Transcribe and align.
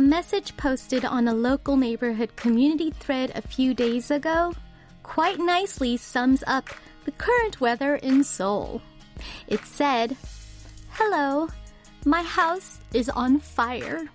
message 0.00 0.56
posted 0.56 1.04
on 1.04 1.28
a 1.28 1.34
local 1.34 1.76
neighborhood 1.76 2.36
community 2.36 2.90
thread 2.90 3.32
a 3.34 3.42
few 3.42 3.74
days 3.74 4.10
ago 4.10 4.52
quite 5.06 5.38
nicely 5.38 5.96
sums 5.96 6.42
up 6.46 6.68
the 7.04 7.12
current 7.12 7.60
weather 7.60 7.94
in 7.96 8.24
Seoul. 8.24 8.82
It 9.46 9.64
said, 9.64 10.16
Hello, 10.90 11.48
my 12.04 12.22
house 12.22 12.80
is 12.92 13.08
on 13.08 13.38
fire. 13.38 14.06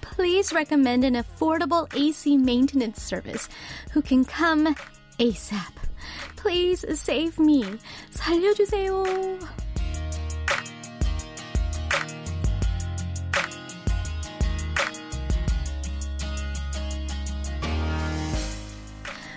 Please 0.00 0.52
recommend 0.52 1.04
an 1.04 1.14
affordable 1.14 1.92
AC 1.94 2.36
maintenance 2.36 3.02
service 3.02 3.48
who 3.92 4.02
can 4.02 4.24
come 4.24 4.74
ASAP. 5.18 5.74
Please 6.36 6.84
save 6.98 7.38
me. 7.38 7.64
살려주세요. 8.12 9.63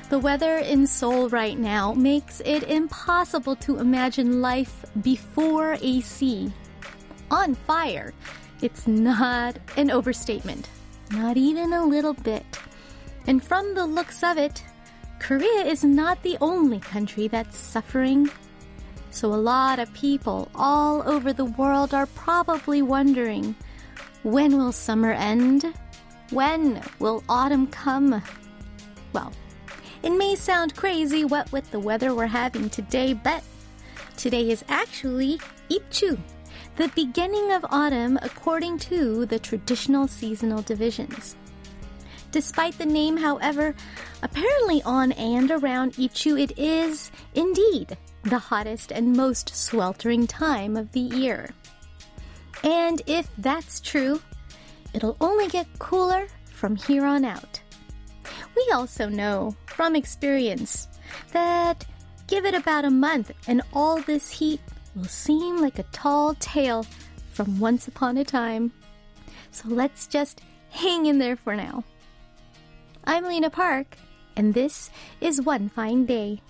The 0.09 0.19
weather 0.19 0.57
in 0.57 0.87
Seoul 0.87 1.29
right 1.29 1.59
now 1.59 1.93
makes 1.93 2.41
it 2.47 2.63
impossible 2.63 3.57
to 3.57 3.79
imagine 3.79 4.41
life 4.41 4.87
before 5.03 5.77
AC. 5.83 6.51
On 7.31 7.55
fire. 7.55 8.15
It's 8.63 8.87
not 8.87 9.59
an 9.77 9.91
overstatement. 9.91 10.71
Not 11.11 11.37
even 11.37 11.75
a 11.75 11.85
little 11.85 12.15
bit. 12.15 12.47
And 13.27 13.45
from 13.45 13.75
the 13.75 13.85
looks 13.85 14.23
of 14.23 14.39
it, 14.39 14.65
Korea 15.19 15.67
is 15.67 15.85
not 15.85 16.23
the 16.23 16.39
only 16.41 16.81
country 16.81 17.29
that's 17.29 17.59
suffering. 17.59 18.31
So 19.11 19.29
a 19.29 19.37
lot 19.37 19.79
of 19.79 19.93
people 19.93 20.51
all 20.55 21.07
over 21.07 21.35
the 21.35 21.45
world 21.45 21.93
are 21.93 22.07
probably 22.07 22.81
wondering 22.81 23.55
when 24.23 24.57
will 24.57 24.73
summer 24.73 25.13
end? 25.13 25.67
When 26.31 26.83
will 26.99 27.23
autumn 27.29 27.67
come? 27.67 28.23
Well, 29.13 29.33
it 30.03 30.11
may 30.11 30.35
sound 30.35 30.77
crazy 30.77 31.25
what 31.25 31.51
with 31.53 31.71
the 31.71 31.81
weather 31.81 32.15
we're 32.15 32.27
having 32.27 32.71
today, 32.71 33.13
but 33.13 33.43
today 34.17 34.51
is 34.51 34.65
actually 34.69 35.41
Ipchu, 35.71 36.19
the 36.77 36.89
beginning 36.95 37.53
of 37.53 37.65
autumn 37.71 38.19
according 38.23 38.79
to 38.79 39.27
the 39.27 39.39
traditional 39.39 40.07
seasonal 40.07 40.63
divisions. 40.63 41.37
Despite 42.31 42.77
the 42.77 42.87
name, 42.87 43.17
however, 43.17 43.75
apparently 44.23 44.83
on 44.83 45.13
and 45.13 45.51
around 45.51 45.95
Ipchu 45.95 46.41
it 46.41 46.59
is 46.59 47.11
indeed 47.35 47.97
the 48.23 48.39
hottest 48.39 48.93
and 48.93 49.17
most 49.17 49.57
sweltering 49.57 50.27
time 50.27 50.77
of 50.77 50.93
the 50.93 51.01
year. 51.01 51.51
And 52.63 53.01
if 53.07 53.29
that's 53.39 53.81
true, 53.81 54.21
it'll 54.93 55.17
only 55.21 55.49
get 55.49 55.67
cooler 55.79 56.27
from 56.51 56.77
here 56.77 57.07
on 57.07 57.25
out. 57.25 57.61
We 58.59 58.73
also 58.73 59.09
know 59.09 59.55
from 59.67 59.95
experience 59.95 60.89
that 61.31 61.87
give 62.27 62.45
it 62.45 62.55
about 62.55 62.85
a 62.85 62.91
month 62.91 63.31
and 63.47 63.63
all 63.73 64.01
this 64.01 64.33
heat 64.33 64.61
will 64.97 65.05
seem 65.05 65.59
like 65.59 65.79
a 65.79 65.85
tall 65.93 66.35
tale 66.35 66.85
from 67.31 67.61
once 67.61 67.87
upon 67.87 68.19
a 68.19 68.25
time. 68.25 68.73
So 69.53 69.69
let's 69.69 70.09
just 70.09 70.41
hang 70.71 71.07
in 71.07 71.19
there 71.19 71.37
for 71.37 71.55
now. 71.55 71.85
I'm 73.05 73.27
Lena 73.27 73.49
Park, 73.49 73.97
and 74.35 74.53
this 74.53 74.91
is 75.21 75.41
One 75.41 75.69
Fine 75.69 76.07
Day. 76.07 76.43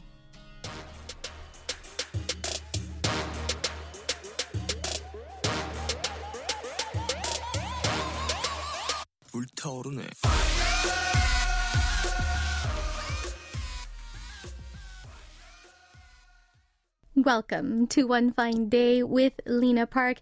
Welcome 17.28 17.88
to 17.88 18.04
One 18.08 18.32
Fine 18.32 18.70
Day 18.70 19.04
with 19.04 19.34
Lena 19.46 19.86
Park. 19.86 20.18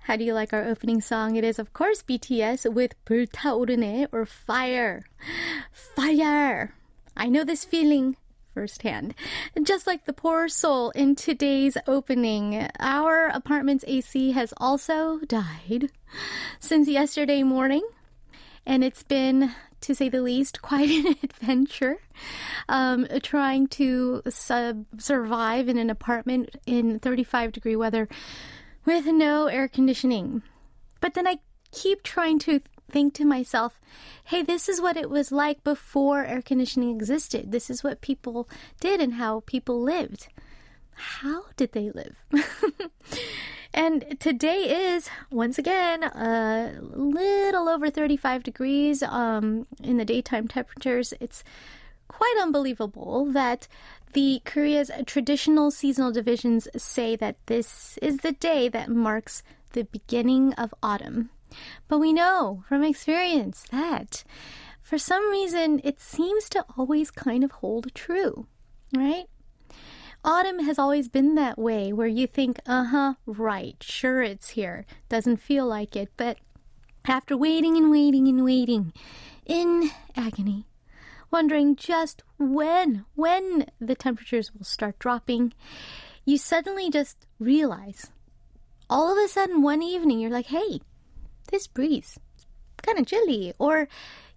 How 0.00 0.16
do 0.16 0.24
you 0.24 0.34
like 0.34 0.52
our 0.52 0.64
opening 0.64 1.00
song? 1.00 1.36
It 1.36 1.44
is, 1.44 1.58
of 1.58 1.72
course, 1.72 2.02
BTS 2.02 2.72
with 2.72 2.94
불타오르네 3.04 4.08
or 4.12 4.26
fire. 4.26 5.04
Fire! 5.70 6.74
I 7.16 7.28
know 7.28 7.44
this 7.44 7.64
feeling 7.64 8.16
firsthand. 8.54 9.14
Just 9.62 9.86
like 9.86 10.06
the 10.06 10.12
poor 10.12 10.48
soul 10.48 10.90
in 10.90 11.14
today's 11.14 11.76
opening, 11.86 12.68
our 12.80 13.28
apartment's 13.28 13.84
AC 13.86 14.32
has 14.32 14.52
also 14.56 15.20
died 15.26 15.90
since 16.58 16.88
yesterday 16.88 17.42
morning. 17.42 17.86
And 18.65 18.83
it's 18.83 19.03
been, 19.03 19.51
to 19.81 19.95
say 19.95 20.09
the 20.09 20.21
least, 20.21 20.61
quite 20.61 20.89
an 20.89 21.15
adventure 21.23 21.97
um, 22.69 23.07
trying 23.23 23.67
to 23.67 24.21
sub- 24.29 24.85
survive 24.97 25.67
in 25.67 25.77
an 25.77 25.89
apartment 25.89 26.55
in 26.65 26.99
35 26.99 27.51
degree 27.51 27.75
weather 27.75 28.07
with 28.85 29.05
no 29.05 29.47
air 29.47 29.67
conditioning. 29.67 30.41
But 30.99 31.13
then 31.13 31.27
I 31.27 31.39
keep 31.71 32.03
trying 32.03 32.39
to 32.39 32.61
think 32.89 33.13
to 33.15 33.25
myself, 33.25 33.79
hey, 34.25 34.43
this 34.43 34.67
is 34.67 34.81
what 34.81 34.97
it 34.97 35.09
was 35.09 35.31
like 35.31 35.63
before 35.63 36.25
air 36.25 36.41
conditioning 36.41 36.91
existed. 36.91 37.51
This 37.51 37.69
is 37.69 37.83
what 37.83 38.01
people 38.01 38.49
did 38.79 38.99
and 38.99 39.13
how 39.13 39.41
people 39.45 39.81
lived. 39.81 40.27
How 40.93 41.45
did 41.55 41.71
they 41.71 41.89
live? 41.89 42.23
and 43.73 44.19
today 44.19 44.93
is, 44.93 45.09
once 45.29 45.57
again, 45.57 46.03
a 46.03 46.79
little 46.81 47.69
over 47.69 47.89
35 47.89 48.43
degrees 48.43 49.01
um, 49.03 49.65
in 49.81 49.97
the 49.97 50.05
daytime 50.05 50.47
temperatures. 50.47 51.13
It's 51.19 51.43
quite 52.07 52.35
unbelievable 52.41 53.25
that 53.31 53.67
the 54.13 54.41
Korea's 54.43 54.91
traditional 55.05 55.71
seasonal 55.71 56.11
divisions 56.11 56.67
say 56.75 57.15
that 57.15 57.37
this 57.45 57.97
is 58.01 58.17
the 58.17 58.33
day 58.33 58.67
that 58.67 58.89
marks 58.89 59.41
the 59.71 59.83
beginning 59.85 60.53
of 60.55 60.73
autumn. 60.83 61.29
But 61.87 61.99
we 61.99 62.11
know 62.11 62.63
from 62.67 62.83
experience 62.83 63.65
that 63.71 64.25
for 64.81 64.97
some 64.97 65.29
reason 65.29 65.79
it 65.83 66.01
seems 66.01 66.49
to 66.49 66.65
always 66.77 67.11
kind 67.11 67.43
of 67.43 67.51
hold 67.51 67.93
true, 67.95 68.47
right? 68.93 69.25
Autumn 70.23 70.59
has 70.59 70.77
always 70.77 71.09
been 71.09 71.33
that 71.35 71.57
way 71.57 71.91
where 71.91 72.07
you 72.07 72.27
think, 72.27 72.59
uh 72.67 72.83
huh, 72.85 73.13
right, 73.25 73.75
sure 73.81 74.21
it's 74.21 74.49
here. 74.49 74.85
Doesn't 75.09 75.37
feel 75.37 75.65
like 75.65 75.95
it, 75.95 76.09
but 76.15 76.37
after 77.05 77.35
waiting 77.35 77.75
and 77.75 77.89
waiting 77.89 78.27
and 78.27 78.43
waiting 78.43 78.93
in 79.47 79.89
agony, 80.15 80.67
wondering 81.31 81.75
just 81.75 82.21
when, 82.37 83.05
when 83.15 83.65
the 83.79 83.95
temperatures 83.95 84.53
will 84.53 84.63
start 84.63 84.99
dropping, 84.99 85.53
you 86.23 86.37
suddenly 86.37 86.91
just 86.91 87.25
realize. 87.39 88.11
All 88.91 89.11
of 89.11 89.17
a 89.17 89.27
sudden, 89.27 89.63
one 89.63 89.81
evening, 89.81 90.19
you're 90.19 90.29
like, 90.29 90.47
hey, 90.47 90.81
this 91.49 91.65
breeze, 91.65 92.19
kind 92.83 92.99
of 92.99 93.07
chilly. 93.07 93.53
Or 93.57 93.87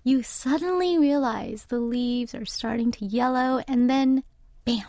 you 0.02 0.22
suddenly 0.22 0.96
realize 0.96 1.66
the 1.66 1.80
leaves 1.80 2.34
are 2.34 2.46
starting 2.46 2.90
to 2.92 3.04
yellow, 3.04 3.62
and 3.68 3.90
then, 3.90 4.22
bam, 4.64 4.84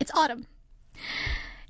it's 0.00 0.10
autumn. 0.14 0.46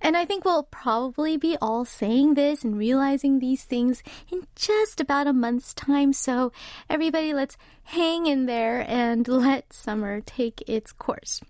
And 0.03 0.17
I 0.17 0.25
think 0.25 0.45
we'll 0.45 0.63
probably 0.63 1.37
be 1.37 1.59
all 1.61 1.85
saying 1.85 2.35
this 2.35 2.65
and 2.65 2.79
realizing 2.79 3.39
these 3.39 3.65
things 3.65 4.03
in 4.33 4.47
just 4.57 4.99
about 4.99 5.27
a 5.27 5.33
month's 5.33 5.75
time. 5.75 6.15
So, 6.15 6.53
everybody, 6.89 7.35
let's 7.35 7.59
hang 7.83 8.25
in 8.25 8.47
there 8.47 8.81
and 8.89 9.29
let 9.29 9.75
summer 9.75 10.23
take 10.23 10.63
its 10.67 10.93
course. 10.93 11.43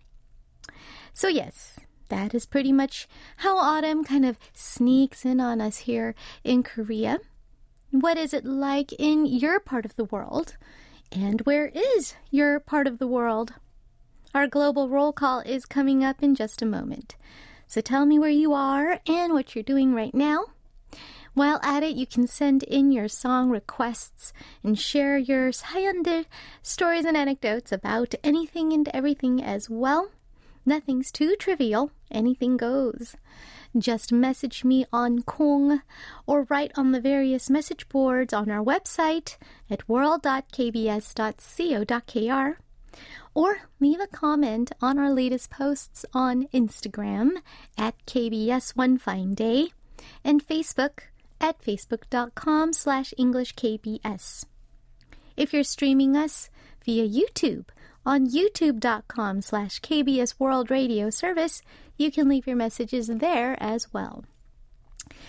So, 1.15 1.29
yes, 1.29 1.79
that 2.09 2.35
is 2.35 2.44
pretty 2.44 2.73
much 2.73 3.06
how 3.37 3.56
autumn 3.56 4.03
kind 4.03 4.25
of 4.25 4.37
sneaks 4.53 5.25
in 5.25 5.38
on 5.38 5.61
us 5.61 5.79
here 5.79 6.17
in 6.43 6.65
Korea. 6.65 7.21
What 7.93 8.19
is 8.19 8.35
it 8.35 8.44
like 8.44 8.93
in 8.99 9.27
your 9.27 9.61
part 9.61 9.85
of 9.85 9.94
the 9.94 10.05
world? 10.05 10.56
And 11.12 11.41
where 11.43 11.67
is 11.69 12.15
your 12.31 12.59
part 12.59 12.88
of 12.88 12.99
the 12.99 13.06
world? 13.06 13.55
Our 14.34 14.48
global 14.48 14.90
roll 14.90 15.13
call 15.13 15.40
is 15.40 15.66
coming 15.66 16.04
up 16.04 16.22
in 16.22 16.36
just 16.36 16.62
a 16.62 16.66
moment. 16.66 17.16
So 17.68 17.81
tell 17.81 18.06
me 18.06 18.19
where 18.19 18.30
you 18.30 18.54
are 18.54 19.00
and 19.07 19.34
what 19.34 19.56
you're 19.56 19.63
doing 19.63 19.94
right 19.94 20.13
now. 20.13 20.46
While 21.34 21.60
at 21.63 21.84
it, 21.84 21.96
you 21.96 22.06
can 22.06 22.28
send 22.28 22.63
in 22.63 22.92
your 22.92 23.07
song 23.07 23.50
requests 23.50 24.31
and 24.63 24.80
share 24.80 25.18
your 25.18 25.52
사연들, 25.52 26.25
stories 26.62 27.06
and 27.06 27.18
anecdotes 27.18 27.72
about 27.72 28.16
anything 28.24 28.72
and 28.72 28.88
everything 28.94 29.44
as 29.44 29.69
well. 29.69 30.12
Nothing's 30.66 31.12
too 31.12 31.36
trivial. 31.36 31.92
Anything 32.10 32.57
goes. 32.57 33.16
Just 33.78 34.12
message 34.12 34.63
me 34.63 34.86
on 34.94 35.24
Kong 35.24 35.81
or 36.25 36.48
write 36.50 36.72
on 36.75 36.92
the 36.92 37.02
various 37.02 37.50
message 37.50 37.90
boards 37.90 38.34
on 38.34 38.50
our 38.50 38.63
website 38.63 39.36
at 39.69 39.90
world.kbs.co.kr 39.90 42.57
or 43.35 43.69
leave 43.79 44.01
a 44.01 44.07
comment 44.07 44.73
on 44.81 44.99
our 44.99 45.13
latest 45.13 45.51
posts 45.51 46.05
on 46.13 46.49
Instagram 46.49 47.37
at 47.79 47.95
KBS 48.07 48.77
One 48.77 48.99
Fine 48.99 49.35
Day 49.35 49.69
and 50.25 50.47
Facebook 50.47 51.01
at 51.41 51.61
facebook.com 51.63 52.73
slash 52.73 53.15
EnglishKBS. 53.19 54.45
If 55.37 55.53
you're 55.53 55.65
streaming 55.65 56.17
us 56.17 56.51
via 56.85 57.09
YouTube, 57.09 57.67
on 58.05 58.27
youtube.com 58.27 59.43
slash 59.43 59.81
KBS 59.81 60.35
World 60.39 60.71
Radio 60.71 61.11
Service, 61.11 61.63
you 61.97 62.11
can 62.11 62.29
leave 62.29 62.47
your 62.47 62.57
messages 62.57 63.09
there 63.09 63.57
as 63.63 63.93
well. 63.93 64.25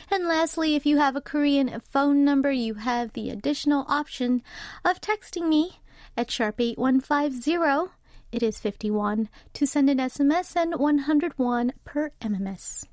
And 0.09 0.27
lastly, 0.27 0.75
if 0.75 0.85
you 0.85 0.97
have 0.97 1.15
a 1.15 1.21
Korean 1.21 1.81
phone 1.81 2.23
number, 2.23 2.51
you 2.51 2.75
have 2.75 3.13
the 3.13 3.29
additional 3.29 3.85
option 3.87 4.41
of 4.85 5.01
texting 5.01 5.47
me 5.47 5.79
at 6.17 6.31
sharp 6.31 6.59
8150. 6.59 7.91
It 8.31 8.43
is 8.43 8.59
51 8.59 9.29
to 9.53 9.65
send 9.67 9.89
an 9.89 9.97
SMS 9.97 10.55
and 10.55 10.79
101 10.79 11.73
per 11.83 12.11
MMS. 12.21 12.85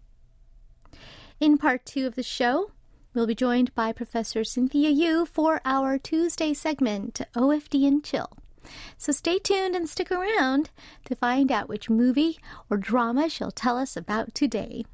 In 1.41 1.57
part 1.59 1.87
two 1.87 2.07
of 2.07 2.17
the 2.17 2.23
show, 2.23 2.73
we'll 3.15 3.27
be 3.27 3.35
joined 3.35 3.75
by 3.75 3.93
Professor 3.93 4.43
Cynthia 4.43 4.91
Yu 4.91 5.27
for 5.27 5.61
our 5.65 5.99
Tuesday 5.99 6.53
segment, 6.53 7.21
OFD 7.37 7.87
and 7.87 8.03
Chill. 8.03 8.33
So 8.97 9.13
stay 9.13 9.39
tuned 9.39 9.77
and 9.77 9.89
stick 9.89 10.11
around 10.11 10.71
to 11.05 11.15
find 11.15 11.53
out 11.53 11.69
which 11.69 11.89
movie 11.89 12.39
or 12.69 12.77
drama 12.77 13.29
she'll 13.29 13.51
tell 13.51 13.79
us 13.79 13.97
about 13.97 14.35
today. 14.35 14.85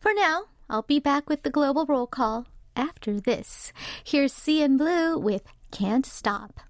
For 0.00 0.12
now, 0.12 0.46
I'll 0.68 0.82
be 0.82 0.98
back 0.98 1.28
with 1.28 1.44
the 1.44 1.50
global 1.50 1.86
roll 1.86 2.06
call 2.06 2.46
after 2.74 3.20
this. 3.20 3.72
Here's 4.02 4.32
CN 4.32 4.76
Blue 4.76 5.18
with 5.18 5.44
Can't 5.70 6.04
Stop. 6.04 6.60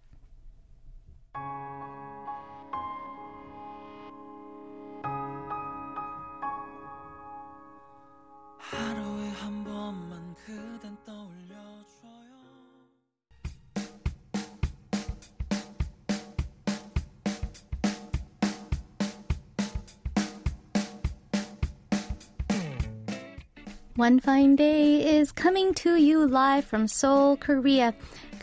One 24.03 24.21
Fine 24.21 24.57
Day 24.57 25.19
is 25.19 25.31
coming 25.33 25.75
to 25.75 25.97
you 25.97 26.27
live 26.27 26.65
from 26.65 26.89
Seoul, 26.89 27.37
Korea. 27.37 27.95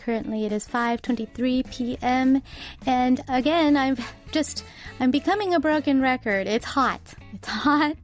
Currently 0.04 0.46
it 0.46 0.52
is 0.52 0.66
5:23 0.66 1.70
p.m. 1.70 2.42
and 2.86 3.22
again 3.28 3.76
I'm 3.76 3.96
just 4.32 4.64
I'm 4.98 5.10
becoming 5.10 5.54
a 5.54 5.60
broken 5.60 6.00
record. 6.00 6.46
It's 6.46 6.64
hot. 6.64 7.00
It's 7.34 7.48
hot. 7.48 7.96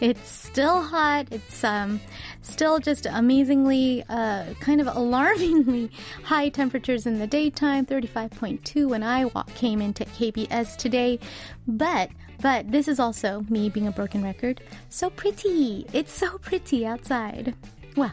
It's 0.00 0.28
still 0.28 0.80
hot. 0.80 1.26
It's 1.30 1.62
um 1.62 2.00
still 2.40 2.78
just 2.78 3.06
amazingly 3.06 4.02
uh 4.08 4.54
kind 4.60 4.80
of 4.80 4.86
alarmingly 4.86 5.90
high 6.24 6.48
temperatures 6.48 7.06
in 7.06 7.18
the 7.18 7.26
daytime, 7.26 7.84
35.2 7.84 8.88
when 8.88 9.02
I 9.02 9.28
came 9.54 9.82
into 9.82 10.04
KBS 10.06 10.76
today. 10.76 11.18
But 11.66 12.10
but 12.40 12.70
this 12.72 12.88
is 12.88 12.98
also 12.98 13.44
me 13.50 13.68
being 13.68 13.86
a 13.86 13.92
broken 13.92 14.24
record. 14.24 14.62
So 14.88 15.10
pretty. 15.10 15.86
It's 15.92 16.12
so 16.12 16.38
pretty 16.38 16.86
outside. 16.86 17.54
Well, 17.96 18.12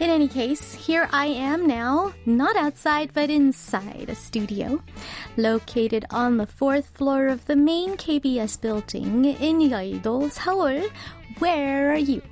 in 0.00 0.10
any 0.10 0.28
case, 0.28 0.74
here 0.74 1.08
I 1.12 1.26
am 1.26 1.66
now, 1.66 2.12
not 2.26 2.56
outside 2.56 3.10
but 3.14 3.30
inside 3.30 4.06
a 4.08 4.14
studio 4.14 4.82
located 5.36 6.04
on 6.10 6.36
the 6.36 6.46
fourth 6.46 6.88
floor 6.88 7.28
of 7.28 7.44
the 7.46 7.56
main 7.56 7.96
KBS 7.96 8.60
building 8.60 9.24
in 9.24 9.60
Yeouido, 9.60 10.30
Seoul. 10.30 10.88
Where 11.38 11.92
are 11.92 11.96
you? 11.96 12.22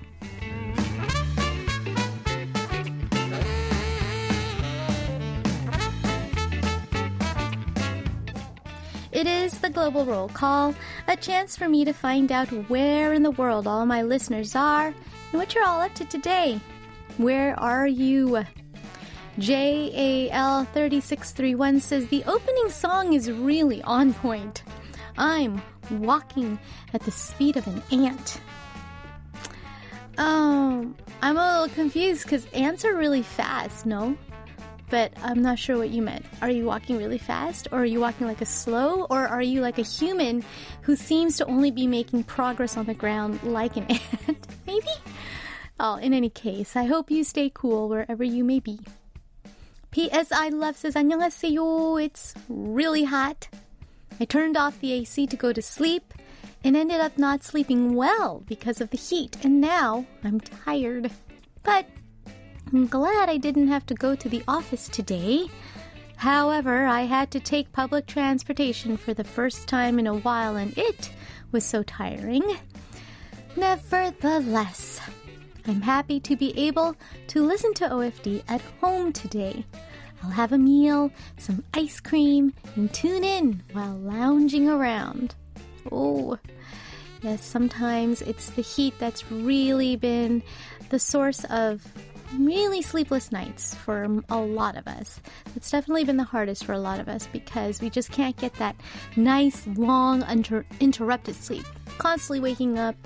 It 9.13 9.27
is 9.27 9.59
the 9.61 9.71
Global 9.71 10.05
Roll 10.05 10.29
Call, 10.29 10.75
a 11.07 11.17
chance 11.17 11.57
for 11.57 11.69
me 11.69 11.85
to 11.85 11.93
find 11.93 12.33
out 12.33 12.49
where 12.69 13.13
in 13.13 13.23
the 13.23 13.31
world 13.31 13.67
all 13.67 13.87
my 13.87 14.03
listeners 14.03 14.57
are 14.57 14.87
and 14.87 14.95
what 15.33 15.55
you're 15.55 15.65
all 15.65 15.81
up 15.81 15.95
to 15.97 16.05
today. 16.05 16.61
Where 17.19 17.59
are 17.59 17.87
you? 17.87 18.45
JAL3631 19.39 21.81
says 21.81 22.07
the 22.09 22.25
opening 22.25 22.71
song 22.71 23.13
is 23.13 23.31
really 23.31 23.83
on 23.83 24.15
point. 24.15 24.65
I'm 25.17 25.63
walking 25.91 26.59
at 26.93 27.03
the 27.03 27.11
speed 27.11 27.57
of 27.57 27.67
an 27.67 27.83
ant. 27.91 28.41
Um, 30.19 30.95
I'm 31.23 31.39
a 31.39 31.61
little 31.61 31.75
confused 31.75 32.25
because 32.25 32.45
ants 32.53 32.85
are 32.85 32.95
really 32.95 33.23
fast, 33.23 33.87
no? 33.87 34.19
but 34.93 35.11
I'm 35.23 35.41
not 35.41 35.59
sure 35.59 35.79
what 35.79 35.89
you 35.89 36.03
meant. 36.03 36.27
Are 36.43 36.51
you 36.51 36.67
walking 36.67 36.99
really 36.99 37.17
fast, 37.17 37.67
or 37.73 37.79
are 37.79 37.87
you 37.87 37.99
walking 37.99 38.27
like 38.27 38.43
a 38.43 38.47
slow, 38.47 39.07
or 39.09 39.27
are 39.27 39.41
you 39.41 39.63
like 39.63 39.79
a 39.79 39.83
human 39.83 40.45
who 40.83 40.97
seems 40.97 41.39
to 41.39 41.47
only 41.47 41.71
be 41.71 41.87
making 41.87 42.25
progress 42.25 42.77
on 42.77 42.85
the 42.85 42.93
ground 42.93 43.43
like 43.43 43.75
an 43.79 43.85
ant? 43.89 44.47
Maybe? 44.67 44.93
Oh, 45.82 45.96
in 45.96 46.14
any 46.14 46.30
case, 46.30 46.76
I 46.76 46.86
hope 46.86 47.12
you 47.12 47.24
stay 47.24 47.52
cool 47.54 47.90
wherever 47.90 48.24
you 48.24 48.44
may 48.44 48.60
be. 48.60 48.80
P.S. 49.92 50.32
I 50.32 50.50
love 50.50 50.78
says, 50.78 50.96
안녕하세요. 50.96 52.04
It's 52.04 52.34
really 52.50 53.06
hot. 53.06 53.48
I 54.20 54.26
turned 54.26 54.58
off 54.58 54.80
the 54.80 54.94
AC 54.94 55.28
to 55.28 55.36
go 55.36 55.54
to 55.54 55.62
sleep 55.62 56.14
and 56.64 56.76
ended 56.76 57.00
up 57.00 57.18
not 57.18 57.44
sleeping 57.44 57.94
well 57.96 58.44
because 58.48 58.82
of 58.82 58.90
the 58.90 58.98
heat, 58.98 59.38
and 59.44 59.62
now 59.62 60.06
I'm 60.24 60.40
tired. 60.40 61.12
But 61.64 61.86
I'm 62.74 62.88
glad 62.88 63.30
I 63.30 63.38
didn't 63.38 63.70
have 63.70 63.86
to 63.88 63.94
go 63.94 64.16
to 64.16 64.28
the 64.28 64.44
office 64.48 64.90
today. 64.90 65.48
However, 66.18 66.86
I 66.86 67.02
had 67.02 67.30
to 67.32 67.40
take 67.40 67.72
public 67.72 68.08
transportation 68.08 68.98
for 68.98 69.14
the 69.14 69.24
first 69.24 69.68
time 69.68 70.00
in 70.00 70.08
a 70.08 70.16
while, 70.16 70.56
and 70.56 70.76
it 70.78 71.12
was 71.52 71.64
so 71.64 71.84
tiring. 71.84 72.58
Nevertheless, 73.56 75.00
I'm 75.67 75.81
happy 75.81 76.19
to 76.21 76.37
be 76.37 76.59
able 76.59 76.97
to 77.29 77.43
listen 77.43 77.73
to 77.75 77.89
OFD 77.89 78.43
at 78.49 78.61
home 78.81 79.13
today. 79.13 79.65
I'll 80.23 80.31
have 80.31 80.53
a 80.53 80.59
meal, 80.59 81.11
some 81.39 81.65
ice 81.75 82.01
cream, 82.01 82.53
and 82.77 82.93
tune 82.93 83.25
in 83.25 83.63
while 83.73 83.95
lounging 83.95 84.69
around. 84.69 85.35
Oh, 85.91 86.39
yes, 87.23 87.45
sometimes 87.45 88.23
it's 88.23 88.51
the 88.51 88.63
heat 88.63 88.95
that's 88.99 89.31
really 89.31 89.97
been 89.97 90.43
the 90.91 90.99
source 90.99 91.45
of 91.45 91.87
really 92.39 92.83
sleepless 92.83 93.33
nights 93.33 93.75
for 93.75 94.21
a 94.31 94.39
lot 94.39 94.77
of 94.77 94.87
us. 94.87 95.21
It's 95.55 95.71
definitely 95.71 96.05
been 96.05 96.17
the 96.17 96.25
hardest 96.25 96.65
for 96.65 96.73
a 96.73 96.79
lot 96.79 97.01
of 97.01 97.09
us 97.09 97.29
because 97.33 97.81
we 97.81 97.91
just 97.91 98.11
can't 98.11 98.37
get 98.37 98.55
that 98.55 98.77
nice, 99.17 99.67
long, 99.67 100.23
unter- 100.23 100.65
interrupted 100.81 101.35
sleep. 101.35 101.67
Constantly 101.99 102.41
waking 102.41 102.79
up, 102.79 102.97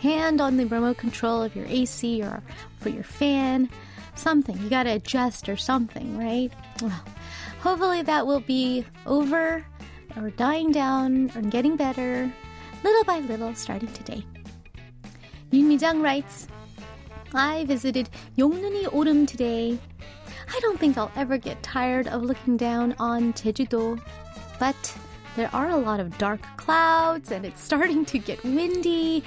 hand 0.00 0.40
on 0.40 0.56
the 0.56 0.66
remote 0.66 0.98
control 0.98 1.42
of 1.42 1.54
your 1.54 1.66
AC 1.66 2.22
or 2.22 2.42
for 2.80 2.88
your 2.88 3.04
fan, 3.04 3.68
something. 4.14 4.56
You 4.58 4.70
gotta 4.70 4.94
adjust 4.94 5.48
or 5.48 5.56
something, 5.56 6.18
right? 6.18 6.52
Well, 6.80 7.04
hopefully 7.60 8.02
that 8.02 8.26
will 8.26 8.40
be 8.40 8.84
over 9.06 9.64
or 10.16 10.30
dying 10.30 10.72
down 10.72 11.30
or 11.36 11.42
getting 11.42 11.76
better 11.76 12.30
little 12.82 13.04
by 13.04 13.20
little 13.20 13.54
starting 13.54 13.92
today. 13.92 14.24
Yoon 15.52 15.64
Mi-jung 15.64 16.00
writes, 16.00 16.46
I 17.34 17.64
visited 17.66 18.08
Yongnuni 18.36 18.84
Oreum 18.86 19.26
today. 19.26 19.78
I 20.52 20.58
don't 20.60 20.80
think 20.80 20.96
I'll 20.98 21.12
ever 21.14 21.38
get 21.38 21.62
tired 21.62 22.08
of 22.08 22.22
looking 22.22 22.56
down 22.56 22.94
on 22.98 23.32
Jeju-do, 23.34 23.98
but 24.58 24.96
there 25.36 25.50
are 25.52 25.70
a 25.70 25.76
lot 25.76 26.00
of 26.00 26.16
dark 26.18 26.40
clouds 26.56 27.30
and 27.30 27.44
it's 27.44 27.62
starting 27.62 28.04
to 28.06 28.18
get 28.18 28.42
windy. 28.42 29.22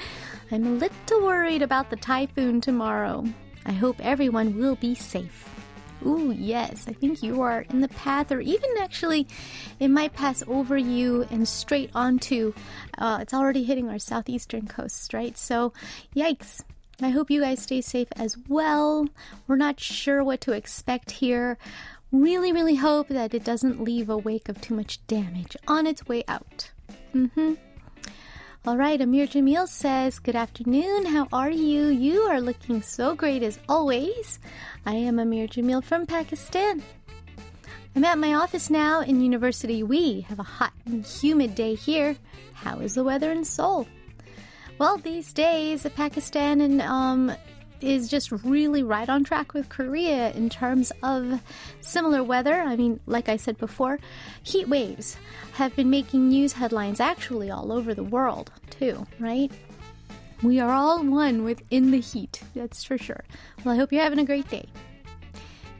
I'm 0.51 0.65
a 0.65 0.71
little 0.71 1.23
worried 1.23 1.61
about 1.61 1.89
the 1.89 1.95
typhoon 1.95 2.61
tomorrow. 2.61 3.25
I 3.65 3.71
hope 3.71 3.95
everyone 3.99 4.57
will 4.57 4.75
be 4.75 4.95
safe. 4.95 5.49
Ooh, 6.05 6.35
yes, 6.37 6.85
I 6.87 6.93
think 6.93 7.23
you 7.23 7.41
are 7.41 7.61
in 7.69 7.79
the 7.79 7.87
path, 7.87 8.31
or 8.31 8.41
even 8.41 8.69
actually, 8.81 9.25
it 9.79 9.87
might 9.87 10.13
pass 10.13 10.43
over 10.47 10.77
you 10.77 11.25
and 11.31 11.47
straight 11.47 11.91
onto. 11.95 12.53
Uh, 12.97 13.19
it's 13.21 13.33
already 13.33 13.63
hitting 13.63 13.89
our 13.89 13.99
southeastern 13.99 14.67
coast, 14.67 15.13
right? 15.13 15.37
So, 15.37 15.71
yikes. 16.15 16.61
I 17.01 17.09
hope 17.09 17.31
you 17.31 17.41
guys 17.41 17.63
stay 17.63 17.81
safe 17.81 18.09
as 18.15 18.37
well. 18.47 19.07
We're 19.47 19.55
not 19.55 19.79
sure 19.79 20.23
what 20.23 20.41
to 20.41 20.51
expect 20.51 21.11
here. 21.11 21.57
Really, 22.11 22.51
really 22.51 22.75
hope 22.75 23.07
that 23.07 23.33
it 23.33 23.43
doesn't 23.43 23.81
leave 23.81 24.09
a 24.09 24.17
wake 24.17 24.47
of 24.47 24.61
too 24.61 24.75
much 24.75 25.05
damage 25.07 25.57
on 25.67 25.87
its 25.87 26.05
way 26.07 26.23
out. 26.27 26.69
Mm-hmm. 27.15 27.53
All 28.65 28.77
right, 28.77 29.01
Amir 29.01 29.27
Jamil 29.27 29.67
says, 29.67 30.19
Good 30.19 30.37
afternoon. 30.37 31.05
How 31.05 31.27
are 31.33 31.51
you? 31.51 31.87
You 31.87 32.21
are 32.21 32.39
looking 32.39 32.81
so 32.81 33.13
great 33.13 33.43
as 33.43 33.59
always. 33.67 34.39
I 34.85 34.93
am 34.93 35.19
Amir 35.19 35.49
Jamil 35.49 35.83
from 35.83 36.05
Pakistan. 36.05 36.81
I'm 37.93 38.05
at 38.05 38.17
my 38.17 38.35
office 38.35 38.69
now 38.69 39.01
in 39.01 39.19
University. 39.19 39.83
We 39.83 40.21
have 40.29 40.39
a 40.39 40.43
hot 40.43 40.71
and 40.85 41.05
humid 41.05 41.55
day 41.55 41.75
here. 41.75 42.15
How 42.53 42.79
is 42.79 42.95
the 42.95 43.03
weather 43.03 43.33
in 43.33 43.43
Seoul? 43.43 43.85
Well, 44.77 44.95
these 44.95 45.33
days, 45.33 45.85
Pakistan 45.97 46.61
and 46.61 46.81
um, 46.81 47.35
is 47.83 48.09
just 48.09 48.31
really 48.31 48.81
right 48.81 49.09
on 49.09 49.23
track 49.23 49.53
with 49.53 49.69
Korea 49.69 50.31
in 50.31 50.49
terms 50.49 50.91
of 51.03 51.41
similar 51.81 52.23
weather. 52.23 52.61
I 52.61 52.75
mean, 52.75 52.99
like 53.05 53.29
I 53.29 53.35
said 53.35 53.57
before, 53.57 53.99
heat 54.41 54.69
waves 54.69 55.17
have 55.53 55.75
been 55.75 55.89
making 55.89 56.29
news 56.29 56.53
headlines 56.53 56.99
actually 56.99 57.51
all 57.51 57.71
over 57.71 57.93
the 57.93 58.03
world, 58.03 58.51
too, 58.69 59.05
right? 59.19 59.51
We 60.41 60.59
are 60.59 60.71
all 60.71 61.03
one 61.03 61.43
within 61.43 61.91
the 61.91 61.99
heat, 61.99 62.41
that's 62.55 62.83
for 62.83 62.97
sure. 62.97 63.23
Well, 63.63 63.75
I 63.75 63.77
hope 63.77 63.91
you're 63.91 64.03
having 64.03 64.19
a 64.19 64.25
great 64.25 64.49
day. 64.49 64.67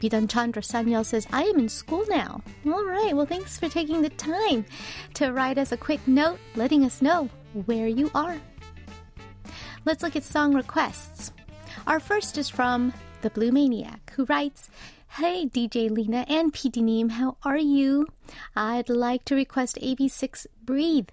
Bidan 0.00 0.28
Chandra 0.28 0.60
Sanyal 0.62 1.04
says, 1.04 1.26
I 1.32 1.44
am 1.44 1.58
in 1.58 1.68
school 1.68 2.04
now. 2.08 2.42
All 2.66 2.84
right, 2.84 3.16
well, 3.16 3.26
thanks 3.26 3.58
for 3.58 3.68
taking 3.68 4.02
the 4.02 4.10
time 4.10 4.66
to 5.14 5.32
write 5.32 5.56
us 5.56 5.72
a 5.72 5.76
quick 5.76 6.06
note 6.06 6.38
letting 6.56 6.84
us 6.84 7.00
know 7.00 7.30
where 7.66 7.88
you 7.88 8.10
are. 8.14 8.38
Let's 9.86 10.02
look 10.02 10.16
at 10.16 10.24
song 10.24 10.54
requests. 10.54 11.32
Our 11.86 12.00
first 12.00 12.38
is 12.38 12.48
from 12.48 12.92
The 13.22 13.30
Blue 13.30 13.52
Maniac, 13.52 14.12
who 14.16 14.24
writes, 14.24 14.70
Hey, 15.18 15.46
DJ 15.46 15.90
Lena 15.90 16.24
and 16.28 16.52
PD 16.52 16.82
Neem, 16.82 17.10
how 17.10 17.36
are 17.44 17.58
you? 17.58 18.06
I'd 18.56 18.88
like 18.88 19.24
to 19.26 19.34
request 19.34 19.78
AB6IX 19.80 20.46
Breathe. 20.64 21.08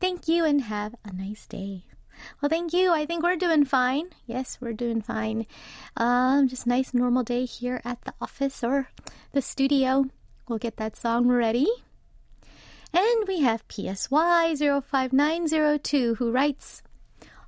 Thank 0.00 0.28
you 0.28 0.44
and 0.44 0.60
have 0.62 0.94
a 1.04 1.12
nice 1.12 1.46
day. 1.46 1.84
Well, 2.40 2.50
thank 2.50 2.72
you. 2.72 2.92
I 2.92 3.06
think 3.06 3.22
we're 3.22 3.36
doing 3.36 3.64
fine. 3.64 4.10
Yes, 4.26 4.58
we're 4.60 4.72
doing 4.72 5.00
fine. 5.00 5.46
Um, 5.96 6.48
just 6.48 6.66
nice 6.66 6.92
normal 6.94 7.22
day 7.24 7.44
here 7.44 7.80
at 7.84 8.02
the 8.02 8.14
office 8.20 8.62
or 8.62 8.90
the 9.32 9.42
studio. 9.42 10.04
We'll 10.48 10.58
get 10.58 10.76
that 10.76 10.96
song 10.96 11.26
ready. 11.28 11.66
And 12.92 13.26
we 13.26 13.40
have 13.40 13.66
PSY05902 13.68 16.16
who 16.16 16.30
writes, 16.30 16.82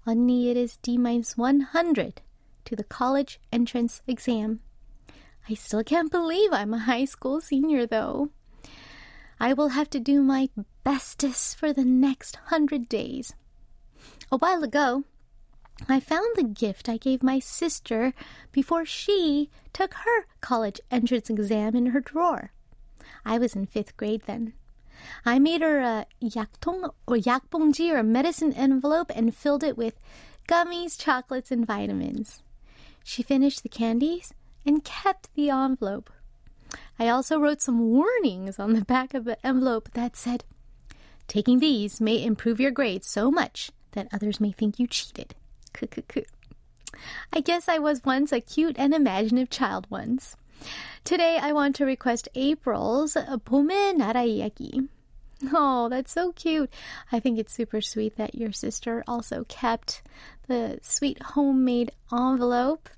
언니, 0.06 0.50
it 0.50 0.56
is 0.56 0.78
D 0.78 0.98
minus 0.98 1.36
100 1.36 2.22
to 2.64 2.76
the 2.76 2.84
college 2.84 3.40
entrance 3.52 4.02
exam. 4.06 4.60
I 5.48 5.54
still 5.54 5.82
can't 5.82 6.10
believe 6.10 6.52
I'm 6.52 6.72
a 6.72 6.78
high 6.78 7.04
school 7.04 7.40
senior, 7.40 7.86
though. 7.86 8.30
I 9.40 9.52
will 9.52 9.70
have 9.70 9.90
to 9.90 10.00
do 10.00 10.22
my 10.22 10.50
bestest 10.84 11.56
for 11.56 11.72
the 11.72 11.84
next 11.84 12.36
hundred 12.46 12.88
days. 12.88 13.34
A 14.30 14.36
while 14.36 14.62
ago, 14.62 15.04
I 15.88 15.98
found 15.98 16.36
the 16.36 16.44
gift 16.44 16.88
I 16.88 16.96
gave 16.96 17.22
my 17.22 17.38
sister 17.38 18.12
before 18.52 18.84
she 18.84 19.50
took 19.72 19.94
her 19.94 20.26
college 20.40 20.80
entrance 20.90 21.28
exam 21.28 21.74
in 21.74 21.86
her 21.86 22.00
drawer. 22.00 22.52
I 23.24 23.38
was 23.38 23.56
in 23.56 23.66
fifth 23.66 23.96
grade 23.96 24.22
then. 24.26 24.52
I 25.24 25.38
made 25.38 25.62
her 25.62 25.80
a 25.80 26.06
yaktong 26.22 26.92
or 27.06 27.16
yakbongji 27.16 27.92
or 27.92 28.02
medicine 28.02 28.52
envelope 28.52 29.10
and 29.14 29.34
filled 29.34 29.64
it 29.64 29.76
with 29.76 29.98
gummies, 30.48 30.98
chocolates, 30.98 31.50
and 31.50 31.66
vitamins. 31.66 32.42
She 33.03 33.23
finished 33.23 33.63
the 33.63 33.69
candies 33.69 34.33
and 34.65 34.83
kept 34.83 35.33
the 35.35 35.49
envelope. 35.49 36.09
I 36.99 37.07
also 37.07 37.39
wrote 37.39 37.61
some 37.61 37.79
warnings 37.79 38.59
on 38.59 38.73
the 38.73 38.83
back 38.83 39.13
of 39.13 39.23
the 39.23 39.37
envelope 39.45 39.89
that 39.93 40.15
said, 40.17 40.43
Taking 41.27 41.59
these 41.59 42.01
may 42.01 42.23
improve 42.23 42.59
your 42.59 42.71
grades 42.71 43.07
so 43.07 43.31
much 43.31 43.71
that 43.91 44.07
others 44.13 44.39
may 44.39 44.51
think 44.51 44.79
you 44.79 44.87
cheated. 44.87 45.35
I 47.33 47.41
guess 47.41 47.69
I 47.69 47.79
was 47.79 48.05
once 48.05 48.31
a 48.31 48.41
cute 48.41 48.75
and 48.77 48.93
imaginative 48.93 49.49
child 49.49 49.87
once. 49.89 50.35
Today 51.03 51.37
I 51.41 51.51
want 51.53 51.75
to 51.77 51.85
request 51.85 52.27
April's 52.35 53.15
봄의 53.15 53.95
나라 53.95 54.23
이야기. 54.25 54.87
Oh, 55.52 55.88
that's 55.88 56.12
so 56.12 56.32
cute. 56.32 56.70
I 57.10 57.20
think 57.20 57.38
it's 57.38 57.52
super 57.52 57.80
sweet 57.80 58.16
that 58.16 58.34
your 58.34 58.52
sister 58.52 59.02
also 59.06 59.44
kept 59.48 60.02
the 60.46 60.78
sweet 60.82 61.20
homemade 61.22 61.92
envelope. 62.12 62.88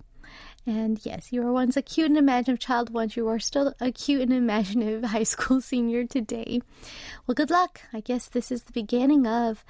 And 0.66 0.98
yes, 1.04 1.32
you 1.32 1.42
were 1.42 1.52
once 1.52 1.76
a 1.76 1.82
cute 1.82 2.08
and 2.08 2.16
imaginative 2.16 2.60
child 2.60 2.90
once. 2.90 3.16
You 3.16 3.28
are 3.28 3.38
still 3.38 3.74
a 3.80 3.92
cute 3.92 4.22
and 4.22 4.32
imaginative 4.32 5.04
high 5.10 5.24
school 5.24 5.60
senior 5.60 6.04
today. 6.04 6.60
Well, 7.26 7.34
good 7.34 7.50
luck. 7.50 7.82
I 7.92 8.00
guess 8.00 8.26
this 8.26 8.50
is 8.50 8.64
the 8.64 8.72
beginning 8.72 9.26
of, 9.26 9.64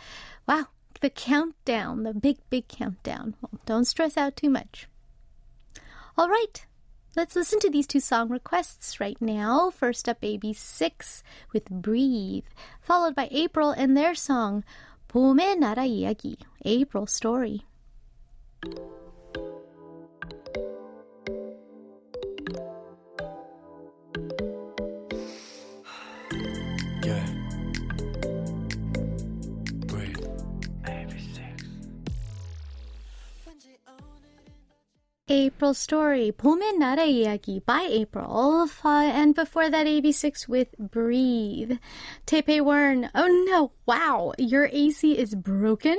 wow, 0.46 0.66
the 1.00 1.10
countdown, 1.10 2.04
the 2.04 2.14
big, 2.14 2.38
big 2.48 2.68
countdown. 2.68 3.34
Well, 3.40 3.60
don't 3.66 3.86
stress 3.86 4.16
out 4.16 4.36
too 4.36 4.50
much. 4.50 4.88
All 6.16 6.28
right, 6.28 6.64
Let's 7.16 7.36
listen 7.36 7.60
to 7.60 7.70
these 7.70 7.86
two 7.86 8.00
song 8.00 8.28
requests 8.28 8.98
right 8.98 9.16
now. 9.20 9.70
First 9.70 10.08
up, 10.08 10.20
AB6IX 10.20 11.22
with 11.52 11.70
Breathe, 11.70 12.46
followed 12.80 13.14
by 13.14 13.28
April 13.30 13.70
and 13.70 13.96
their 13.96 14.16
song, 14.16 14.64
봄의 15.08 15.56
나라 15.56 15.86
이야기, 15.86 16.38
April 16.64 17.06
Story. 17.06 17.62
April 35.34 35.74
Story, 35.74 36.30
봄의 36.30 36.78
나라 36.78 37.02
이야기 37.02 37.60
by 37.66 37.82
April. 37.90 38.68
and 38.84 39.34
before 39.34 39.68
that, 39.68 39.84
AB6IX 39.84 40.46
with 40.48 40.68
Breathe. 40.78 41.78
Tepe 42.24 42.60
Wern, 42.62 43.10
oh 43.16 43.26
no, 43.50 43.72
wow, 43.84 44.32
your 44.38 44.70
AC 44.72 45.18
is 45.18 45.34
broken? 45.34 45.98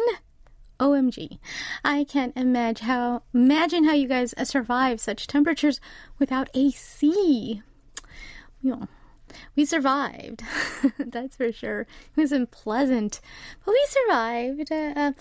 OMG. 0.80 1.40
I 1.84 2.06
can't 2.06 2.32
imagine 2.38 2.88
how 2.88 3.24
imagine 3.34 3.84
how 3.84 3.94
you 3.94 4.08
guys 4.08 4.34
survive 4.44 5.02
such 5.02 5.28
temperatures 5.28 5.82
without 6.18 6.50
AC. 6.54 7.62
Yeah 8.62 8.86
we 9.56 9.66
survived. 9.66 10.44
That's 10.98 11.36
for 11.36 11.52
sure. 11.52 11.82
It 11.82 11.88
wasn't 12.18 12.52
pleasant, 12.52 13.22
but 13.66 13.72
we 13.72 13.88
survived. 13.88 14.72
Uh, 14.72 15.14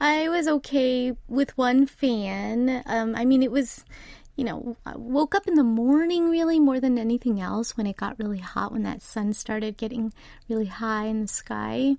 I 0.00 0.28
was 0.28 0.48
okay 0.48 1.12
with 1.28 1.56
one 1.56 1.86
fan. 1.86 2.82
Um, 2.86 3.14
I 3.14 3.24
mean, 3.24 3.42
it 3.42 3.50
was, 3.50 3.84
you 4.36 4.44
know, 4.44 4.76
I 4.86 4.96
woke 4.96 5.34
up 5.34 5.46
in 5.46 5.54
the 5.54 5.64
morning 5.64 6.30
really 6.30 6.58
more 6.58 6.80
than 6.80 6.98
anything 6.98 7.40
else 7.40 7.76
when 7.76 7.86
it 7.86 7.96
got 7.96 8.18
really 8.18 8.38
hot, 8.38 8.72
when 8.72 8.82
that 8.82 9.02
sun 9.02 9.32
started 9.32 9.76
getting 9.76 10.12
really 10.48 10.66
high 10.66 11.06
in 11.06 11.22
the 11.22 11.28
sky. 11.28 11.96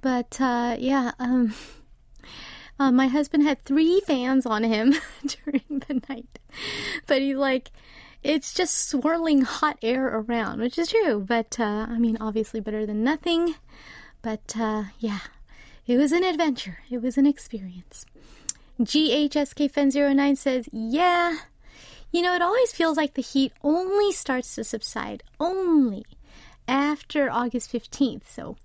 But 0.00 0.40
uh, 0.40 0.76
yeah, 0.78 1.12
um, 1.18 1.54
uh, 2.78 2.92
my 2.92 3.08
husband 3.08 3.42
had 3.42 3.64
three 3.64 4.00
fans 4.06 4.46
on 4.46 4.62
him 4.62 4.94
during 5.26 5.82
the 5.88 6.02
night, 6.08 6.38
but 7.06 7.20
he 7.20 7.34
like 7.34 7.70
it's 8.26 8.52
just 8.52 8.88
swirling 8.88 9.42
hot 9.42 9.78
air 9.82 10.06
around, 10.08 10.60
which 10.60 10.76
is 10.78 10.90
true. 10.90 11.20
But 11.20 11.58
uh, 11.60 11.86
I 11.88 11.98
mean, 11.98 12.18
obviously 12.20 12.60
better 12.60 12.84
than 12.84 13.04
nothing. 13.04 13.54
But 14.20 14.54
uh, 14.58 14.84
yeah, 14.98 15.20
it 15.86 15.96
was 15.96 16.10
an 16.10 16.24
adventure. 16.24 16.78
It 16.90 17.00
was 17.00 17.16
an 17.16 17.26
experience. 17.26 18.04
GHSKFen09 18.80 20.36
says, 20.36 20.68
yeah. 20.72 21.38
You 22.12 22.22
know, 22.22 22.34
it 22.34 22.42
always 22.42 22.72
feels 22.72 22.96
like 22.96 23.14
the 23.14 23.22
heat 23.22 23.52
only 23.62 24.12
starts 24.12 24.54
to 24.56 24.64
subside 24.64 25.22
only 25.38 26.04
after 26.66 27.30
August 27.30 27.72
15th. 27.72 28.26
So 28.26 28.56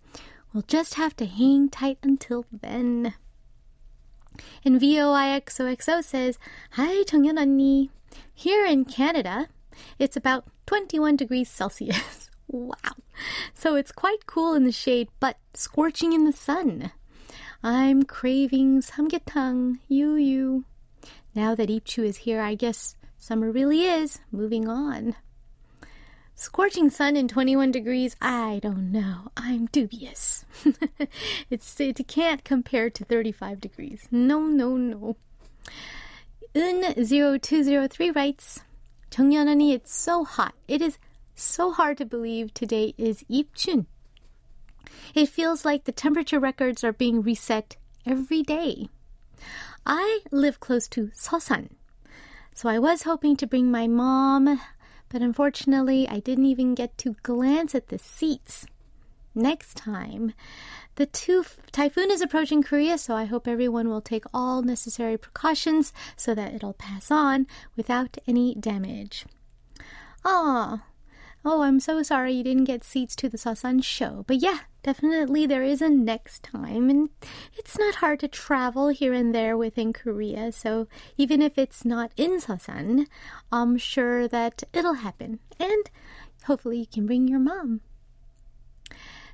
we'll 0.53 0.63
just 0.63 0.95
have 0.95 1.15
to 1.17 1.25
hang 1.25 1.69
tight 1.69 1.99
until 2.01 2.45
then. 2.51 3.13
And 4.65 4.81
VOIXOXO 4.81 6.03
says, 6.03 6.39
Hi, 6.71 7.03
Chungyeon 7.03 7.37
언니. 7.37 7.89
Here 8.41 8.65
in 8.65 8.85
Canada, 8.85 9.49
it's 9.99 10.17
about 10.17 10.45
21 10.65 11.15
degrees 11.15 11.47
Celsius. 11.47 12.31
wow. 12.47 12.73
So 13.53 13.75
it's 13.75 13.91
quite 13.91 14.25
cool 14.25 14.55
in 14.55 14.63
the 14.63 14.71
shade, 14.71 15.09
but 15.19 15.37
scorching 15.53 16.11
in 16.11 16.25
the 16.25 16.33
sun. 16.33 16.91
I'm 17.61 18.01
craving 18.01 18.81
samgyetang, 18.81 19.77
you, 19.87 20.15
you. 20.15 20.65
Now 21.35 21.53
that 21.53 21.69
Ipchu 21.69 22.03
is 22.03 22.17
here, 22.17 22.41
I 22.41 22.55
guess 22.55 22.95
summer 23.19 23.51
really 23.51 23.85
is 23.85 24.21
moving 24.31 24.67
on. 24.67 25.15
Scorching 26.33 26.89
sun 26.89 27.15
and 27.15 27.29
21 27.29 27.69
degrees, 27.69 28.15
I 28.23 28.59
don't 28.63 28.91
know. 28.91 29.29
I'm 29.37 29.67
dubious. 29.67 30.45
it's, 31.51 31.79
it 31.79 32.07
can't 32.07 32.43
compare 32.43 32.89
to 32.89 33.05
35 33.05 33.61
degrees. 33.61 34.07
No, 34.09 34.39
no, 34.39 34.77
no. 34.77 35.15
Un0203 36.54 38.14
writes, 38.16 38.60
정연언니, 39.10 39.74
it's 39.74 39.94
so 39.94 40.24
hot. 40.24 40.54
It 40.66 40.80
is 40.80 40.98
so 41.34 41.72
hard 41.72 41.98
to 41.98 42.06
believe 42.06 42.54
today 42.54 42.94
is 42.96 43.24
Ipchun. 43.30 43.86
It 45.14 45.28
feels 45.28 45.64
like 45.64 45.84
the 45.84 45.92
temperature 45.92 46.40
records 46.40 46.82
are 46.82 46.92
being 46.92 47.22
reset 47.22 47.76
every 48.06 48.42
day. 48.42 48.88
I 49.84 50.20
live 50.30 50.58
close 50.60 50.88
to 50.88 51.08
Seosan, 51.14 51.70
so 52.54 52.68
I 52.68 52.78
was 52.78 53.02
hoping 53.02 53.36
to 53.36 53.46
bring 53.46 53.70
my 53.70 53.86
mom, 53.86 54.60
but 55.10 55.20
unfortunately 55.22 56.08
I 56.08 56.20
didn't 56.20 56.46
even 56.46 56.74
get 56.74 56.96
to 56.98 57.16
glance 57.22 57.74
at 57.74 57.88
the 57.88 57.98
seats. 57.98 58.66
next 59.33 59.77
time. 59.77 60.33
The 60.95 61.05
two 61.05 61.45
typhoon 61.71 62.11
is 62.11 62.21
approaching 62.21 62.63
Korea, 62.63 62.97
so 62.97 63.15
I 63.15 63.25
hope 63.25 63.47
everyone 63.47 63.89
will 63.89 64.01
take 64.01 64.25
all 64.33 64.61
necessary 64.61 65.17
precautions 65.17 65.93
so 66.15 66.35
that 66.35 66.53
it'll 66.53 66.73
pass 66.73 67.09
on 67.09 67.47
without 67.75 68.17
any 68.27 68.55
damage. 68.55 69.25
Ah, 70.25 70.83
oh, 71.43 71.61
I'm 71.61 71.79
so 71.79 72.03
sorry 72.03 72.33
you 72.33 72.43
didn't 72.43 72.65
get 72.65 72.83
seats 72.83 73.15
to 73.17 73.29
the 73.29 73.37
Sasan 73.37 73.83
show. 73.83 74.23
But 74.27 74.37
yeah, 74.37 74.59
definitely 74.83 75.45
there 75.45 75.63
is 75.63 75.81
a 75.81 75.89
next 75.89 76.43
time. 76.43 76.89
And 76.89 77.09
it's 77.57 77.77
not 77.77 77.95
hard 77.95 78.19
to 78.19 78.27
travel 78.27 78.89
here 78.89 79.13
and 79.13 79.33
there 79.33 79.57
within 79.57 79.93
Korea. 79.93 80.51
So 80.51 80.87
even 81.17 81.41
if 81.41 81.57
it's 81.57 81.83
not 81.85 82.11
in 82.17 82.39
Sasan, 82.39 83.07
I'm 83.51 83.77
sure 83.77 84.27
that 84.27 84.63
it'll 84.73 84.95
happen. 84.95 85.39
And 85.59 85.89
hopefully 86.45 86.79
you 86.79 86.87
can 86.87 87.05
bring 87.05 87.27
your 87.27 87.39
mom. 87.39 87.81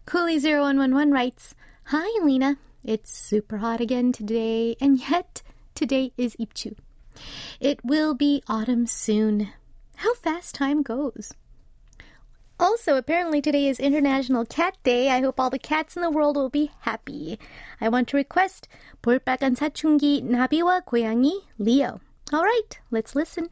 Cooley0111 0.06 1.12
writes, 1.12 1.54
Hi, 1.86 2.24
Lena. 2.24 2.56
It's 2.84 3.16
super 3.16 3.58
hot 3.58 3.80
again 3.80 4.12
today, 4.12 4.76
and 4.80 4.98
yet 4.98 5.42
today 5.74 6.12
is 6.16 6.36
Ipchu. 6.36 6.76
It 7.60 7.84
will 7.84 8.14
be 8.14 8.42
autumn 8.48 8.86
soon. 8.86 9.52
How 9.96 10.14
fast 10.14 10.54
time 10.54 10.82
goes. 10.82 11.32
Also, 12.58 12.96
apparently 12.96 13.42
today 13.42 13.66
is 13.66 13.80
International 13.80 14.44
Cat 14.44 14.76
Day. 14.84 15.10
I 15.10 15.20
hope 15.20 15.40
all 15.40 15.50
the 15.50 15.58
cats 15.58 15.96
in 15.96 16.02
the 16.02 16.10
world 16.10 16.36
will 16.36 16.50
be 16.50 16.70
happy. 16.80 17.38
I 17.80 17.88
want 17.88 18.08
to 18.08 18.16
request 18.16 18.68
볼빨간 19.02 19.56
사춘기 19.56 20.22
나비와 20.22 20.82
고양이 20.84 21.42
Leo. 21.58 22.00
All 22.32 22.44
right, 22.44 22.78
let's 22.90 23.14
listen. 23.14 23.50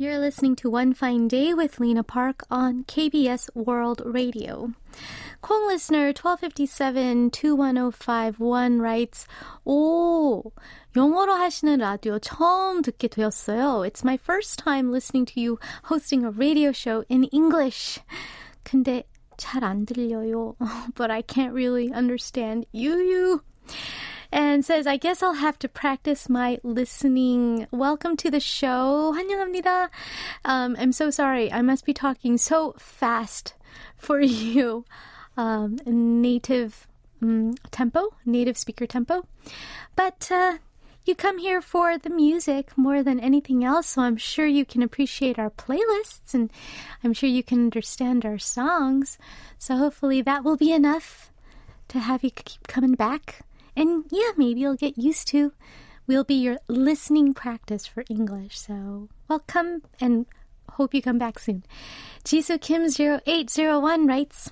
You're 0.00 0.18
listening 0.18 0.56
to 0.56 0.70
One 0.70 0.94
Fine 0.94 1.28
Day 1.28 1.52
with 1.52 1.78
Lena 1.78 2.02
Park 2.02 2.46
on 2.50 2.84
KBS 2.84 3.50
World 3.54 4.00
Radio. 4.02 4.72
Kong 5.42 5.66
listener 5.66 6.14
1257-21051 6.14 8.80
writes, 8.80 9.26
오, 9.66 10.42
영어로 10.96 11.34
하시는 11.34 11.78
라디오 11.78 12.18
처음 12.18 12.80
듣게 12.80 13.08
되었어요. 13.08 13.86
It's 13.86 14.02
my 14.02 14.16
first 14.16 14.58
time 14.58 14.90
listening 14.90 15.26
to 15.26 15.40
you 15.40 15.58
hosting 15.84 16.24
a 16.24 16.30
radio 16.30 16.72
show 16.72 17.04
in 17.10 17.24
English. 17.24 18.00
근데 18.64 19.04
잘 19.36 19.62
안 19.62 19.84
들려요. 19.84 20.56
But 20.94 21.10
I 21.10 21.20
can't 21.20 21.52
really 21.52 21.92
understand 21.92 22.64
you, 22.72 22.96
you 22.96 23.42
and 24.32 24.64
says, 24.64 24.86
I 24.86 24.96
guess 24.96 25.22
I'll 25.22 25.34
have 25.34 25.58
to 25.60 25.68
practice 25.68 26.28
my 26.28 26.58
listening. 26.62 27.66
Welcome 27.70 28.16
to 28.18 28.30
the 28.30 28.40
show. 28.40 29.14
환영합니다. 29.16 29.88
Um, 30.44 30.76
I'm 30.78 30.92
so 30.92 31.10
sorry. 31.10 31.52
I 31.52 31.62
must 31.62 31.84
be 31.84 31.92
talking 31.92 32.38
so 32.38 32.74
fast 32.78 33.54
for 33.96 34.20
you. 34.20 34.84
Um, 35.36 35.78
native 35.86 36.86
um, 37.22 37.54
tempo, 37.70 38.14
native 38.24 38.56
speaker 38.58 38.86
tempo. 38.86 39.26
But 39.96 40.28
uh, 40.30 40.58
you 41.04 41.14
come 41.14 41.38
here 41.38 41.60
for 41.60 41.98
the 41.98 42.10
music 42.10 42.76
more 42.76 43.02
than 43.02 43.18
anything 43.20 43.64
else, 43.64 43.88
so 43.88 44.02
I'm 44.02 44.16
sure 44.16 44.46
you 44.46 44.64
can 44.64 44.82
appreciate 44.82 45.38
our 45.38 45.50
playlists 45.50 46.34
and 46.34 46.50
I'm 47.02 47.12
sure 47.12 47.28
you 47.28 47.42
can 47.42 47.58
understand 47.60 48.24
our 48.24 48.38
songs. 48.38 49.18
So 49.58 49.76
hopefully 49.76 50.22
that 50.22 50.44
will 50.44 50.56
be 50.56 50.72
enough 50.72 51.30
to 51.88 51.98
have 51.98 52.22
you 52.22 52.30
keep 52.30 52.68
coming 52.68 52.94
back. 52.94 53.40
And 53.75 54.05
yeah, 54.09 54.31
maybe 54.37 54.61
you'll 54.61 54.75
get 54.75 54.97
used 54.97 55.27
to. 55.29 55.51
We'll 56.07 56.23
be 56.23 56.35
your 56.35 56.57
listening 56.67 57.33
practice 57.33 57.85
for 57.85 58.03
English. 58.09 58.59
So 58.59 59.09
welcome 59.27 59.81
and 59.99 60.25
hope 60.73 60.93
you 60.93 61.01
come 61.01 61.17
back 61.17 61.39
soon. 61.39 61.63
Jisoo 62.23 62.57
Kim0801 62.59 64.07
writes, 64.07 64.51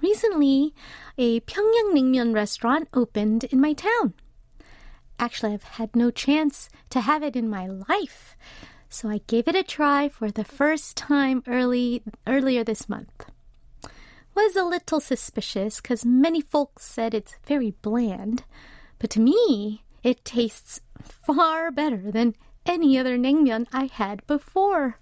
Recently, 0.00 0.74
a 1.18 1.40
Pyongyang 1.40 1.92
Naengmyeon 1.92 2.34
restaurant 2.34 2.88
opened 2.94 3.44
in 3.44 3.60
my 3.60 3.74
town. 3.74 4.14
Actually, 5.18 5.52
I've 5.52 5.76
had 5.78 5.94
no 5.94 6.10
chance 6.10 6.68
to 6.90 7.02
have 7.02 7.22
it 7.22 7.36
in 7.36 7.48
my 7.48 7.66
life. 7.66 8.36
So 8.88 9.08
I 9.08 9.20
gave 9.26 9.46
it 9.48 9.54
a 9.54 9.62
try 9.62 10.08
for 10.08 10.30
the 10.30 10.44
first 10.44 10.96
time 10.96 11.42
early 11.46 12.02
earlier 12.26 12.64
this 12.64 12.88
month 12.88 13.31
was 14.34 14.56
a 14.56 14.64
little 14.64 15.00
suspicious 15.00 15.80
because 15.80 16.04
many 16.04 16.40
folks 16.40 16.84
said 16.84 17.14
it's 17.14 17.36
very 17.46 17.72
bland, 17.82 18.44
but 18.98 19.10
to 19.10 19.20
me, 19.20 19.82
it 20.02 20.24
tastes 20.24 20.80
far 21.02 21.70
better 21.70 22.10
than 22.10 22.34
any 22.66 22.98
other 22.98 23.18
naengmyeon 23.18 23.66
I 23.72 23.86
had 23.86 24.26
before. 24.26 24.98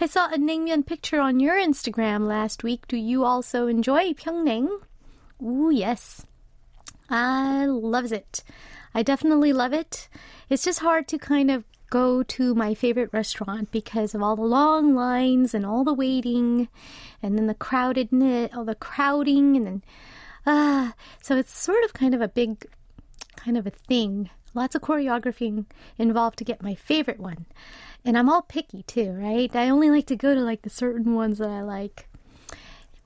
I 0.00 0.06
saw 0.06 0.26
a 0.26 0.38
naengmyeon 0.38 0.86
picture 0.86 1.20
on 1.20 1.40
your 1.40 1.56
Instagram 1.56 2.26
last 2.26 2.62
week. 2.62 2.86
Do 2.86 2.96
you 2.96 3.24
also 3.24 3.66
enjoy 3.66 4.12
Pyongyang? 4.12 4.68
Ooh, 5.42 5.70
yes. 5.72 6.24
I 7.10 7.66
loves 7.66 8.12
it. 8.12 8.44
I 8.94 9.02
definitely 9.02 9.52
love 9.52 9.72
it. 9.72 10.08
It's 10.48 10.64
just 10.64 10.80
hard 10.80 11.08
to 11.08 11.18
kind 11.18 11.50
of 11.50 11.64
go 11.90 12.22
to 12.22 12.54
my 12.54 12.74
favorite 12.74 13.10
restaurant 13.12 13.70
because 13.70 14.14
of 14.14 14.22
all 14.22 14.36
the 14.36 14.42
long 14.42 14.94
lines 14.94 15.54
and 15.54 15.64
all 15.64 15.84
the 15.84 15.94
waiting 15.94 16.68
and 17.22 17.36
then 17.36 17.46
the 17.46 17.54
crowdedness, 17.54 18.56
all 18.56 18.64
the 18.64 18.74
crowding 18.74 19.56
and 19.56 19.66
then 19.66 19.82
ah, 20.46 20.88
uh, 20.88 20.92
so 21.22 21.36
it's 21.36 21.56
sort 21.56 21.84
of 21.84 21.92
kind 21.92 22.14
of 22.14 22.20
a 22.20 22.28
big 22.28 22.66
kind 23.36 23.56
of 23.56 23.66
a 23.66 23.70
thing. 23.70 24.30
Lots 24.54 24.74
of 24.74 24.82
choreography 24.82 25.64
involved 25.98 26.38
to 26.38 26.44
get 26.44 26.62
my 26.62 26.74
favorite 26.74 27.20
one. 27.20 27.46
And 28.04 28.16
I'm 28.16 28.28
all 28.28 28.42
picky 28.42 28.82
too, 28.84 29.12
right? 29.12 29.54
I 29.54 29.68
only 29.68 29.90
like 29.90 30.06
to 30.06 30.16
go 30.16 30.34
to 30.34 30.40
like 30.40 30.62
the 30.62 30.70
certain 30.70 31.14
ones 31.14 31.38
that 31.38 31.50
I 31.50 31.62
like. 31.62 32.08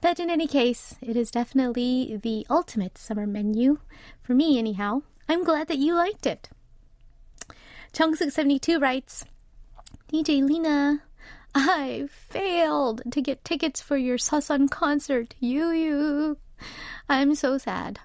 But 0.00 0.18
in 0.18 0.30
any 0.30 0.46
case, 0.46 0.96
it 1.00 1.16
is 1.16 1.30
definitely 1.30 2.18
the 2.20 2.46
ultimate 2.50 2.98
summer 2.98 3.26
menu 3.26 3.78
for 4.22 4.34
me 4.34 4.58
anyhow. 4.58 5.02
I'm 5.28 5.44
glad 5.44 5.68
that 5.68 5.78
you 5.78 5.94
liked 5.94 6.26
it. 6.26 6.50
Chung672 7.92 8.80
writes, 8.80 9.24
DJ 10.10 10.42
Lena, 10.42 11.02
I 11.54 12.08
failed 12.10 13.02
to 13.10 13.20
get 13.20 13.44
tickets 13.44 13.82
for 13.82 13.96
your 13.98 14.16
Sasan 14.16 14.70
concert. 14.70 15.34
You, 15.40 15.70
you. 15.70 16.38
I'm 17.08 17.34
so 17.34 17.58
sad. 17.58 18.00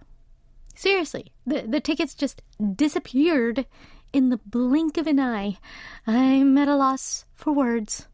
Seriously, 0.75 1.31
the, 1.45 1.61
the 1.61 1.79
tickets 1.79 2.13
just 2.13 2.41
disappeared 2.75 3.65
in 4.11 4.29
the 4.29 4.39
blink 4.45 4.97
of 4.97 5.07
an 5.07 5.19
eye. 5.19 5.57
I'm 6.05 6.57
at 6.57 6.67
a 6.67 6.75
loss 6.75 7.25
for 7.33 7.53
words. 7.53 8.07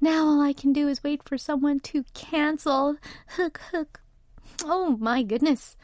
Now 0.00 0.24
all 0.24 0.40
I 0.40 0.52
can 0.52 0.72
do 0.72 0.88
is 0.88 1.02
wait 1.02 1.22
for 1.24 1.36
someone 1.36 1.80
to 1.80 2.04
cancel. 2.14 2.96
Hook, 3.28 3.60
hook. 3.72 4.00
Oh 4.64 4.96
my 5.00 5.22
goodness. 5.22 5.76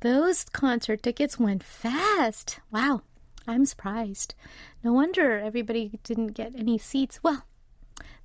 Those 0.00 0.44
concert 0.44 1.02
tickets 1.02 1.38
went 1.38 1.64
fast. 1.64 2.60
Wow. 2.70 3.02
I'm 3.46 3.64
surprised. 3.64 4.34
No 4.82 4.92
wonder 4.92 5.38
everybody 5.38 5.98
didn't 6.02 6.28
get 6.28 6.54
any 6.56 6.78
seats. 6.78 7.20
Well, 7.22 7.44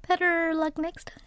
better 0.08 0.54
luck 0.54 0.78
next 0.78 1.08
time. 1.08 1.22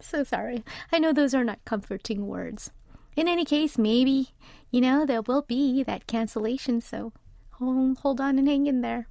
So 0.00 0.24
sorry. 0.24 0.64
I 0.92 0.98
know 0.98 1.12
those 1.12 1.34
are 1.34 1.44
not 1.44 1.64
comforting 1.64 2.26
words. 2.26 2.70
In 3.16 3.28
any 3.28 3.44
case, 3.44 3.76
maybe, 3.76 4.30
you 4.70 4.80
know, 4.80 5.04
there 5.04 5.22
will 5.22 5.42
be 5.42 5.82
that 5.82 6.06
cancellation, 6.06 6.80
so 6.80 7.12
hold 7.52 8.20
on 8.20 8.38
and 8.38 8.48
hang 8.48 8.66
in 8.66 8.80
there. 8.80 9.08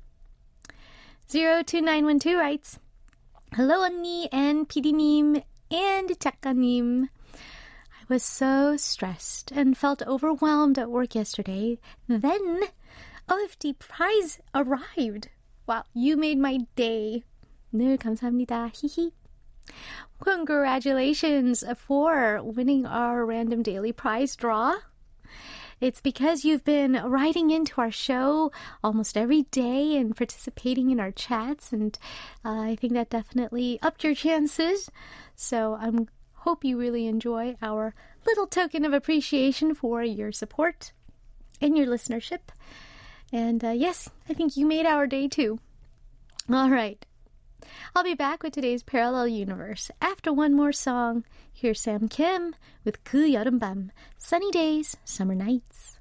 02912 1.30 2.38
writes 2.38 2.80
Hello, 3.54 3.84
Anni 3.84 4.30
and 4.32 4.68
PD님 4.68 5.44
and 5.70 6.10
Chakanim. 6.10 7.10
I 7.34 8.04
was 8.08 8.24
so 8.24 8.78
stressed 8.78 9.52
and 9.52 9.78
felt 9.78 10.02
overwhelmed 10.08 10.80
at 10.80 10.90
work 10.90 11.14
yesterday. 11.14 11.78
Then 12.08 12.62
OFD 13.29 13.79
prize 13.79 14.41
arrived. 14.55 15.29
Wow, 15.67 15.85
you 15.95 16.17
made 16.17 16.39
my 16.39 16.59
day. 16.77 17.23
늘 17.73 17.97
감사합니다. 17.97 18.71
히히. 18.73 19.13
Congratulations 20.21 21.65
for 21.77 22.41
winning 22.43 22.87
our 22.87 23.25
random 23.25 23.63
daily 23.63 23.93
prize 23.93 24.37
draw. 24.37 24.75
It's 25.81 26.01
because 26.01 26.45
you've 26.45 26.65
been 26.65 26.95
writing 27.05 27.51
into 27.51 27.81
our 27.81 27.91
show 27.91 28.53
almost 28.83 29.17
every 29.17 29.43
day 29.51 29.97
and 29.97 30.17
participating 30.17 30.91
in 30.91 31.01
our 31.01 31.11
chats, 31.11 31.73
and 31.73 31.99
uh, 32.45 32.61
I 32.61 32.77
think 32.77 32.93
that 32.93 33.11
definitely 33.11 33.79
upped 33.83 34.05
your 34.05 34.15
chances. 34.15 34.89
So 35.35 35.75
I 35.75 35.91
hope 36.45 36.65
you 36.65 36.79
really 36.79 37.07
enjoy 37.07 37.57
our 37.61 37.95
little 38.27 38.47
token 38.47 38.85
of 38.85 38.93
appreciation 38.93 39.75
for 39.75 40.03
your 40.03 40.31
support 40.31 40.93
and 41.61 41.77
your 41.77 41.87
listenership. 41.87 42.53
And 43.33 43.65
uh, 43.65 43.71
yes, 43.71 44.09
I 44.29 44.35
think 44.35 44.57
you 44.57 44.67
made 44.67 44.87
our 44.87 45.07
day 45.07 45.29
too. 45.29 45.59
All 46.53 46.71
right. 46.71 47.05
I'll 47.97 48.05
be 48.05 48.15
back 48.15 48.43
with 48.43 48.53
today's 48.53 48.83
Parallel 48.83 49.29
Universe 49.29 49.91
after 50.01 50.33
one 50.33 50.55
more 50.55 50.73
song. 50.73 51.25
Here's 51.53 51.81
Sam 51.81 52.09
Kim 52.09 52.55
with 52.85 53.03
그 53.05 53.33
여름밤, 53.33 53.91
Sunny 54.19 54.51
Days, 54.51 54.97
Summer 55.05 55.35
Nights. 55.35 55.99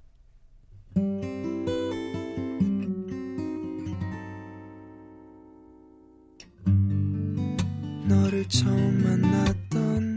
너를 8.05 8.47
처음 8.49 9.03
만났던 9.03 10.16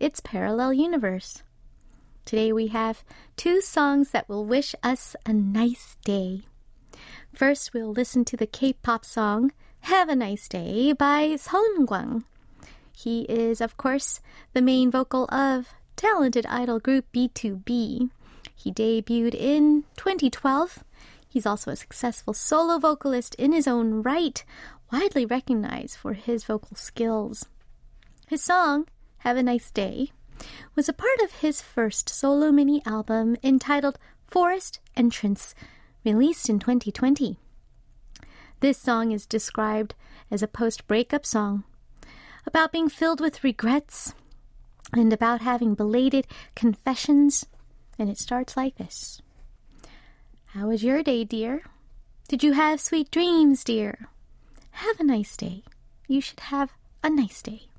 its 0.00 0.20
parallel 0.20 0.72
universe. 0.72 1.42
Today 2.24 2.52
we 2.52 2.68
have 2.68 3.04
two 3.36 3.60
songs 3.60 4.10
that 4.10 4.28
will 4.28 4.44
wish 4.44 4.74
us 4.82 5.14
a 5.26 5.32
nice 5.32 5.96
day. 6.04 6.42
First, 7.34 7.72
we'll 7.72 7.92
listen 7.92 8.24
to 8.24 8.36
the 8.36 8.46
K-pop 8.46 9.04
song 9.04 9.52
Have 9.82 10.08
a 10.08 10.16
Nice 10.16 10.48
Day 10.48 10.92
by 10.92 11.34
Seo 11.34 11.62
Eun-kwang. 11.78 12.24
He 12.96 13.22
is, 13.22 13.60
of 13.60 13.76
course, 13.76 14.20
the 14.52 14.60
main 14.62 14.90
vocal 14.90 15.24
of 15.32 15.68
talented 15.96 16.44
idol 16.46 16.80
group 16.80 17.06
BTOB. 17.12 18.10
He 18.54 18.72
debuted 18.72 19.34
in 19.34 19.84
2012. 19.96 20.82
He's 21.28 21.46
also 21.46 21.70
a 21.70 21.76
successful 21.76 22.34
solo 22.34 22.78
vocalist 22.78 23.34
in 23.36 23.52
his 23.52 23.68
own 23.68 24.02
right, 24.02 24.44
widely 24.92 25.24
recognized 25.24 25.96
for 25.96 26.14
his 26.14 26.44
vocal 26.44 26.76
skills. 26.76 27.46
His 28.26 28.42
song 28.42 28.86
have 29.20 29.36
a 29.36 29.42
Nice 29.42 29.70
Day 29.70 30.10
was 30.74 30.88
a 30.88 30.94
part 30.94 31.20
of 31.22 31.32
his 31.32 31.60
first 31.60 32.08
solo 32.08 32.50
mini 32.50 32.82
album 32.86 33.36
entitled 33.42 33.98
Forest 34.24 34.80
Entrance, 34.96 35.54
released 36.04 36.48
in 36.48 36.58
2020. 36.58 37.36
This 38.60 38.78
song 38.78 39.12
is 39.12 39.26
described 39.26 39.94
as 40.30 40.42
a 40.42 40.48
post 40.48 40.86
breakup 40.86 41.26
song 41.26 41.64
about 42.46 42.72
being 42.72 42.88
filled 42.88 43.20
with 43.20 43.44
regrets 43.44 44.14
and 44.94 45.12
about 45.12 45.42
having 45.42 45.74
belated 45.74 46.26
confessions, 46.56 47.44
and 47.98 48.08
it 48.08 48.18
starts 48.18 48.56
like 48.56 48.76
this 48.76 49.20
How 50.46 50.68
was 50.68 50.82
your 50.82 51.02
day, 51.02 51.24
dear? 51.24 51.62
Did 52.26 52.42
you 52.42 52.52
have 52.52 52.80
sweet 52.80 53.10
dreams, 53.10 53.64
dear? 53.64 54.08
Have 54.70 54.98
a 54.98 55.04
nice 55.04 55.36
day. 55.36 55.64
You 56.08 56.22
should 56.22 56.40
have 56.40 56.72
a 57.04 57.10
nice 57.10 57.42
day 57.42 57.69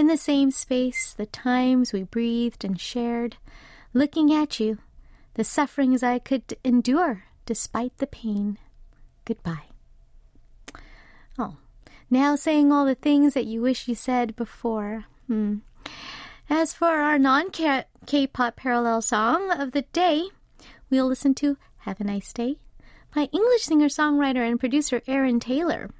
in 0.00 0.06
the 0.06 0.16
same 0.16 0.50
space, 0.50 1.12
the 1.12 1.26
times 1.26 1.92
we 1.92 2.04
breathed 2.04 2.64
and 2.64 2.80
shared, 2.80 3.36
looking 3.92 4.32
at 4.32 4.58
you, 4.58 4.78
the 5.34 5.44
sufferings 5.44 6.02
I 6.02 6.18
could 6.18 6.56
endure 6.64 7.24
despite 7.44 7.98
the 7.98 8.06
pain. 8.06 8.56
Goodbye. 9.26 9.66
Oh, 11.38 11.58
now 12.08 12.34
saying 12.34 12.72
all 12.72 12.86
the 12.86 12.94
things 12.94 13.34
that 13.34 13.44
you 13.44 13.60
wish 13.60 13.88
you 13.88 13.94
said 13.94 14.34
before. 14.36 15.04
Hmm. 15.26 15.56
As 16.48 16.72
for 16.72 16.88
our 16.88 17.18
non 17.18 17.50
K 17.50 18.26
pop 18.26 18.56
parallel 18.56 19.02
song 19.02 19.50
of 19.50 19.72
the 19.72 19.82
day, 19.92 20.30
we'll 20.88 21.08
listen 21.08 21.34
to 21.34 21.58
Have 21.80 22.00
a 22.00 22.04
Nice 22.04 22.32
Day 22.32 22.56
by 23.14 23.28
English 23.32 23.64
singer 23.64 23.88
songwriter 23.88 24.48
and 24.48 24.58
producer 24.58 25.02
Aaron 25.06 25.40
Taylor. 25.40 25.90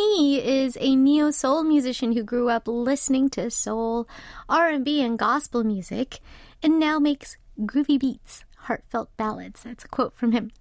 He 0.00 0.40
is 0.40 0.78
a 0.80 0.96
neo 0.96 1.30
soul 1.30 1.62
musician 1.62 2.12
who 2.12 2.22
grew 2.22 2.48
up 2.48 2.66
listening 2.66 3.28
to 3.30 3.50
soul, 3.50 4.08
R&B, 4.48 5.02
and 5.02 5.18
gospel 5.18 5.62
music, 5.62 6.20
and 6.62 6.80
now 6.80 6.98
makes 6.98 7.36
groovy 7.60 8.00
beats, 8.00 8.46
heartfelt 8.60 9.14
ballads. 9.18 9.62
That's 9.62 9.84
a 9.84 9.88
quote 9.88 10.16
from 10.16 10.32
him. 10.32 10.52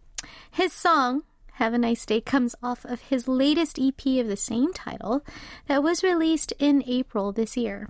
His 0.52 0.73
song 0.73 1.23
have 1.54 1.73
a 1.73 1.78
Nice 1.78 2.06
Day 2.06 2.19
comes 2.19 2.54
off 2.62 2.84
of 2.84 2.99
his 2.99 3.30
latest 3.30 3.80
EP 3.80 4.06
of 4.19 4.28
the 4.28 4.36
same 4.36 4.73
title 4.73 5.23
that 5.67 5.84
was 5.84 6.04
released 6.04 6.52
in 6.60 6.84
April 6.86 7.32
this 7.32 7.56
year. 7.56 7.88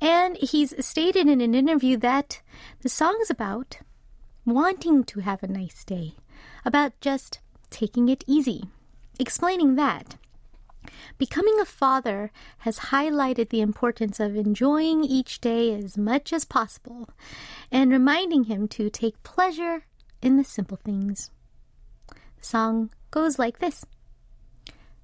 And 0.00 0.38
he's 0.38 0.72
stated 0.84 1.28
in 1.28 1.42
an 1.42 1.54
interview 1.54 1.98
that 1.98 2.40
the 2.80 2.88
song 2.88 3.18
is 3.20 3.28
about 3.28 3.80
wanting 4.46 5.04
to 5.04 5.20
have 5.20 5.42
a 5.42 5.48
nice 5.48 5.84
day, 5.84 6.14
about 6.64 6.98
just 7.02 7.40
taking 7.68 8.08
it 8.08 8.24
easy. 8.26 8.64
Explaining 9.18 9.74
that 9.76 10.16
Becoming 11.18 11.60
a 11.60 11.64
father 11.64 12.30
has 12.58 12.90
highlighted 12.90 13.48
the 13.48 13.60
importance 13.60 14.20
of 14.20 14.36
enjoying 14.36 15.04
each 15.04 15.40
day 15.40 15.74
as 15.74 15.96
much 15.96 16.32
as 16.32 16.44
possible 16.44 17.08
and 17.70 17.90
reminding 17.90 18.44
him 18.44 18.68
to 18.68 18.90
take 18.90 19.22
pleasure 19.22 19.84
in 20.22 20.36
the 20.36 20.44
simple 20.44 20.78
things. 20.84 21.30
The 22.08 22.44
song 22.44 22.90
goes 23.10 23.38
like 23.38 23.58
this 23.58 23.84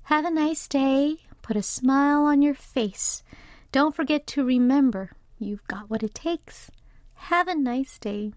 Have 0.05 0.24
a 0.24 0.31
nice 0.31 0.68
day, 0.68 1.16
put 1.42 1.57
a 1.57 1.62
smile 1.62 2.24
on 2.24 2.42
your 2.42 2.55
face. 2.55 3.22
Don't 3.72 3.94
forget 3.94 4.26
to 4.28 4.44
remember 4.44 5.12
you've 5.38 5.66
got 5.66 5.90
what 5.90 6.02
it 6.02 6.14
takes. 6.14 6.70
Have 7.14 7.48
a 7.48 7.55
nice 7.55 7.98
day. 7.98 8.33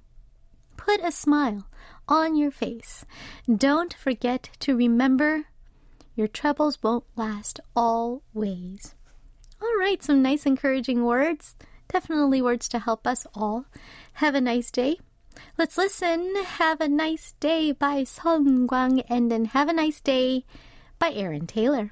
Put 0.78 1.02
a 1.04 1.12
smile 1.12 1.68
on 2.08 2.36
your 2.36 2.52
face. 2.52 3.06
Don't 3.54 3.94
forget 3.94 4.50
to 4.60 4.76
remember 4.76 5.46
your 6.16 6.28
troubles 6.28 6.82
won't 6.82 7.04
last 7.16 7.60
always. 7.76 8.96
All 9.62 9.76
right, 9.78 10.02
some 10.04 10.22
nice 10.22 10.46
encouraging 10.46 11.04
words. 11.04 11.56
Definitely 11.88 12.42
words 12.42 12.68
to 12.70 12.80
help 12.80 13.06
us 13.06 13.28
all. 13.34 13.66
Have 14.14 14.36
a 14.36 14.42
nice 14.42 14.72
day. 14.72 15.00
Let's 15.58 15.78
listen. 15.78 16.36
Have 16.36 16.82
a 16.82 16.88
nice 16.88 17.36
day 17.40 17.72
by 17.72 18.04
Seo 18.04 18.46
Eun-kwang 18.46 19.02
and 19.10 19.32
then 19.32 19.46
Have 19.46 19.70
a 19.70 19.74
nice 19.74 20.00
day 20.02 20.46
by 21.00 21.12
Aaron 21.12 21.48
Taylor. 21.48 21.92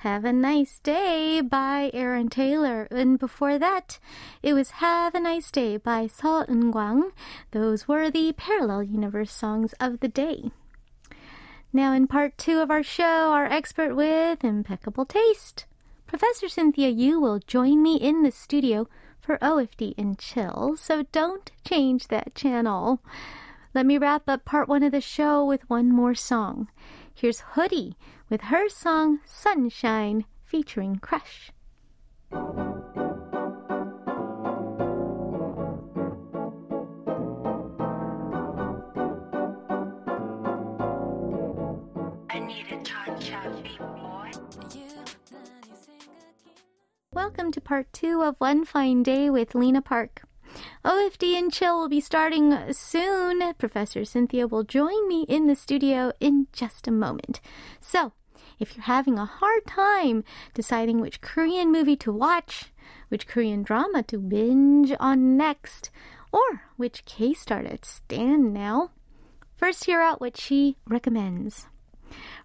Have 0.00 0.24
a 0.24 0.32
Nice 0.32 0.78
Day 0.78 1.42
by 1.42 1.90
Aaron 1.92 2.30
Taylor. 2.30 2.88
And 2.90 3.18
before 3.18 3.58
that, 3.58 3.98
it 4.42 4.54
was 4.54 4.80
Have 4.80 5.14
a 5.14 5.20
Nice 5.20 5.50
Day 5.50 5.76
by 5.76 6.06
Seo 6.06 6.48
Eun-kwang. 6.48 7.12
Those 7.50 7.86
were 7.86 8.10
the 8.10 8.32
Parallel 8.32 8.84
Universe 8.84 9.30
songs 9.30 9.74
of 9.78 10.00
the 10.00 10.08
day. 10.08 10.52
Now, 11.70 11.92
in 11.92 12.06
part 12.06 12.38
two 12.38 12.60
of 12.60 12.70
our 12.70 12.82
show, 12.82 13.04
our 13.04 13.44
expert 13.44 13.94
with 13.94 14.42
impeccable 14.42 15.04
taste, 15.04 15.66
Professor 16.06 16.48
Cynthia 16.48 16.88
Yu 16.88 17.20
will 17.20 17.38
join 17.38 17.82
me 17.82 17.96
in 17.96 18.22
the 18.22 18.30
studio 18.30 18.88
for 19.20 19.36
OFD 19.42 19.92
and 19.98 20.18
Chill, 20.18 20.76
so 20.78 21.02
don't 21.12 21.52
change 21.62 22.08
that 22.08 22.34
channel. 22.34 23.02
Let 23.74 23.84
me 23.84 23.98
wrap 23.98 24.30
up 24.30 24.46
part 24.46 24.66
one 24.66 24.82
of 24.82 24.92
the 24.92 25.02
show 25.02 25.44
with 25.44 25.68
one 25.68 25.90
more 25.90 26.14
song. 26.14 26.68
Here's 27.14 27.42
Hoody 27.54 27.96
with 28.30 28.42
her 28.42 28.68
song 28.68 29.18
Sunshine 29.24 30.24
featuring 30.44 31.00
Crush. 31.00 31.50
Welcome 47.12 47.50
to 47.50 47.60
part 47.60 47.92
two 47.92 48.22
of 48.22 48.36
One 48.38 48.64
Fine 48.64 49.02
Day 49.02 49.28
with 49.28 49.56
Lena 49.56 49.82
Park. 49.82 50.22
OFD 50.84 51.36
and 51.36 51.52
Chill 51.52 51.80
will 51.80 51.88
be 51.88 52.00
starting 52.00 52.72
soon. 52.72 53.54
Professor 53.54 54.04
Cynthia 54.04 54.46
will 54.46 54.64
join 54.64 55.08
me 55.08 55.24
in 55.28 55.46
the 55.46 55.56
studio 55.56 56.12
in 56.20 56.46
just 56.52 56.88
a 56.88 56.92
moment. 56.92 57.40
So, 57.80 58.12
if 58.60 58.76
you're 58.76 58.84
having 58.84 59.18
a 59.18 59.24
hard 59.24 59.66
time 59.66 60.22
deciding 60.54 61.00
which 61.00 61.20
Korean 61.20 61.72
movie 61.72 61.96
to 61.96 62.12
watch, 62.12 62.66
which 63.08 63.26
Korean 63.26 63.62
drama 63.62 64.02
to 64.04 64.18
binge 64.18 64.92
on 65.00 65.36
next, 65.36 65.90
or 66.30 66.62
which 66.76 67.04
K 67.06 67.34
star 67.34 67.62
to 67.62 67.78
stand 67.82 68.54
now, 68.54 68.90
first 69.56 69.86
hear 69.86 70.00
out 70.00 70.20
what 70.20 70.36
she 70.36 70.76
recommends. 70.86 71.66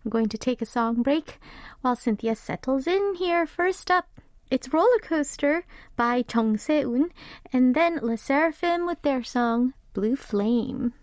We're 0.03 0.11
going 0.11 0.29
to 0.29 0.37
take 0.37 0.61
a 0.61 0.65
song 0.65 1.01
break 1.01 1.39
while 1.81 1.95
Cynthia 1.95 2.35
settles 2.35 2.87
in 2.87 3.15
here. 3.15 3.45
First 3.45 3.91
up, 3.91 4.07
it's 4.51 4.71
Roller 4.71 4.99
Coaster 5.01 5.65
by 5.95 6.21
Chung 6.21 6.57
Se-un, 6.57 7.09
and 7.51 7.75
then 7.75 7.99
LE 8.01 8.15
SSERAFIM 8.15 8.85
with 8.85 9.01
their 9.01 9.23
song 9.23 9.73
Blue 9.93 10.15
Flame. 10.15 10.93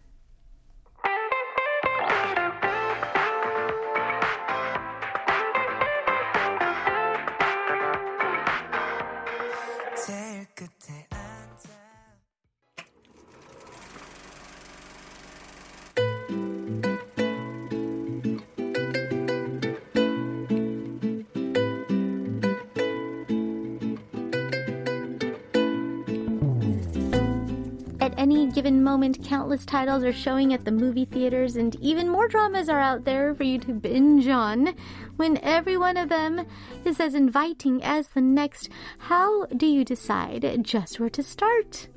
Given 28.54 28.84
moment, 28.84 29.24
countless 29.24 29.64
titles 29.64 30.04
are 30.04 30.12
showing 30.12 30.52
at 30.52 30.64
the 30.64 30.70
movie 30.70 31.04
theaters, 31.04 31.56
and 31.56 31.74
even 31.80 32.08
more 32.08 32.28
dramas 32.28 32.68
are 32.68 32.80
out 32.80 33.04
there 33.04 33.34
for 33.34 33.44
you 33.44 33.58
to 33.60 33.72
binge 33.72 34.28
on. 34.28 34.74
When 35.16 35.38
every 35.38 35.76
one 35.76 35.96
of 35.96 36.08
them 36.08 36.46
is 36.84 37.00
as 37.00 37.14
inviting 37.14 37.82
as 37.82 38.08
the 38.08 38.20
next, 38.20 38.68
how 38.98 39.46
do 39.46 39.66
you 39.66 39.84
decide 39.84 40.60
just 40.62 41.00
where 41.00 41.10
to 41.10 41.22
start? 41.22 41.88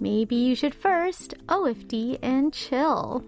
Maybe 0.00 0.36
you 0.36 0.54
should 0.54 0.74
first 0.74 1.34
OFD 1.46 2.18
and 2.22 2.52
chill. 2.52 3.24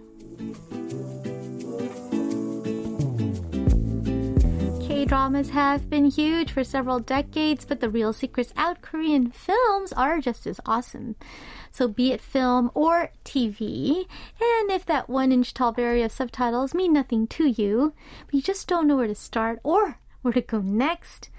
K 4.87 5.05
dramas 5.05 5.49
have 5.49 5.89
been 5.89 6.05
huge 6.05 6.51
for 6.51 6.63
several 6.63 6.99
decades, 6.99 7.65
but 7.65 7.79
the 7.79 7.89
real 7.89 8.13
secrets 8.13 8.53
out 8.55 8.81
Korean 8.81 9.31
films 9.31 9.93
are 9.93 10.19
just 10.19 10.47
as 10.47 10.59
awesome. 10.65 11.15
So, 11.77 11.87
be 11.87 12.11
it 12.11 12.21
film 12.21 12.71
or 12.73 13.11
TV, 13.23 14.07
and 14.41 14.71
if 14.71 14.83
that 14.87 15.07
one 15.07 15.31
inch 15.31 15.53
tall 15.53 15.71
barrier 15.71 16.05
of 16.05 16.11
subtitles 16.11 16.73
mean 16.73 16.91
nothing 16.91 17.27
to 17.27 17.45
you, 17.45 17.93
but 18.25 18.33
you 18.33 18.41
just 18.41 18.67
don't 18.67 18.87
know 18.87 18.95
where 18.95 19.05
to 19.05 19.13
start 19.13 19.59
or 19.61 19.99
where 20.23 20.33
to 20.33 20.41
go 20.41 20.59
next, 20.59 21.29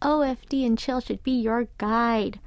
OFD 0.00 0.64
and 0.64 0.78
Chill 0.78 1.00
should 1.00 1.24
be 1.24 1.32
your 1.32 1.66
guide. 1.78 2.38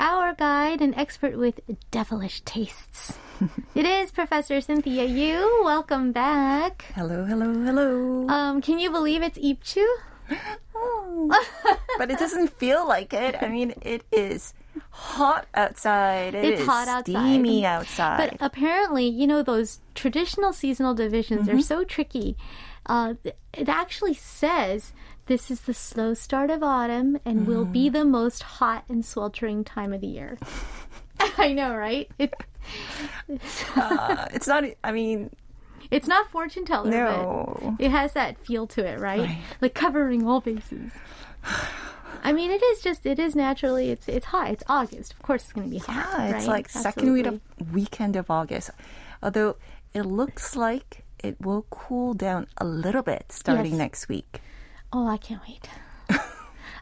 Our 0.00 0.34
guide, 0.34 0.80
an 0.80 0.94
expert 0.94 1.38
with 1.38 1.60
devilish 1.92 2.40
tastes. 2.40 3.16
it 3.76 3.86
is 3.86 4.10
Professor 4.10 4.60
Cynthia 4.60 5.04
Yu. 5.04 5.62
Welcome 5.62 6.10
back. 6.10 6.86
Hello, 6.96 7.24
hello, 7.24 7.52
hello. 7.52 8.28
Um, 8.28 8.60
can 8.60 8.80
you 8.80 8.90
believe 8.90 9.22
it's 9.22 9.38
Ipchu? 9.38 9.86
but 11.98 12.10
it 12.10 12.18
doesn't 12.18 12.48
feel 12.58 12.84
like 12.84 13.12
it. 13.12 13.36
I 13.40 13.46
mean, 13.46 13.74
it 13.80 14.02
is 14.10 14.54
hot 14.90 15.46
outside. 15.54 16.34
It 16.34 16.44
It's 16.44 16.66
hot 16.66 16.88
outside. 16.88 17.12
Steamy 17.12 17.64
outside. 17.66 18.18
But 18.38 18.38
apparently, 18.46 19.06
you 19.08 19.26
know, 19.26 19.42
those 19.42 19.80
traditional 19.94 20.52
seasonal 20.52 20.94
divisions 20.94 21.48
Mm-hmm. 21.48 21.58
are 21.58 21.62
so 21.62 21.84
tricky. 21.84 22.36
Uh, 22.86 23.14
it 23.52 23.68
actually 23.68 24.14
says 24.14 24.92
this 25.26 25.50
is 25.50 25.62
the 25.62 25.74
slow 25.74 26.14
start 26.14 26.50
of 26.50 26.62
autumn 26.62 27.18
and 27.24 27.46
will 27.46 27.66
Mm. 27.66 27.72
be 27.72 27.88
the 27.88 28.04
most 28.04 28.42
hot 28.44 28.84
and 28.88 29.04
sweltering 29.04 29.64
time 29.64 29.92
of 29.92 30.00
the 30.00 30.06
year. 30.06 30.38
I 31.38 31.52
know, 31.52 31.74
right? 31.74 32.08
It, 32.18 32.32
uh, 33.76 34.26
it's 34.32 34.46
not. 34.46 34.64
I 34.84 34.92
mean, 34.92 35.30
it's 35.90 36.06
not 36.06 36.30
fortune 36.30 36.64
teller, 36.64 36.90
No. 36.90 37.74
but 37.78 37.84
it 37.84 37.90
has 37.90 38.12
that 38.12 38.38
feel 38.46 38.66
to 38.68 38.84
it, 38.84 39.00
right? 39.00 39.20
Right. 39.20 39.38
Like 39.60 39.74
covering 39.74 40.26
all 40.26 40.40
bases. 40.40 40.92
I 42.26 42.32
mean, 42.32 42.50
it 42.50 42.62
is 42.70 42.82
just 42.82 43.06
it 43.06 43.18
is 43.26 43.34
naturally 43.36 43.90
it's 43.94 44.08
it's 44.08 44.26
hot. 44.26 44.50
It's 44.50 44.64
August, 44.68 45.12
of 45.14 45.22
course 45.22 45.42
it's 45.44 45.52
going 45.52 45.68
to 45.68 45.70
be 45.70 45.78
hot. 45.78 45.94
yeah, 46.18 46.26
it's 46.36 46.46
right? 46.46 46.56
like 46.56 46.68
second 46.68 47.12
week 47.12 47.26
of 47.26 47.40
weekend 47.72 48.16
of 48.16 48.30
August. 48.30 48.70
Although 49.22 49.56
it 49.94 50.02
looks 50.02 50.56
like 50.56 51.04
it 51.22 51.36
will 51.40 51.64
cool 51.70 52.14
down 52.14 52.46
a 52.58 52.64
little 52.64 53.02
bit 53.02 53.24
starting 53.30 53.72
Yes. 53.72 53.78
next 53.84 54.08
week. 54.08 54.42
Oh, 54.92 55.06
I 55.06 55.18
can't 55.18 55.40
wait. 55.48 55.68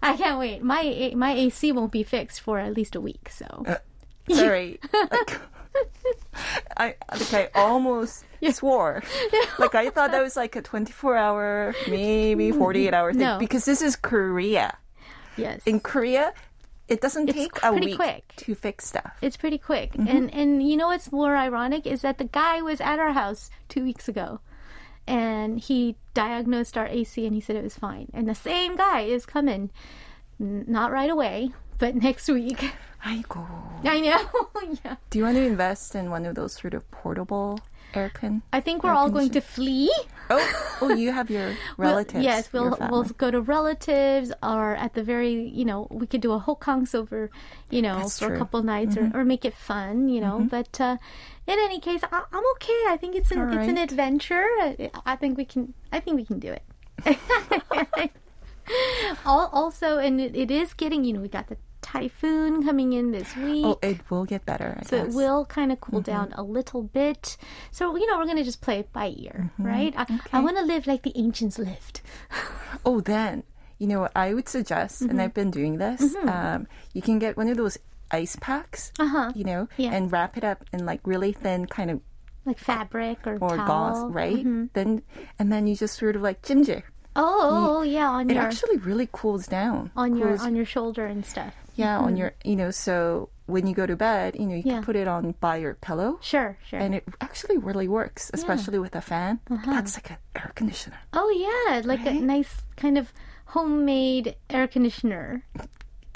I 0.03 0.17
can't 0.17 0.39
wait. 0.39 0.63
My 0.63 1.13
my 1.15 1.33
AC 1.33 1.73
won't 1.73 1.93
be 1.93 2.03
fixed 2.03 2.41
for 2.41 2.59
at 2.59 2.73
least 2.75 2.95
a 2.97 3.01
week. 3.01 3.29
So 3.31 3.47
uh, 3.69 3.77
Sorry. 4.33 4.81
like, 4.93 5.41
I 6.77 6.95
like 7.21 7.35
I 7.35 7.49
almost 7.55 8.25
swore. 8.53 9.03
Like 9.59 9.75
I 9.75 9.91
thought 9.91 10.11
that 10.13 10.23
was 10.23 10.37
like 10.37 10.57
a 10.57 10.63
24 10.63 11.17
hour, 11.17 11.75
maybe 11.89 12.51
48 12.53 12.95
hour 12.95 13.13
thing 13.13 13.21
No. 13.21 13.39
because 13.39 13.65
this 13.65 13.83
is 13.83 13.97
Korea. 13.97 14.77
Yes. 15.37 15.61
In 15.67 15.81
Korea, 15.81 16.33
it 16.89 17.01
doesn't 17.01 17.29
it's 17.29 17.39
take 17.39 17.63
a 17.63 17.73
week 17.73 17.97
quick. 17.97 18.35
to 18.37 18.55
fix 18.55 18.87
stuff. 18.87 19.17
It's 19.23 19.37
pretty 19.37 19.59
quick. 19.59 19.93
Mm-hmm. 19.93 20.09
And 20.09 20.35
and 20.35 20.69
you 20.69 20.77
know 20.77 20.89
what's 20.89 21.11
more 21.11 21.37
ironic 21.37 21.87
is 21.87 22.03
that 22.03 22.19
the 22.19 22.25
guy 22.25 22.63
was 22.63 22.81
at 22.81 22.99
our 22.99 23.13
house 23.13 23.51
2 23.69 23.83
weeks 23.83 24.09
ago 24.09 24.41
and 25.07 25.59
he 25.59 25.97
diagnosed 26.15 26.77
our 26.77 26.87
AC 26.87 27.25
and 27.25 27.35
he 27.35 27.41
said 27.41 27.57
it 27.57 27.63
was 27.63 27.77
fine. 27.77 28.09
And 28.15 28.29
the 28.29 28.35
same 28.35 28.77
guy 28.77 29.03
is 29.03 29.27
coming 29.27 29.71
not 30.39 30.93
right 30.93 31.11
away, 31.11 31.51
but 31.79 31.95
next 32.09 32.29
week. 32.29 32.73
I 33.05 33.23
go. 33.29 33.47
I 33.85 34.01
know. 34.01 34.49
yeah. 34.85 34.97
Do 35.11 35.19
you 35.19 35.25
want 35.25 35.37
to 35.37 35.43
invest 35.43 35.95
in 35.95 36.11
one 36.11 36.25
of 36.25 36.35
those 36.35 36.55
sort 36.55 36.75
of 36.75 36.91
portable 36.91 37.61
aircon? 37.95 38.43
I 38.53 38.61
think 38.61 38.83
we're 38.85 38.93
all 38.93 39.11
going 39.11 39.31
to 39.31 39.41
flee. 39.41 39.91
Oh, 40.31 40.79
oh, 40.83 40.95
you 40.95 41.13
have 41.13 41.31
your 41.31 41.49
We'll- 41.79 41.89
relatives. 41.91 42.25
yes, 42.25 42.53
we'll 42.53 42.77
we'll 42.91 43.05
go 43.05 43.31
to 43.31 43.41
relatives, 43.41 44.33
or 44.43 44.75
at 44.77 44.95
the 44.95 45.03
very, 45.03 45.49
you 45.49 45.65
know, 45.65 45.87
we 45.91 46.07
could 46.07 46.21
do 46.21 46.33
a 46.33 46.39
hocance 46.41 46.95
over, 46.95 47.31
you 47.71 47.83
know, 47.83 47.99
That's 47.99 48.19
for 48.19 48.25
a 48.25 48.29
true. 48.29 48.35
Mm-hmm. 48.37 48.43
couple 48.45 48.63
nights, 48.63 48.97
or, 48.97 49.11
or 49.15 49.25
make 49.25 49.45
it 49.45 49.55
fun, 49.55 50.09
you 50.09 50.21
know. 50.21 50.47
But 50.51 50.81
uh, 50.81 50.97
in 51.47 51.59
any 51.59 51.81
case, 51.81 52.03
I, 52.05 52.23
I'm 52.33 52.45
okay. 52.57 52.83
I 52.89 52.97
think 53.01 53.17
it's 53.17 53.31
an 53.31 53.41
All 53.41 53.59
it's 53.59 53.69
an 53.69 53.79
adventure. 53.79 54.45
I, 54.61 54.91
I 55.07 55.17
think 55.17 55.37
we 55.39 55.45
can. 55.45 55.75
I 55.93 56.01
think 56.01 56.17
we 56.17 56.25
can 56.25 56.39
do 56.39 56.53
it. 56.53 56.63
Also, 59.27 59.99
and 59.99 60.21
it, 60.21 60.35
it 60.35 60.51
is 60.51 60.73
getting, 60.73 61.05
you 61.05 61.13
know, 61.13 61.21
we 61.21 61.29
got 61.29 61.49
the 61.49 61.57
typhoon 61.99 62.65
coming 62.65 62.93
in 62.93 63.13
this 63.13 63.35
week. 63.37 63.65
Oh, 63.65 63.79
it 63.83 63.99
will 64.11 64.25
get 64.25 64.45
better. 64.45 64.77
I 64.81 64.85
So 64.85 64.97
it 65.05 65.13
will 65.15 65.45
kind 65.47 65.71
of 65.73 65.81
cool 65.81 66.01
Mm-hmm. 66.01 66.11
down 66.11 66.33
a 66.37 66.43
little 66.43 66.83
bit. 66.83 67.37
So, 67.71 67.97
you 67.97 68.07
know, 68.11 68.19
we're 68.19 68.25
going 68.27 68.37
to 68.39 68.45
just 68.45 68.61
play 68.61 68.79
it 68.81 68.93
by 68.93 69.07
ear, 69.17 69.51
Mm-hmm. 69.55 69.67
right? 69.67 69.95
I, 69.97 70.05
I 70.33 70.41
want 70.41 70.57
to 70.59 70.65
live 70.65 70.87
like 70.87 71.03
the 71.03 71.13
ancients 71.17 71.59
lived. 71.59 72.01
Oh, 72.85 73.01
then 73.01 73.45
you 73.79 73.87
know 73.87 74.01
what 74.01 74.13
I 74.17 74.35
would 74.35 74.49
suggest, 74.49 75.01
Mm-hmm. 75.01 75.11
and 75.11 75.23
I've 75.23 75.35
been 75.35 75.51
doing 75.51 75.79
this. 75.79 76.15
Um, 76.27 76.67
you 76.93 77.01
can 77.03 77.19
get 77.19 77.37
one 77.37 77.49
of 77.49 77.57
those 77.57 77.79
ice 78.11 78.37
packs, 78.41 78.93
Uh-huh. 78.99 79.33
you 79.35 79.45
know, 79.45 79.69
Yeah. 79.79 79.93
and 79.95 80.11
wrap 80.13 80.37
it 80.37 80.45
up 80.45 80.65
in 80.73 80.85
like 80.85 81.01
really 81.07 81.33
thin 81.33 81.67
kind 81.67 81.91
of 81.91 82.01
Like 82.45 82.59
fabric 82.59 83.25
or, 83.27 83.39
or 83.41 83.57
towel. 83.57 83.67
gauze, 83.67 84.13
right? 84.13 84.45
Then 84.75 85.03
and 85.39 85.51
then 85.53 85.67
you 85.67 85.75
just 85.77 85.97
sort 85.99 86.17
of 86.17 86.23
like 86.23 86.43
ginger. 86.43 86.83
Oh, 87.17 87.79
oh, 87.79 87.83
yeah, 87.83 88.11
on 88.11 88.29
It 88.29 88.35
your 88.35 88.43
actually 88.43 88.77
really 88.79 89.09
cools 89.11 89.47
down. 89.47 89.91
on 89.97 90.17
your 90.19 90.35
on 90.43 90.55
your 90.59 90.67
shoulder 90.67 91.07
and 91.07 91.25
stuff. 91.25 91.55
Yeah, 91.75 91.99
on 91.99 92.17
your 92.17 92.33
you 92.45 92.57
know. 92.57 92.71
So 92.71 93.29
when 93.47 93.67
you 93.67 93.75
go 93.75 93.85
to 93.87 93.95
bed, 93.97 94.37
you 94.39 94.47
know, 94.47 94.55
you 94.55 94.63
Yeah. 94.65 94.75
can 94.77 94.85
put 94.85 94.97
it 94.97 95.07
on 95.07 95.35
by 95.41 95.57
your 95.59 95.75
pillow. 95.75 96.19
Sure, 96.23 96.57
sure. 96.67 96.79
And 96.81 96.95
it 96.95 97.05
actually 97.21 97.59
really 97.59 97.89
works, 97.89 98.31
especially 98.33 98.79
with 98.79 98.95
a 98.97 99.01
fan. 99.03 99.41
Uh-huh. 99.51 99.71
That's 99.71 99.97
like 99.97 100.11
an 100.11 100.17
air 100.35 100.53
conditioner. 100.55 100.99
oh 101.13 101.29
yeah, 101.31 101.83
like 101.85 102.05
a 102.07 102.13
nice 102.15 102.63
kind 102.77 102.97
of 102.97 103.13
homemade 103.47 104.37
air 104.51 104.67
conditioner. 104.67 105.45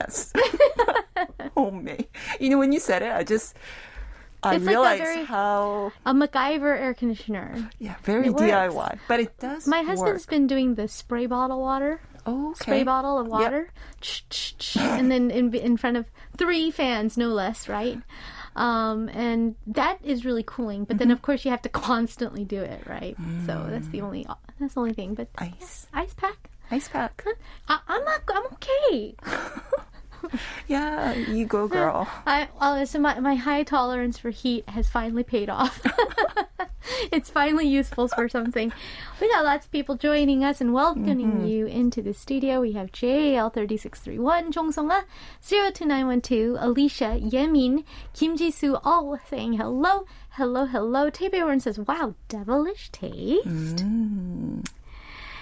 Yes. 0.00 0.32
Homemade. 1.56 2.06
You 2.40 2.50
know, 2.50 2.58
when 2.58 2.72
you 2.72 2.80
said 2.80 3.02
it, 3.02 3.12
I 3.12 3.24
just 3.24 3.54
I 4.42 4.54
It's 4.54 4.64
like 4.64 5.00
very- 5.02 5.24
how 5.24 5.90
A 6.06 6.14
MacGyver 6.14 6.78
air 6.78 6.94
conditioner. 6.94 7.68
yeah, 7.78 7.96
very 8.04 8.28
DIY. 8.30 8.98
But 9.08 9.20
it 9.20 9.36
does. 9.38 9.66
My 9.66 9.82
husband's 9.82 10.24
work. 10.26 10.30
been 10.30 10.46
doing 10.46 10.76
the 10.76 10.86
spray 10.86 11.26
bottle 11.26 11.60
water. 11.60 12.00
Oh, 12.28 12.52
Spray 12.54 12.82
bottle 12.84 13.18
of 13.18 13.26
water, 13.26 13.70
and 14.76 15.10
then 15.10 15.30
in 15.30 15.54
in 15.54 15.76
front 15.76 15.96
of 15.96 16.06
three 16.36 16.70
fans, 16.70 17.16
no 17.16 17.28
less, 17.28 17.68
right? 17.68 17.98
Um, 18.56 19.08
and 19.10 19.54
that 19.68 19.98
is 20.02 20.24
really 20.24 20.42
cooling. 20.42 20.84
But 20.84 20.96
Mm-hmm. 20.96 20.98
then, 20.98 21.10
of 21.12 21.22
course, 21.22 21.44
you 21.44 21.50
have 21.50 21.62
to 21.62 21.68
constantly 21.86 22.44
do 22.44 22.60
it, 22.60 22.82
right? 22.86 23.16
So 23.46 23.66
that's 23.70 23.88
Mm. 23.88 23.90
the 23.92 24.00
only 24.02 24.26
that's 24.58 24.74
the 24.74 24.80
only 24.80 24.94
thing. 24.94 25.14
But 25.14 25.28
Ice. 25.38 25.86
ice 25.94 26.14
pack. 26.14 26.50
Ice 26.70 26.88
pack. 26.88 27.24
I, 27.68 27.78
I'm 27.88 28.04
not. 28.04 28.20
I'm 28.34 28.44
okay. 28.54 29.14
Yeah, 30.68 31.14
you 31.14 31.46
go, 31.46 31.66
girl. 31.68 32.06
I 32.26 32.48
uh, 32.60 32.84
so 32.84 32.98
my 32.98 33.18
my 33.20 33.36
high 33.36 33.62
tolerance 33.62 34.18
for 34.18 34.30
heat 34.30 34.68
has 34.68 34.88
finally 34.88 35.22
paid 35.24 35.48
off. 35.48 35.80
it's 37.12 37.30
finally 37.30 37.66
useful 37.66 38.08
for 38.08 38.28
something. 38.28 38.72
We 39.20 39.28
got 39.30 39.44
lots 39.44 39.66
of 39.66 39.72
people 39.72 39.96
joining 39.96 40.44
us 40.44 40.60
and 40.60 40.74
welcoming 40.74 41.18
Mm-hmm. 41.32 41.46
you 41.46 41.66
into 41.66 42.02
the 42.02 42.12
studio. 42.14 42.60
We 42.60 42.72
have 42.72 42.92
JL3631, 42.92 44.52
Jongsonga, 44.52 45.04
02912, 45.42 46.56
Alicia, 46.60 47.18
Yemin, 47.20 47.84
Kim 48.14 48.36
Ji-soo, 48.36 48.76
all 48.84 49.18
saying 49.30 49.54
hello, 49.54 50.04
hello, 50.30 50.66
hello. 50.66 51.10
Taebeorn 51.10 51.60
says, 51.62 51.78
wow, 51.78 52.14
devilish 52.28 52.90
taste. 52.90 53.84
Mm. 53.84 54.66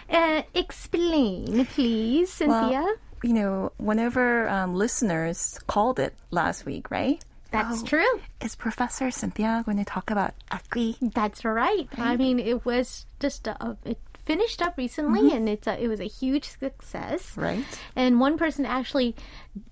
Uh, 0.08 0.42
explain, 0.54 1.66
please, 1.66 2.32
Cynthia. 2.32 2.82
Well, 2.84 2.96
you 3.26 3.34
know, 3.34 3.72
whenever 3.78 4.48
um, 4.48 4.74
listeners 4.74 5.58
called 5.66 5.98
it 5.98 6.14
last 6.30 6.64
week, 6.64 6.90
right? 6.90 7.22
That's 7.50 7.82
Oh, 7.82 7.86
true. 7.86 8.20
Is 8.40 8.54
Professor 8.54 9.10
Cynthia 9.10 9.62
going 9.64 9.78
to 9.78 9.84
talk 9.84 10.10
about 10.10 10.34
akui? 10.50 10.96
That's 11.14 11.44
right. 11.44 11.88
I 11.96 12.16
mean, 12.16 12.38
it 12.38 12.64
was 12.66 13.06
just 13.20 13.46
a, 13.46 13.76
a- 13.86 13.96
finished 14.26 14.60
up 14.60 14.76
recently, 14.76 15.22
mm-hmm. 15.22 15.36
and 15.36 15.48
it's 15.48 15.66
a, 15.66 15.82
it 15.82 15.88
was 15.88 16.00
a 16.00 16.10
huge 16.10 16.44
success. 16.44 17.36
Right. 17.36 17.64
And 17.94 18.20
one 18.20 18.36
person 18.36 18.66
actually 18.66 19.14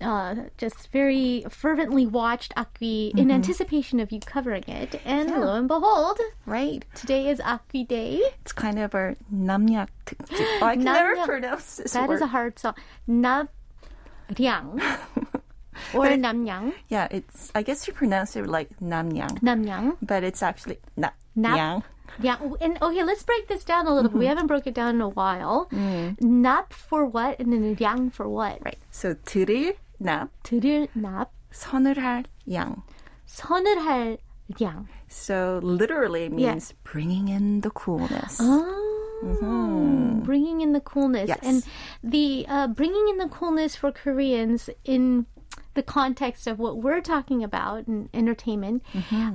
uh, 0.01 0.35
just 0.57 0.91
very 0.91 1.45
fervently 1.49 2.07
watched 2.07 2.55
Akvi 2.55 3.11
mm-hmm. 3.11 3.19
in 3.19 3.31
anticipation 3.31 3.99
of 3.99 4.11
you 4.11 4.21
covering 4.21 4.63
it, 4.63 4.99
and 5.05 5.29
yeah. 5.29 5.37
lo 5.37 5.55
and 5.55 5.67
behold, 5.67 6.19
right. 6.45 6.83
Today 6.95 7.27
is 7.27 7.39
Akvi 7.39 7.87
Day. 7.87 8.21
It's 8.41 8.53
kind 8.53 8.79
of 8.79 8.95
our 8.95 9.15
Namnyak. 9.31 9.89
Oh, 10.31 10.65
I 10.65 10.75
can 10.75 10.85
Nam-yak. 10.85 11.17
never 11.17 11.25
pronounce 11.25 11.75
this. 11.77 11.93
That 11.93 12.07
word. 12.07 12.15
is 12.15 12.21
a 12.21 12.27
hard 12.27 12.57
song. 12.57 12.75
Namryang. 13.07 14.79
or 15.93 16.07
it, 16.07 16.19
Namyang. 16.19 16.73
Yeah, 16.87 17.07
it's 17.11 17.51
I 17.53 17.61
guess 17.61 17.87
you 17.87 17.93
pronounce 17.93 18.35
it 18.35 18.47
like 18.47 18.69
Namyang. 18.79 19.43
Namyang. 19.43 19.97
But 20.01 20.23
it's 20.23 20.41
actually 20.41 20.79
Na 20.95 21.09
Nap. 21.35 21.83
Yeah, 22.20 22.36
and 22.60 22.76
okay, 22.82 23.02
let's 23.02 23.22
break 23.22 23.48
this 23.48 23.64
down 23.64 23.86
a 23.86 23.94
little 23.94 24.10
bit. 24.10 24.18
We 24.18 24.26
haven't 24.26 24.46
broke 24.46 24.66
it 24.66 24.74
down 24.74 24.96
in 24.96 25.00
a 25.00 25.08
while. 25.08 25.68
Nap 26.20 26.72
for 26.72 27.06
what, 27.06 27.38
and 27.38 27.52
then 27.52 27.76
yang 27.78 28.10
for 28.10 28.28
what? 28.28 28.58
Right. 28.64 28.78
So 28.90 29.14
들을 29.14 29.76
납, 30.02 30.28
들을 30.44 30.88
납, 30.96 31.28
선을 31.52 31.96
할 31.96 32.24
양. 32.50 32.82
선을 33.26 33.78
할 33.78 34.18
양. 34.60 34.86
So 35.08 35.60
literally 35.62 36.24
it 36.24 36.32
means 36.32 36.74
bringing 36.84 37.28
in 37.28 37.60
the 37.62 37.70
coolness. 37.70 38.38
Oh, 38.40 40.20
bringing 40.24 40.60
in 40.60 40.72
the 40.72 40.80
coolness. 40.80 41.28
Yes. 41.28 41.40
And 41.42 41.62
the 42.02 42.46
uh, 42.48 42.66
bringing 42.68 43.08
in 43.08 43.18
the 43.18 43.28
coolness 43.28 43.76
for 43.76 43.92
Koreans 43.92 44.68
in 44.84 45.26
the 45.74 45.82
context 45.82 46.46
of 46.46 46.58
what 46.58 46.78
we're 46.78 47.00
talking 47.00 47.44
about 47.44 47.86
in 47.86 48.08
entertainment 48.12 48.82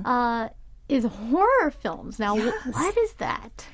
uh, 0.04 0.48
is 0.91 1.05
horror 1.05 1.71
films. 1.71 2.19
Now, 2.19 2.35
wh- 2.37 2.67
what 2.75 2.97
is 2.97 3.13
that? 3.13 3.65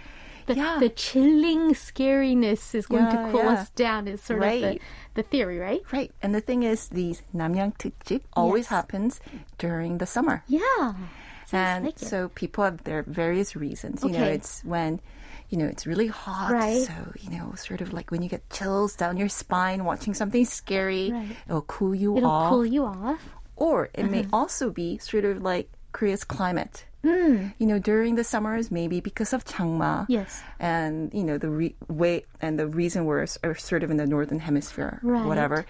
The, 0.47 0.55
Yeah. 0.55 0.77
the 0.79 0.87
chilling 0.89 1.73
scariness 1.75 2.73
is 2.73 2.87
going 2.87 3.03
Yeah, 3.03 3.25
to 3.25 3.31
cool 3.31 3.43
yeah. 3.43 3.59
us 3.59 3.69
down 3.71 4.07
is 4.07 4.21
sort 4.23 4.43
of 4.43 4.49
the, 4.61 4.79
the 5.15 5.23
theory, 5.23 5.59
right? 5.59 5.81
Right. 5.91 6.11
And 6.21 6.33
the 6.33 6.39
thing 6.39 6.63
is, 6.63 6.87
these 6.87 7.21
namyang 7.35 7.75
특집 7.77 8.21
always 8.33 8.65
Yes. 8.65 8.69
happens 8.69 9.19
during 9.57 9.97
the 9.97 10.05
summer. 10.05 10.43
Yeah. 10.47 10.93
and 11.51 11.85
like 11.85 11.99
so 11.99 12.27
people 12.35 12.63
have 12.63 12.83
their 12.83 13.03
various 13.07 13.55
reasons. 13.55 14.03
You 14.03 14.11
know, 14.11 14.23
it's 14.23 14.63
when, 14.67 14.99
you 15.49 15.57
know, 15.57 15.65
it's 15.65 15.87
really 15.87 16.07
hot. 16.07 16.51
Right. 16.51 16.83
So, 16.83 16.93
you 17.23 17.29
know, 17.31 17.53
sort 17.55 17.79
of 17.79 17.93
like 17.93 18.11
when 18.11 18.21
you 18.21 18.27
get 18.27 18.43
chills 18.49 18.95
down 18.95 19.15
your 19.15 19.29
spine 19.31 19.83
watching 19.85 20.13
something 20.13 20.43
scary, 20.43 21.11
Right. 21.11 21.35
it'll 21.47 21.61
cool 21.63 21.95
you 21.95 22.15
off. 22.15 22.19
It'll 22.19 22.49
cool 22.51 22.65
you 22.65 22.83
off. 22.85 23.19
Or 23.55 23.87
it 23.95 24.11
may 24.11 24.21
Uh-huh. 24.27 24.43
also 24.43 24.71
be 24.71 24.97
sort 24.99 25.23
of 25.23 25.41
like 25.41 25.71
Korea's 25.91 26.23
climate. 26.27 26.83
Hmm. 27.07 27.47
You 27.57 27.67
know, 27.67 27.79
during 27.79 28.15
the 28.15 28.23
summers, 28.23 28.69
maybe 28.69 28.99
because 28.99 29.31
of 29.31 29.45
Changma. 29.45 30.05
Yes. 30.09 30.41
And, 30.59 31.13
you 31.13 31.23
know, 31.23 31.37
the 31.37 31.49
re- 31.49 31.75
way 31.87 32.25
and 32.41 32.59
the 32.59 32.67
reason 32.67 33.05
we're 33.05 33.25
are 33.43 33.55
sort 33.55 33.83
of 33.83 33.91
in 33.91 33.97
the 33.97 34.05
northern 34.05 34.39
hemisphere, 34.39 34.99
Right. 35.03 35.25
whatever. 35.25 35.65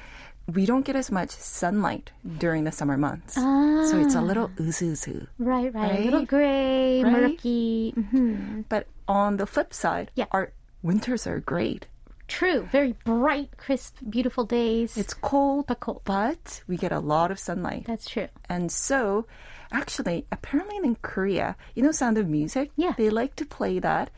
We 0.47 0.65
don't 0.65 0.85
get 0.85 0.95
as 0.95 1.11
much 1.11 1.29
sunlight 1.31 2.11
during 2.39 2.63
the 2.63 2.71
summer 2.71 2.97
months. 2.97 3.35
Ah. 3.37 3.85
So 3.91 3.99
it's 3.99 4.15
a 4.15 4.21
little 4.21 4.47
uzuzu. 4.55 5.27
Right, 5.37 5.73
right. 5.75 5.99
A 5.99 6.03
little 6.07 6.25
gray, 6.25 7.03
Right? 7.03 7.11
murky. 7.13 7.91
hmm 7.91 8.61
But 8.69 8.87
on 9.07 9.37
the 9.37 9.45
flip 9.45 9.73
side, 9.73 10.09
Yeah. 10.15 10.25
our 10.31 10.53
winters 10.81 11.27
are 11.27 11.39
great. 11.43 11.85
True. 12.27 12.67
Very 12.71 12.93
bright, 13.05 13.55
crisp, 13.57 13.97
beautiful 14.09 14.43
days. 14.45 14.97
It's 14.97 15.13
cold, 15.13 15.67
But 15.67 15.79
cold. 15.79 16.01
but 16.03 16.63
we 16.67 16.75
get 16.75 16.91
a 16.91 16.99
lot 16.99 17.31
of 17.31 17.39
sunlight. 17.39 17.83
That's 17.87 18.07
true. 18.09 18.27
And 18.49 18.71
so, 18.71 19.27
actually, 19.71 20.25
apparently 20.31 20.77
in 20.77 20.95
Korea, 21.01 21.55
you 21.75 21.83
know, 21.83 21.91
Sound 21.91 22.17
of 22.17 22.27
Music? 22.27 22.71
Yeah. 22.75 22.93
They 22.97 23.09
like 23.09 23.35
to 23.37 23.45
play 23.45 23.79
that 23.79 24.09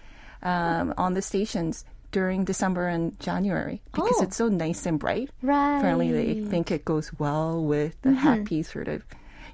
um, 0.44 0.94
on 0.98 1.14
the 1.14 1.22
stations 1.22 1.86
during 2.12 2.44
December 2.44 2.88
and 2.88 3.20
January 3.20 3.82
because 3.92 4.16
Oh. 4.20 4.24
it's 4.24 4.36
so 4.38 4.48
nice 4.50 4.86
and 4.86 4.98
bright. 5.00 5.30
Right. 5.44 5.78
Apparently, 5.78 6.12
they 6.12 6.42
think 6.44 6.72
it 6.72 6.84
goes 6.86 7.12
well 7.20 7.64
with 7.64 8.02
the 8.02 8.14
happy 8.14 8.64
sort 8.64 8.88
of, 8.88 9.04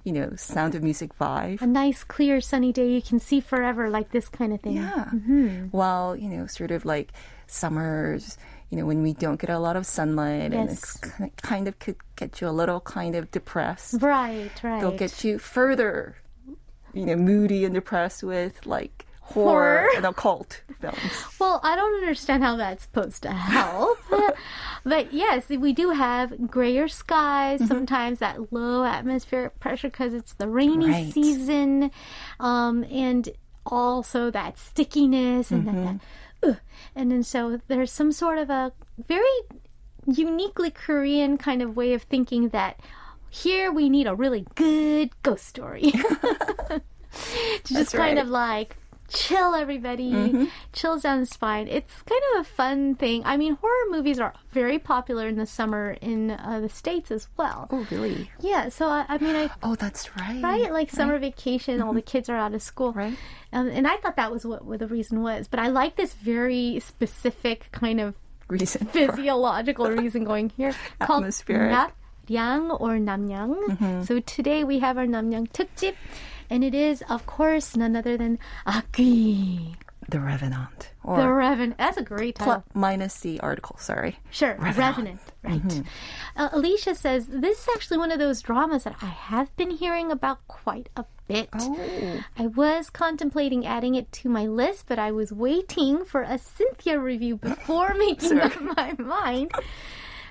you 0.05 0.13
know, 0.13 0.35
Sound 0.37 0.73
of 0.75 0.81
Music 0.83 1.11
vibe. 1.19 1.61
A 1.61 1.67
nice, 1.67 2.03
clear, 2.03 2.39
sunny 2.39 2.71
day 2.71 2.89
you 2.93 3.01
can 3.01 3.19
see 3.19 3.41
forever, 3.41 3.89
like 3.89 4.11
this 4.11 4.29
kind 4.29 4.53
of 4.53 4.61
thing. 4.61 4.77
Yeah. 4.77 5.05
Mm-hmm. 5.13 5.65
While, 5.71 6.15
you 6.15 6.29
know, 6.29 6.47
sort 6.47 6.71
of 6.71 6.85
like 6.85 7.11
summers, 7.47 8.37
you 8.69 8.77
know, 8.77 8.85
when 8.85 9.01
we 9.03 9.13
don't 9.13 9.39
get 9.39 9.49
a 9.49 9.59
lot 9.59 9.75
of 9.75 9.85
sunlight 9.85 10.51
and 10.53 10.69
it's 10.69 10.97
Yes. 11.03 11.13
ki- 11.17 11.31
kind 11.41 11.67
of 11.67 11.77
could 11.79 11.95
get 12.15 12.41
you 12.41 12.47
a 12.47 12.51
little 12.51 12.79
kind 12.81 13.15
of 13.15 13.29
depressed. 13.31 14.01
Right, 14.01 14.51
right. 14.63 14.81
They'll 14.81 14.97
get 14.97 15.23
you 15.23 15.37
further, 15.39 16.15
you 16.93 17.05
know, 17.05 17.15
moody 17.15 17.63
and 17.65 17.73
depressed 17.75 18.23
with 18.23 18.65
like 18.65 19.05
horror, 19.21 19.81
Horror. 19.81 19.87
and 19.97 20.05
occult 20.05 20.61
films. 20.79 20.97
Well, 21.39 21.59
I 21.63 21.75
don't 21.75 21.95
understand 21.95 22.43
how 22.43 22.55
that's 22.57 22.83
supposed 22.83 23.23
to 23.23 23.31
help. 23.31 23.97
but 24.83 25.13
yes, 25.13 25.49
we 25.49 25.73
do 25.73 25.89
have 25.91 26.49
grayer 26.49 26.87
skies, 26.87 27.59
Mm-hmm. 27.59 27.67
sometimes 27.67 28.19
that 28.19 28.51
low 28.53 28.83
atmospheric 28.83 29.59
pressure 29.59 29.89
because 29.89 30.13
it's 30.13 30.33
the 30.33 30.47
rainy 30.47 30.87
Right. 30.89 31.13
season. 31.13 31.91
Um, 32.39 32.83
and 32.85 33.29
also 33.65 34.29
that 34.31 34.57
stickiness 34.59 35.49
and 35.51 35.67
Mm-hmm. 35.67 35.85
that, 35.85 35.93
that 35.93 35.99
ugh. 36.43 36.57
and 36.95 37.11
then 37.11 37.23
so 37.23 37.59
there's 37.67 37.91
some 37.91 38.11
sort 38.11 38.37
of 38.37 38.49
a 38.49 38.71
very 39.07 39.23
uniquely 40.07 40.71
Korean 40.71 41.37
kind 41.37 41.61
of 41.61 41.75
way 41.75 41.93
of 41.93 42.03
thinking 42.03 42.49
that 42.49 42.79
here 43.29 43.71
we 43.71 43.89
need 43.89 44.07
a 44.07 44.15
really 44.15 44.45
good 44.55 45.09
ghost 45.23 45.45
story 45.45 45.91
to 45.91 46.81
just 47.63 47.93
kind 47.93 48.19
of 48.19 48.27
like 48.27 48.77
chill 49.15 49.55
everybody, 49.55 50.49
chills 50.73 51.03
down 51.03 51.21
the 51.21 51.25
spine. 51.25 51.67
It's 51.67 51.93
kind 52.03 52.21
of 52.35 52.41
a 52.41 52.43
fun 52.43 52.95
thing. 52.95 53.23
I 53.25 53.37
mean, 53.37 53.55
horror 53.55 53.89
movies 53.89 54.19
are 54.19 54.33
very 54.51 54.77
popular 54.77 55.27
in 55.27 55.37
the 55.37 55.45
summer 55.45 55.97
in 56.01 56.31
uh, 56.31 56.59
the 56.61 56.69
states 56.69 57.09
as 57.11 57.27
well. 57.37 57.67
Oh, 57.71 57.87
really? 57.89 58.29
Yeah, 58.39 58.69
so 58.69 58.87
I, 58.87 59.05
I 59.07 59.17
mean, 59.17 59.35
I 59.35 59.49
Oh, 59.63 59.75
that's 59.75 60.15
right. 60.17 60.43
right 60.43 60.71
like 60.71 60.91
summer 60.91 61.17
vacation, 61.17 61.81
all 61.81 61.93
the 61.93 62.01
kids 62.01 62.29
are 62.29 62.35
out 62.37 62.53
of 62.53 62.61
school, 62.61 62.93
Right. 62.93 63.17
Um, 63.53 63.69
and 63.69 63.87
I 63.87 63.95
thought 63.97 64.17
that 64.17 64.31
was 64.31 64.45
what, 64.45 64.65
what 64.65 64.79
the 64.79 64.87
reason 64.87 65.21
was. 65.21 65.47
But 65.47 65.59
I 65.59 65.67
like 65.69 65.95
this 65.95 66.13
very 66.13 66.79
specific 66.79 67.69
kind 67.71 68.01
of 68.01 68.15
Reason. 68.47 68.85
physiological 68.87 69.89
reason 69.89 70.23
going 70.23 70.49
here 70.49 70.75
called 71.01 71.23
Atmospheric. 71.23 71.71
Namyang 72.27 72.79
or 72.81 72.97
Namyang. 72.97 73.55
Mm-hmm. 73.69 74.01
So 74.03 74.19
today 74.19 74.63
we 74.63 74.79
have 74.79 74.97
our 74.97 75.05
Namyang 75.05 75.47
특집, 75.51 75.95
and 76.49 76.63
it 76.63 76.73
is, 76.75 77.03
of 77.09 77.25
course, 77.25 77.75
none 77.75 77.95
other 77.95 78.17
than 78.17 78.39
Aki, 78.65 79.75
The 80.09 80.19
Revenant. 80.19 80.91
Or 81.03 81.17
the 81.17 81.29
Revenant. 81.31 81.77
That's 81.77 81.97
a 81.97 82.03
great 82.03 82.35
title. 82.35 82.63
minus 82.73 83.19
the 83.19 83.39
article, 83.41 83.77
sorry. 83.79 84.17
Sure, 84.31 84.55
Revenant. 84.59 85.19
Revenant. 85.43 85.77
Right. 85.77 85.83
Uh, 86.35 86.49
Alicia 86.51 86.95
says 86.95 87.27
this 87.27 87.59
is 87.61 87.67
actually 87.75 87.97
one 87.99 88.11
of 88.11 88.19
those 88.19 88.41
dramas 88.41 88.83
that 88.83 88.95
I 89.01 89.05
have 89.07 89.55
been 89.55 89.71
hearing 89.71 90.11
about 90.11 90.47
quite 90.47 90.89
a 90.95 91.05
bit. 91.27 91.49
Oh. 91.57 92.23
I 92.37 92.47
was 92.47 92.89
contemplating 92.89 93.65
adding 93.65 93.95
it 93.95 94.11
to 94.13 94.29
my 94.29 94.45
list, 94.45 94.85
but 94.87 94.99
I 94.99 95.11
was 95.11 95.31
waiting 95.31 96.05
for 96.05 96.21
a 96.21 96.37
Cynthia 96.37 96.99
review 96.99 97.37
before 97.37 97.93
making 97.97 98.39
up 98.39 98.59
my 98.61 98.93
mind. 98.97 99.51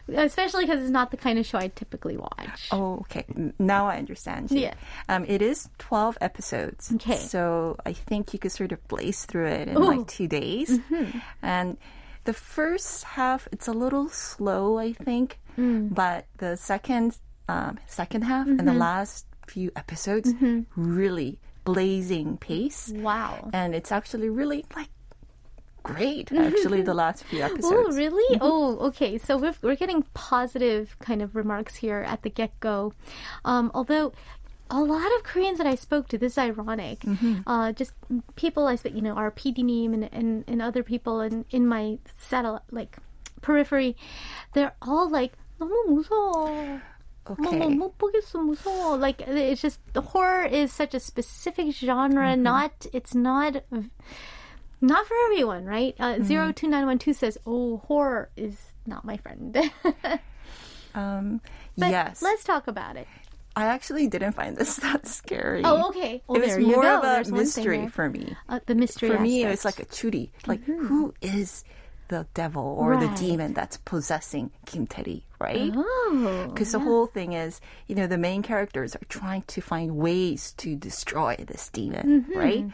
Especially 0.08 0.64
because 0.66 0.82
it's 0.82 0.90
not 0.90 1.10
the 1.10 1.16
kind 1.16 1.38
of 1.38 1.46
show 1.46 1.58
I 1.58 1.68
typically 1.68 2.16
watch. 2.16 2.68
Oh, 2.70 2.98
okay. 3.00 3.24
Now 3.58 3.86
I 3.86 3.96
understand. 3.96 4.50
you. 4.50 4.60
Yeah. 4.60 4.74
Um, 5.08 5.24
it 5.26 5.40
is 5.40 5.68
12 5.78 6.18
episodes. 6.20 6.92
Okay. 6.94 7.16
So 7.16 7.76
I 7.86 7.92
think 7.94 8.32
you 8.32 8.38
could 8.38 8.52
sort 8.52 8.72
of 8.72 8.86
blaze 8.88 9.24
through 9.24 9.46
it 9.46 9.68
in 9.68 9.76
Ooh. 9.78 9.80
like 9.86 10.06
two 10.06 10.28
days. 10.28 10.78
And 11.42 11.78
the 12.24 12.32
first 12.34 13.04
half, 13.04 13.48
it's 13.52 13.68
a 13.68 13.72
little 13.72 14.08
slow, 14.08 14.78
I 14.78 14.92
think. 14.92 15.38
But 15.56 16.26
the 16.38 16.56
second, 16.56 17.16
um, 17.48 17.78
second 17.86 18.22
half 18.22 18.46
and 18.46 18.66
the 18.66 18.74
last 18.74 19.26
few 19.46 19.70
episodes, 19.76 20.32
really 20.76 21.38
blazing 21.64 22.36
pace. 22.36 22.92
Wow. 22.94 23.50
And 23.52 23.74
it's 23.74 23.90
actually 23.92 24.28
really 24.28 24.64
like 24.76 24.88
great, 25.83 26.31
actually, 26.31 26.81
the 26.81 26.93
last 26.93 27.23
few 27.23 27.41
Oh, 27.41 27.45
episodes. 27.45 27.97
really? 27.97 28.37
Oh, 28.41 28.77
okay. 28.87 29.17
So 29.17 29.37
we're, 29.37 29.55
we're 29.61 29.75
getting 29.75 30.03
positive 30.13 30.95
kind 30.99 31.21
of 31.21 31.35
remarks 31.35 31.77
here 31.77 32.03
at 32.07 32.21
the 32.23 32.29
get 32.29 32.51
go. 32.59 32.93
Um, 33.45 33.71
although 33.73 34.11
a 34.69 34.81
lot 34.81 35.09
of 35.17 35.23
Koreans 35.23 35.57
that 35.57 35.65
I 35.65 35.75
spoke 35.75 36.07
to, 36.09 36.17
this 36.17 36.33
is 36.33 36.37
ironic. 36.37 37.03
Uh, 37.47 37.71
just 37.71 37.93
people 38.35 38.67
I 38.67 38.75
spoke, 38.75 38.93
you 38.93 39.01
know, 39.01 39.13
our 39.15 39.31
PD님 39.31 39.93
and, 39.93 40.09
and, 40.13 40.43
and 40.47 40.61
other 40.61 40.83
people 40.83 41.21
in, 41.21 41.45
in 41.49 41.65
my 41.65 41.97
satellite, 42.19 42.61
like, 42.71 42.97
periphery, 43.41 43.95
they're 44.53 44.73
all 44.81 45.09
like, 45.09 45.33
너무 45.59 45.73
무서워. 45.87 46.81
Okay. 47.29 47.59
어머, 47.59 47.69
못 47.69 47.97
보겠어, 47.97 48.39
무서워. 48.41 48.99
Like, 48.99 49.21
it's 49.27 49.61
just, 49.61 49.79
the 49.93 50.01
horror 50.01 50.45
is 50.45 50.71
such 50.73 50.93
a 50.93 50.99
specific 50.99 51.71
genre, 51.73 52.35
not, 52.35 52.85
it's 52.93 53.13
not, 53.15 53.63
not 54.86 55.06
for 55.06 55.14
everyone, 55.26 55.64
right? 55.64 55.94
Uh, 55.98 56.16
02912 56.16 57.16
says, 57.16 57.38
oh, 57.46 57.78
horror 57.78 58.30
is 58.36 58.56
not 58.86 59.04
my 59.04 59.16
friend. 59.16 59.56
Um, 60.94 61.40
But 61.76 61.90
yes. 61.90 62.22
let's 62.22 62.44
talk 62.44 62.68
about 62.68 62.96
it. 62.96 63.08
I 63.56 63.66
actually 63.66 64.06
didn't 64.06 64.32
find 64.32 64.56
this 64.56 64.76
that 64.84 65.06
scary. 65.06 65.62
Oh, 65.64 65.88
okay. 65.88 66.22
Oh, 66.28 66.34
it 66.34 66.42
was 66.42 66.58
more 66.58 66.86
of 66.86 67.04
a 67.04 67.06
There's 67.06 67.32
mystery 67.32 67.88
for 67.88 68.08
me. 68.08 68.36
Uh, 68.48 68.60
the 68.66 68.74
mystery 68.74 69.10
For 69.10 69.18
me, 69.18 69.42
it 69.42 69.48
was 69.48 69.64
like 69.64 69.80
a 69.80 69.84
churi. 69.86 70.30
Like, 70.46 70.62
who 70.64 71.14
is 71.20 71.64
the 72.08 72.26
devil 72.34 72.62
or 72.78 72.96
the 72.96 73.08
demon 73.16 73.54
that's 73.54 73.76
possessing 73.78 74.50
Kim 74.66 74.86
Tae-ri, 74.86 75.24
right? 75.38 75.72
Oh. 75.74 76.46
Because 76.52 76.72
the 76.72 76.78
whole 76.78 77.06
thing 77.06 77.32
is, 77.32 77.60
you 77.86 77.94
know, 77.94 78.06
the 78.06 78.18
main 78.18 78.42
characters 78.42 78.94
are 78.94 79.04
trying 79.08 79.42
to 79.48 79.60
find 79.60 79.96
ways 79.96 80.52
to 80.58 80.76
destroy 80.76 81.36
this 81.46 81.68
demon, 81.70 82.24
Mm-hmm. 82.24 82.38
right? 82.38 82.64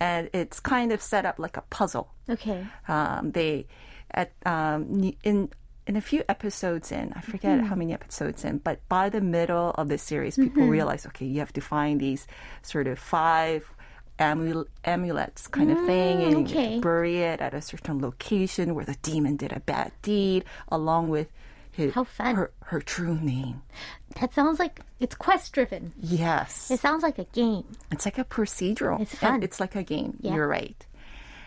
And 0.00 0.28
it's 0.32 0.58
kind 0.60 0.92
of 0.92 1.00
set 1.00 1.24
up 1.24 1.38
like 1.38 1.56
a 1.56 1.62
puzzle. 1.70 2.10
Okay. 2.28 2.66
Um, 2.88 3.30
they 3.32 3.66
at 4.12 4.32
um, 4.44 5.12
in 5.22 5.50
in 5.86 5.96
a 5.96 6.00
few 6.00 6.22
episodes 6.28 6.92
in, 6.92 7.12
I 7.16 7.20
forget 7.20 7.58
Mm-hmm. 7.58 7.66
how 7.66 7.74
many 7.74 7.92
episodes 7.94 8.44
in, 8.44 8.58
but 8.58 8.86
by 8.88 9.08
the 9.08 9.20
middle 9.20 9.70
of 9.70 9.88
the 9.88 9.98
series, 9.98 10.36
people 10.36 10.62
Mm-hmm. 10.62 10.70
realize, 10.70 11.06
okay, 11.06 11.26
you 11.26 11.38
have 11.40 11.52
to 11.54 11.60
find 11.60 12.00
these 12.00 12.26
sort 12.62 12.86
of 12.86 12.98
five 12.98 13.70
amul- 14.20 14.66
amulets 14.84 15.48
kind 15.48 15.70
of 15.72 15.78
thing, 15.86 16.22
and 16.22 16.48
you 16.50 16.56
okay. 16.58 16.78
bury 16.78 17.18
it 17.18 17.40
at 17.40 17.54
a 17.54 17.60
certain 17.62 18.00
location 18.00 18.74
where 18.74 18.84
the 18.84 18.96
demon 19.02 19.36
did 19.36 19.52
a 19.52 19.60
bad 19.60 19.92
deed, 20.02 20.44
along 20.68 21.08
with 21.08 21.28
his, 21.72 21.94
How 21.94 22.04
fun. 22.04 22.34
her 22.36 22.52
her 22.66 22.80
true 22.80 23.16
name. 23.18 23.62
That 24.20 24.34
sounds 24.34 24.58
like 24.58 24.80
it's 25.00 25.14
quest 25.14 25.52
driven. 25.52 25.92
Yes, 26.00 26.70
It 26.70 26.80
sounds 26.80 27.02
like 27.02 27.18
a 27.18 27.24
game. 27.32 27.64
it's 27.90 28.04
like 28.04 28.18
a 28.18 28.24
procedural. 28.24 29.00
It's 29.00 29.12
and 29.12 29.20
fun. 29.20 29.42
It's 29.42 29.58
like 29.60 29.74
a 29.76 29.82
game. 29.82 30.18
Yeah. 30.20 30.34
You're 30.34 30.48
right. 30.48 30.76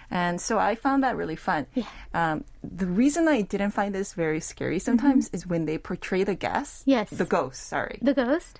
And 0.09 0.39
so 0.39 0.59
I 0.59 0.76
found 0.76 1.03
that 1.03 1.15
really 1.17 1.36
fun. 1.36 1.65
Um, 2.13 2.43
the 2.63 2.86
reason 2.86 3.28
I 3.28 3.41
didn't 3.41 3.71
find 3.71 3.93
this 3.95 4.13
very 4.13 4.39
scary 4.39 4.78
sometimes 4.80 5.30
is 5.34 5.47
when 5.47 5.65
they 5.65 5.78
portray 5.80 6.24
the 6.24 6.36
guest. 6.36 6.82
Mm-hmm. 6.82 6.89
Yes. 6.91 7.09
The 7.09 7.26
ghost, 7.26 7.65
sorry. 7.67 7.97
The 8.01 8.13
ghost? 8.13 8.59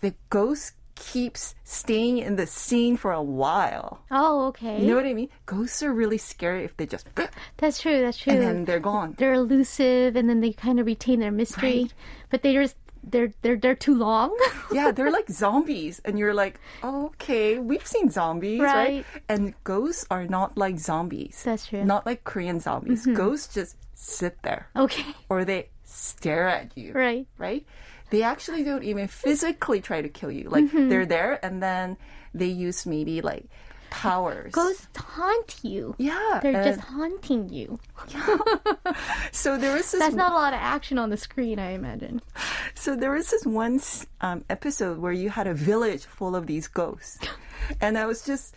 The 0.00 0.14
ghost 0.30 0.72
keeps 0.96 1.54
staying 1.62 2.18
in 2.18 2.36
the 2.36 2.46
scene 2.46 2.96
for 2.96 3.12
a 3.12 3.22
while. 3.22 4.02
Oh, 4.10 4.46
okay. 4.48 4.80
You 4.80 4.88
know 4.88 4.96
what 4.96 5.06
I 5.06 5.12
mean? 5.14 5.28
Ghosts 5.46 5.82
are 5.82 5.92
really 5.92 6.18
scary 6.18 6.64
if 6.64 6.76
they 6.76 6.86
just 6.86 7.06
that's 7.56 7.80
true. 7.80 8.00
That's 8.00 8.18
true. 8.18 8.32
and 8.32 8.42
then 8.42 8.64
they're 8.64 8.80
gone. 8.80 9.14
they're 9.18 9.34
elusive, 9.34 10.16
and 10.16 10.28
then 10.28 10.40
they 10.40 10.52
kind 10.52 10.80
of 10.80 10.86
retain 10.86 11.20
their 11.20 11.30
mystery, 11.30 11.90
but 12.30 12.42
they 12.42 12.52
just 12.54 12.76
they're 13.04 13.32
they're 13.42 13.56
they're 13.56 13.76
too 13.76 13.94
long. 13.94 14.36
yeah, 14.72 14.90
they're 14.90 15.12
like 15.12 15.28
zombies, 15.30 16.00
and 16.04 16.18
you're 16.18 16.34
like, 16.34 16.58
okay, 16.82 17.58
we've 17.58 17.86
seen 17.86 18.10
zombies, 18.10 18.60
right? 18.60 18.74
Right. 18.74 19.04
And 19.28 19.54
ghosts 19.64 20.06
are 20.10 20.26
not 20.26 20.58
like 20.58 20.78
zombies. 20.78 21.42
That's 21.44 21.66
true. 21.66 21.78
Mm-hmm. 21.80 21.88
Not 21.88 22.06
like 22.06 22.24
Korean 22.24 22.58
zombies. 22.58 23.06
Ghosts 23.06 23.54
just 23.54 23.76
sit 23.94 24.42
there, 24.42 24.68
okay. 24.74 25.14
or 25.28 25.44
they 25.44 25.68
stare 25.84 26.48
at 26.48 26.76
you, 26.76 26.92
Right. 26.92 27.26
Right? 27.38 27.64
They 28.10 28.22
actually 28.22 28.62
don't 28.64 28.84
even 28.84 29.08
physically 29.08 29.80
try 29.80 30.00
to 30.02 30.08
kill 30.08 30.30
you. 30.30 30.48
Like 30.48 30.64
Mm-hmm. 30.64 30.88
they're 30.88 31.06
there, 31.06 31.44
and 31.44 31.62
then 31.62 31.96
they 32.34 32.46
use 32.46 32.86
maybe 32.86 33.20
like 33.22 33.44
powers. 33.90 34.52
Ghosts 34.52 34.86
haunt 34.96 35.56
you. 35.62 35.94
Yeah, 35.98 36.40
They're 36.42 36.64
just 36.64 36.80
haunting 36.80 37.48
you. 37.48 37.78
So 39.32 39.58
there 39.58 39.74
was 39.74 39.90
this 39.92 40.00
That's 40.00 40.14
not 40.14 40.32
a 40.32 40.34
lot 40.34 40.52
of 40.54 40.60
action 40.60 40.98
on 40.98 41.10
the 41.10 41.16
screen, 41.16 41.58
I 41.58 41.72
imagine. 41.72 42.22
So 42.74 42.96
there 42.96 43.10
was 43.12 43.30
this 43.30 43.44
one 43.44 43.80
um, 44.20 44.44
episode 44.48 44.98
where 44.98 45.12
you 45.12 45.30
had 45.30 45.46
a 45.46 45.54
village 45.54 46.04
full 46.04 46.34
of 46.34 46.46
these 46.46 46.68
ghosts, 46.68 47.18
and 47.80 47.98
I 47.98 48.06
was 48.06 48.22
just 48.24 48.54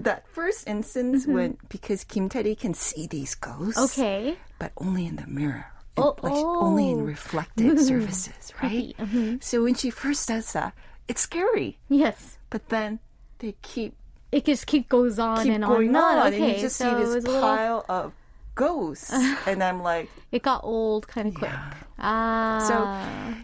that 0.00 0.26
first 0.28 0.66
instance 0.68 1.26
when 1.26 1.58
because 1.68 2.04
Kim 2.04 2.28
Tae 2.28 2.54
can 2.54 2.74
see 2.74 3.06
these 3.06 3.34
ghosts, 3.34 3.78
Mm-hmm. 3.98 4.00
Okay. 4.00 4.36
but 4.58 4.72
only 4.78 5.06
in 5.06 5.16
the 5.16 5.26
mirror. 5.26 5.66
Oh, 5.96 6.16
like 6.22 6.32
only 6.32 6.90
in 6.90 7.00
oh. 7.00 7.04
reflective 7.04 7.78
surfaces, 7.90 8.52
right? 8.62 8.94
mm-hmm. 8.98 9.36
So 9.40 9.62
when 9.64 9.74
she 9.74 9.90
first 9.90 10.22
says 10.22 10.52
that, 10.52 10.74
it's 11.08 11.20
scary. 11.22 11.78
Yes. 11.88 12.38
But 12.48 12.68
then 12.68 13.00
they 13.38 13.54
keep 13.62 13.94
It 14.32 14.44
just 14.44 14.66
keep 14.66 14.88
goes 14.88 15.18
on 15.18 15.44
keep 15.44 15.52
and 15.54 15.64
going 15.64 15.94
on. 15.96 16.02
on, 16.18 16.26
and 16.26 16.34
and 16.34 16.42
Okay, 16.44 16.56
you 16.56 16.60
just 16.62 16.76
so 16.76 16.90
see 16.90 17.04
this 17.04 17.24
a 17.24 17.28
little- 17.28 17.84
of 17.88 18.12
ghosts, 18.60 19.10
and 19.48 19.62
I'm 19.64 19.80
like, 19.82 20.10
It 20.30 20.42
got 20.42 20.60
old 20.62 21.08
kind 21.08 21.28
of 21.28 21.34
quick. 21.34 21.50
Ah. 22.02 22.64
so 22.68 22.76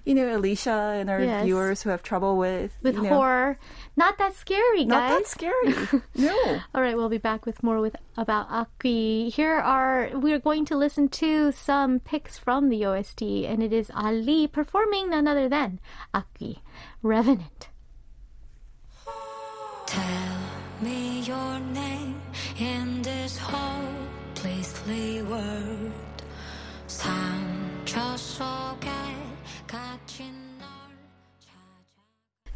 you 0.05 0.15
know, 0.15 0.37
Alicia 0.37 0.97
and 1.01 1.11
our 1.11 1.21
Yes. 1.21 1.45
viewers 1.45 1.83
who 1.83 1.91
have 1.91 2.03
trouble 2.03 2.37
with 2.37 2.73
with 2.83 2.97
you 2.97 3.03
know, 3.03 3.09
horror, 3.17 3.59
not 3.97 4.17
that 4.19 4.35
scary, 4.37 4.85
guys. 4.85 4.89
Not 4.89 5.09
that 5.13 5.27
scary. 5.27 5.75
no. 6.15 6.37
All 6.75 6.81
right, 6.85 6.97
we'll 6.97 7.09
be 7.13 7.19
back 7.31 7.45
with 7.45 7.63
more 7.63 7.81
with 7.81 7.97
about 8.17 8.47
Aki. 8.51 9.29
Here 9.31 9.57
are 9.57 10.11
we're 10.15 10.39
going 10.41 10.65
to 10.67 10.77
listen 10.77 11.09
to 11.25 11.53
some 11.53 12.01
picks 12.01 12.39
from 12.39 12.69
the 12.69 12.85
OST, 12.87 13.23
and 13.49 13.63
it 13.63 13.73
is 13.73 13.91
Ali 13.95 14.47
performing 14.47 15.11
none 15.11 15.27
other 15.29 15.49
than 15.49 15.81
Aki, 16.15 16.63
Revenant. 17.03 17.69
Tell 19.87 20.39
me 20.81 21.21
your 21.21 21.59
name 21.73 22.21
in 22.59 23.03
this 23.03 23.39
hopelessly 23.39 24.06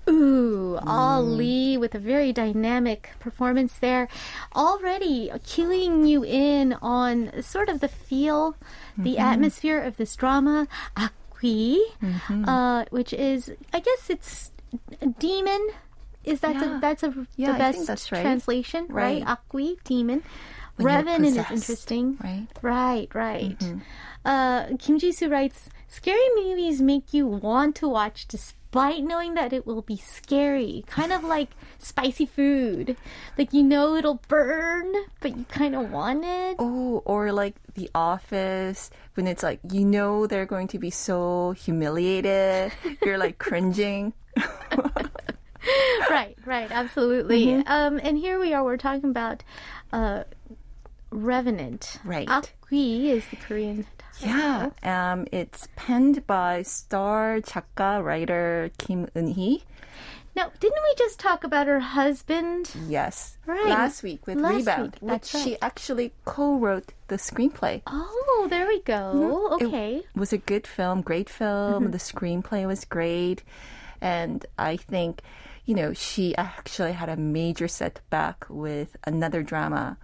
Ooh, 0.08 0.78
with 1.80 1.94
a 1.94 1.98
very 1.98 2.32
dynamic 2.32 3.10
performance 3.18 3.74
there. 3.78 4.06
Already 4.54 5.30
cueing 5.34 6.08
you 6.08 6.24
in 6.24 6.74
on 6.74 7.42
sort 7.42 7.68
of 7.68 7.80
the 7.80 7.88
feel, 7.88 8.52
mm-hmm. 8.52 9.02
the 9.02 9.18
atmosphere 9.18 9.80
of 9.80 9.96
this 9.96 10.14
drama, 10.14 10.68
Akui, 10.96 11.78
mm-hmm. 12.00 12.44
uh, 12.48 12.84
which 12.90 13.12
is, 13.12 13.52
I 13.72 13.80
guess 13.80 14.10
it's 14.10 14.52
demon. 15.18 15.70
Is 16.22 16.40
that 16.40 16.54
yeah. 16.54 16.76
a, 16.76 16.80
that's 16.80 17.02
a, 17.02 17.26
yeah, 17.36 17.52
the 17.52 17.58
best 17.58 18.06
translation, 18.08 18.86
right? 18.90 19.24
right? 19.24 19.38
Akui, 19.38 19.82
demon. 19.84 20.22
Revenant 20.84 21.24
is 21.24 21.36
interesting. 21.36 22.16
right? 22.22 22.46
Right, 22.62 23.08
right. 23.14 23.56
Uh, 24.24 24.76
Kim 24.78 24.98
Ji-soo 24.98 25.28
writes, 25.28 25.68
scary 25.88 26.28
movies 26.36 26.80
make 26.80 27.12
you 27.14 27.26
want 27.26 27.76
to 27.76 27.88
watch 27.88 28.26
despite 28.28 29.02
knowing 29.02 29.34
that 29.34 29.52
it 29.52 29.66
will 29.66 29.82
be 29.82 29.96
scary. 29.96 30.84
Kind 30.86 31.12
of 31.12 31.24
like 31.24 31.50
spicy 31.78 32.26
food. 32.26 32.96
Like 33.38 33.52
you 33.52 33.62
know 33.62 33.96
it'll 33.96 34.20
burn, 34.28 34.92
but 35.20 35.36
you 35.36 35.44
kind 35.48 35.74
of 35.74 35.90
want 35.90 36.24
it. 36.24 36.56
Oh, 36.58 37.02
or 37.04 37.32
like 37.32 37.56
The 37.74 37.90
Office, 37.94 38.90
when 39.14 39.26
it's 39.26 39.42
like, 39.42 39.60
you 39.70 39.84
know, 39.84 40.26
they're 40.26 40.46
going 40.46 40.68
to 40.68 40.78
be 40.78 40.90
so 40.90 41.52
humiliated. 41.52 42.72
You're 43.02 43.18
like 43.18 43.38
cringing. 43.46 44.12
right, 46.10 46.36
right, 46.46 46.70
absolutely. 46.70 47.46
Mm-hmm. 47.46 47.62
Um, 47.66 48.00
and 48.02 48.16
here 48.18 48.38
we 48.38 48.52
are, 48.54 48.64
we're 48.64 48.76
talking 48.76 49.10
about 49.10 49.42
uh, 49.92 50.24
Revenant. 51.10 51.98
Right. 52.04 52.28
Akwi 52.28 53.06
is 53.06 53.24
the 53.28 53.36
Korean 53.36 53.86
title. 53.98 54.38
Yeah. 54.38 54.70
Um, 54.82 55.26
it's 55.32 55.68
penned 55.76 56.26
by 56.26 56.62
star 56.62 57.40
작가 57.40 58.02
writer 58.02 58.70
Kim 58.78 59.06
Eun-hee. 59.16 59.64
Now, 60.36 60.52
didn't 60.60 60.82
we 60.82 60.94
just 60.96 61.18
talk 61.18 61.42
about 61.42 61.66
her 61.66 61.80
husband? 61.80 62.70
Yes. 62.86 63.36
Right. 63.46 63.66
Last 63.66 64.04
week 64.04 64.26
with 64.28 64.38
Last 64.38 64.54
Rebound, 64.54 64.96
week, 65.02 65.10
which 65.10 65.24
she 65.26 65.56
actually 65.60 66.12
co-wrote 66.24 66.92
the 67.08 67.16
screenplay. 67.16 67.82
Oh, 67.88 68.46
there 68.48 68.68
we 68.68 68.80
go. 68.82 69.56
It 69.60 69.64
Okay. 69.66 70.02
was 70.14 70.32
a 70.32 70.38
good 70.38 70.68
film, 70.68 71.02
great 71.02 71.28
film. 71.28 71.82
Mm-hmm. 71.84 71.90
The 71.90 71.98
screenplay 71.98 72.64
was 72.66 72.84
great. 72.84 73.42
And 74.00 74.46
I 74.56 74.76
think, 74.76 75.20
you 75.64 75.74
know, 75.74 75.92
she 75.92 76.34
actually 76.36 76.92
had 76.92 77.08
a 77.08 77.16
major 77.16 77.68
setback 77.68 78.44
with 78.48 78.96
another 79.04 79.42
drama 79.42 79.98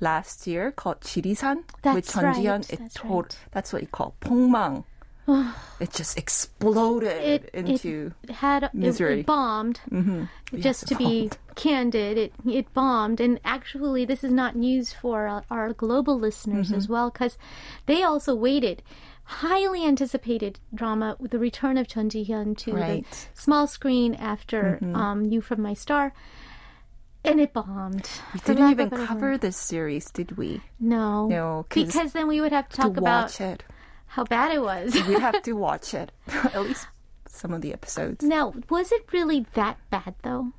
last 0.00 0.46
year 0.46 0.72
called 0.72 1.00
Jirisan 1.02 1.56
with 1.68 1.82
That's 1.82 2.12
Chun 2.12 2.34
Ji-hyun. 2.34 2.50
right, 2.50 2.72
It 2.72 2.78
that's 2.78 2.94
tot- 2.94 3.10
right. 3.12 3.38
that's 3.52 3.72
what 3.72 3.82
you 3.82 3.88
call 3.88 4.14
pongmang. 4.20 4.84
it 5.80 5.92
just 5.92 6.18
exploded 6.18 7.08
it, 7.22 7.50
into 7.54 8.12
it 8.24 8.30
had 8.30 8.64
it- 8.64 8.74
misery. 8.74 9.20
It, 9.20 9.26
bombed. 9.26 9.80
Mm-hmm. 9.90 10.24
Just 10.60 10.88
to 10.88 10.96
be 10.96 11.30
candid, 11.54 12.18
it 12.18 12.32
it 12.44 12.74
bombed, 12.74 13.20
and 13.20 13.40
actually, 13.44 14.04
this 14.04 14.22
is 14.24 14.32
not 14.32 14.54
news 14.56 14.92
for 14.92 15.26
uh, 15.28 15.40
our 15.50 15.72
global 15.72 16.18
listeners 16.18 16.68
Mm-hmm. 16.68 16.76
as 16.76 16.88
well, 16.88 17.10
because 17.10 17.38
they 17.86 18.02
also 18.02 18.34
waited 18.34 18.82
highly 19.24 19.84
anticipated 19.86 20.58
drama, 20.74 21.16
with 21.18 21.30
the 21.30 21.38
return 21.38 21.76
of 21.78 21.88
Chun 21.88 22.08
Ji 22.10 22.24
Hyun 22.24 22.56
to 22.58 22.72
Right. 22.74 23.04
the 23.10 23.40
small 23.40 23.66
screen 23.66 24.14
after 24.14 24.78
um, 24.94 25.24
You 25.24 25.40
from 25.40 25.62
My 25.62 25.74
Star, 25.74 26.12
and 27.24 27.40
it 27.40 27.52
bombed. 27.52 28.08
We 28.34 28.40
didn't 28.40 28.70
even 28.70 28.86
of 28.88 28.92
a 28.92 28.96
better 28.96 29.06
cover 29.06 29.30
word. 29.32 29.40
this 29.42 29.56
series, 29.56 30.10
did 30.10 30.36
we? 30.36 30.60
No, 30.80 31.28
No, 31.28 31.66
'cause 31.68 31.86
because 31.86 32.12
then 32.12 32.26
we 32.26 32.40
would 32.40 32.52
have 32.52 32.68
to 32.70 32.76
To 32.76 32.82
talk 32.82 32.96
about 32.96 33.22
watch 33.24 33.40
it. 33.40 33.62
how 34.08 34.24
bad 34.24 34.52
it 34.52 34.60
was. 34.62 34.92
We 35.06 35.14
have 35.14 35.40
to 35.44 35.52
watch 35.52 35.94
it. 35.94 36.10
At 36.26 36.62
least 36.62 36.86
some 37.28 37.52
of 37.52 37.60
the 37.62 37.72
episodes. 37.72 38.24
now, 38.24 38.52
was 38.68 38.92
it 38.92 39.06
really 39.12 39.46
that 39.54 39.78
bad 39.90 40.14
though, 40.22 40.52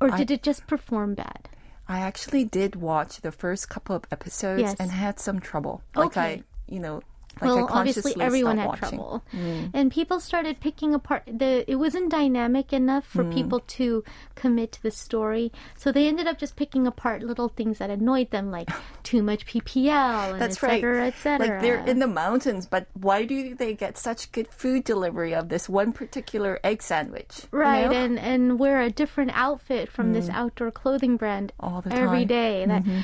or 0.00 0.10
did 0.10 0.30
it 0.30 0.42
just 0.42 0.66
perform 0.66 1.14
bad? 1.14 1.48
I 1.88 2.00
actually 2.00 2.44
did 2.44 2.76
watch 2.76 3.20
the 3.22 3.32
first 3.32 3.68
couple 3.68 3.96
of 3.96 4.04
episodes 4.12 4.60
Yes. 4.60 4.76
and 4.78 4.90
had 4.90 5.18
some 5.18 5.40
trouble. 5.40 5.82
Like 5.96 6.06
Okay. 6.08 6.20
I, 6.20 6.42
you 6.72 6.78
know, 6.80 7.00
like 7.40 7.54
well, 7.54 7.68
obviously 7.70 8.14
everyone 8.20 8.58
had 8.58 8.66
watching. 8.68 8.88
trouble, 8.98 9.24
Mm. 9.34 9.70
and 9.74 9.90
people 9.92 10.20
started 10.20 10.60
picking 10.60 10.94
apart. 10.94 11.22
The 11.26 11.64
it 11.70 11.76
wasn't 11.76 12.10
dynamic 12.10 12.72
enough 12.72 13.04
for 13.06 13.24
Mm. 13.24 13.34
people 13.34 13.60
to 13.78 14.04
commit 14.34 14.72
to 14.72 14.82
the 14.82 14.90
story, 14.90 15.52
so 15.76 15.92
they 15.92 16.08
ended 16.08 16.26
up 16.26 16.38
just 16.38 16.56
picking 16.56 16.86
apart 16.86 17.22
little 17.22 17.48
things 17.48 17.78
that 17.78 17.90
annoyed 17.90 18.30
them, 18.30 18.50
like 18.50 18.68
too 19.02 19.22
much 19.22 19.46
PPL 19.46 20.32
and 20.32 20.40
That's 20.40 20.62
et 20.62 20.66
right. 20.66 20.84
et 20.84 21.14
cetera. 21.18 21.46
Like 21.48 21.62
they're 21.62 21.84
in 21.86 21.98
the 21.98 22.06
mountains, 22.06 22.66
but 22.66 22.86
why 22.94 23.24
do 23.24 23.54
they 23.54 23.74
get 23.74 23.96
such 23.98 24.30
good 24.32 24.48
food 24.48 24.84
delivery 24.84 25.34
of 25.34 25.48
this 25.48 25.68
one 25.68 25.92
particular 25.92 26.58
egg 26.64 26.82
sandwich? 26.82 27.46
you 27.52 27.58
Right, 27.58 27.86
know? 27.90 27.92
and 27.96 28.18
and 28.18 28.58
wear 28.58 28.80
a 28.80 28.90
different 28.90 29.30
outfit 29.34 29.88
from 29.90 30.12
this 30.12 30.28
outdoor 30.28 30.70
clothing 30.70 31.16
brand 31.16 31.52
Mm. 31.60 31.86
Every. 31.92 32.24
Mm-hmm. 32.26 33.00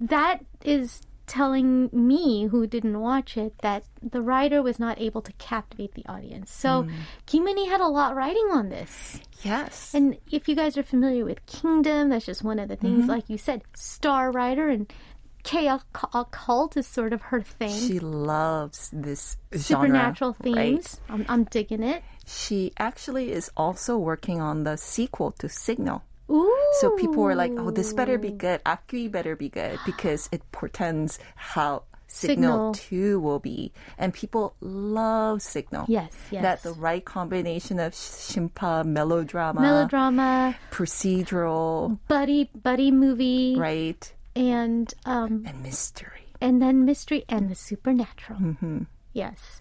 That 0.00 0.10
that 0.12 0.44
is 0.64 1.00
telling 1.26 1.88
me 1.92 2.46
who 2.46 2.66
didn't 2.66 2.98
watch 3.00 3.36
it 3.36 3.54
that 3.62 3.84
the 4.02 4.20
writer 4.20 4.62
was 4.62 4.78
not 4.78 5.00
able 5.00 5.22
to 5.22 5.32
captivate 5.34 5.94
the 5.94 6.04
audience. 6.06 6.52
So 6.52 6.82
Mm. 6.84 6.92
Kim 7.26 7.44
Eun-hee 7.46 7.68
had 7.68 7.80
a 7.80 7.86
lot 7.88 8.14
writing 8.16 8.48
on 8.52 8.68
this. 8.68 9.20
yes. 9.42 9.92
And 9.94 10.18
if 10.30 10.48
you 10.48 10.54
guys 10.56 10.76
are 10.76 10.82
familiar 10.82 11.24
with 11.24 11.44
Kingdom, 11.46 12.08
that's 12.10 12.26
just 12.26 12.42
one 12.42 12.58
of 12.58 12.68
the 12.68 12.76
things. 12.76 13.00
Mm-hmm. 13.02 13.10
Like 13.10 13.30
you 13.30 13.38
said, 13.38 13.62
Star 13.76 14.30
Writer 14.32 14.68
and 14.68 14.92
K 15.44 15.66
occult 15.68 16.76
is 16.76 16.86
sort 16.86 17.12
of 17.12 17.20
her 17.22 17.42
thing. 17.42 17.70
she 17.74 17.98
loves 17.98 18.90
this 18.92 19.36
Supernatural 19.52 20.36
genre, 20.42 20.56
right? 20.56 20.70
themes. 20.74 21.00
I'm, 21.08 21.24
I'm 21.28 21.44
digging 21.44 21.82
it. 21.82 22.02
She 22.26 22.72
actually 22.78 23.32
is 23.32 23.50
also 23.56 23.98
working 23.98 24.40
on 24.40 24.62
the 24.64 24.76
sequel 24.76 25.32
to 25.38 25.48
Signal. 25.48 26.04
Ooh. 26.32 26.72
So 26.80 26.90
people 26.96 27.22
were 27.22 27.34
like, 27.34 27.52
"Oh, 27.58 27.70
this 27.70 27.92
better 27.92 28.16
be 28.18 28.30
good. 28.30 28.62
Akui 28.64 29.10
better 29.10 29.36
be 29.36 29.48
good 29.48 29.78
because 29.84 30.28
it 30.32 30.40
portends 30.52 31.18
how 31.36 31.84
Signal, 32.08 32.74
Signal. 32.74 33.16
2 33.16 33.20
will 33.20 33.38
be." 33.38 33.72
And 33.98 34.14
people 34.14 34.54
love 34.60 35.42
Signal. 35.42 35.84
Yes, 35.88 36.12
yes. 36.30 36.42
That's 36.42 36.62
the 36.62 36.72
right 36.72 37.04
combination 37.04 37.78
of 37.78 37.92
shimpa, 37.92 38.84
melodrama, 38.84 39.60
melodrama, 39.60 40.56
procedural, 40.70 41.98
buddy 42.08 42.50
buddy 42.54 42.90
movie, 42.90 43.54
right? 43.58 44.12
and 44.34 44.94
um, 45.04 45.44
And 45.46 45.62
mystery. 45.62 46.24
and 46.40 46.62
then 46.62 46.84
mystery 46.86 47.24
and 47.28 47.50
the 47.50 47.54
supernatural. 47.54 48.38
Mm-hmm. 48.40 48.78
Yes. 49.12 49.60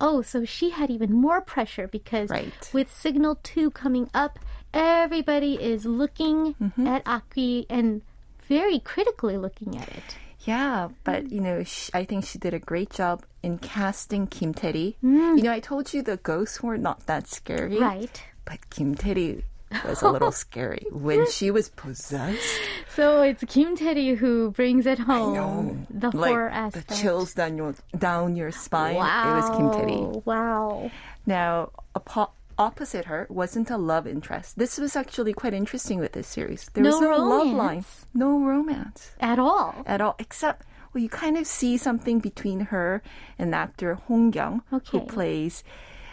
Oh, 0.00 0.22
so 0.22 0.46
she 0.46 0.70
had 0.70 0.90
even 0.90 1.12
more 1.12 1.42
pressure 1.42 1.86
because 1.86 2.30
Right. 2.30 2.70
with 2.72 2.90
Signal 2.90 3.36
2 3.42 3.70
coming 3.72 4.08
up, 4.14 4.38
everybody 4.76 5.54
is 5.54 5.84
looking 5.84 6.54
Mm-hmm. 6.60 6.86
at 6.86 7.02
Aki 7.06 7.66
and 7.70 8.02
very 8.48 8.78
critically 8.78 9.36
looking 9.36 9.76
at 9.76 9.88
it. 9.88 10.16
Yeah, 10.40 10.88
but 11.02 11.32
you 11.32 11.40
know, 11.40 11.64
sh 11.64 11.90
I 11.92 12.04
think 12.04 12.24
she 12.24 12.38
did 12.38 12.54
a 12.54 12.60
great 12.60 12.90
job 12.90 13.24
in 13.42 13.58
casting 13.58 14.26
Kim 14.28 14.54
Tae-ri. 14.54 14.96
You 15.02 15.42
know, 15.42 15.50
I 15.52 15.58
told 15.60 15.92
you 15.92 16.02
the 16.02 16.18
ghosts 16.18 16.62
were 16.62 16.78
not 16.78 17.06
that 17.06 17.26
scary, 17.26 17.78
Right. 17.78 18.22
But 18.44 18.70
Kim 18.70 18.94
Tae-ri 18.94 19.42
was 19.84 20.02
a 20.02 20.08
little 20.08 20.30
scary 20.46 20.86
when 20.92 21.28
she 21.28 21.50
was 21.50 21.68
possessed. 21.70 22.60
So 22.94 23.22
it's 23.22 23.42
Kim 23.48 23.74
Tae 23.76 24.14
who 24.14 24.52
brings 24.52 24.86
it 24.86 25.00
home. 25.00 25.88
The 25.90 26.10
like 26.16 26.30
horror 26.30 26.70
the 26.72 26.82
chills 26.94 27.34
down 27.34 27.56
your 27.56 27.74
down 27.98 28.36
your 28.36 28.52
spine. 28.52 28.94
Wow. 28.94 29.26
It 29.26 29.34
was 29.40 29.50
Kim 29.56 29.70
Tae-ri. 29.74 30.22
Wow. 30.24 30.92
Now, 31.26 31.70
apo- 31.96 32.30
opposite 32.58 33.04
her 33.06 33.26
wasn't 33.28 33.70
a 33.70 33.76
love 33.76 34.06
interest. 34.06 34.58
This 34.58 34.78
was 34.78 34.96
actually 34.96 35.32
quite 35.32 35.54
interesting 35.54 35.98
with 35.98 36.12
this 36.12 36.26
series. 36.26 36.68
There 36.72 36.84
was 36.84 37.00
No 37.00 37.10
no 37.10 37.16
love 37.18 37.46
line, 37.46 37.56
romance? 37.56 38.06
no 38.14 38.38
romance 38.40 39.10
At 39.20 39.38
all. 39.38 39.74
at 39.86 40.00
all, 40.00 40.14
except 40.18 40.64
well, 40.94 41.02
you 41.02 41.08
kind 41.08 41.36
of 41.36 41.46
see 41.46 41.76
something 41.76 42.20
between 42.20 42.60
her 42.72 43.02
and 43.38 43.54
actor 43.54 43.94
Hong 44.08 44.32
Kyung, 44.32 44.62
who 44.70 44.76
Okay. 44.76 44.98
Mm-hmm. 44.98 45.06
plays 45.14 45.62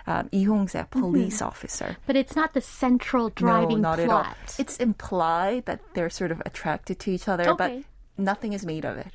um, 0.06 0.28
Lee 0.34 0.44
Hong-se, 0.44 0.84
police 0.92 1.42
officer. 1.42 1.96
But 2.06 2.18
it's 2.18 2.36
not 2.36 2.54
the 2.54 2.60
central 2.60 3.30
driving 3.30 3.80
no, 3.82 3.96
not 3.96 4.00
plot. 4.00 4.26
at 4.26 4.32
all. 4.32 4.36
It's 4.60 4.76
implied 4.78 5.66
that 5.66 5.80
they're 5.94 6.10
sort 6.10 6.32
of 6.32 6.42
attracted 6.46 7.00
to 7.00 7.12
each 7.12 7.30
other, 7.30 7.56
but 7.56 7.72
nothing 8.18 8.52
is 8.52 8.66
made 8.66 8.84
of 8.84 8.98
it. 8.98 9.08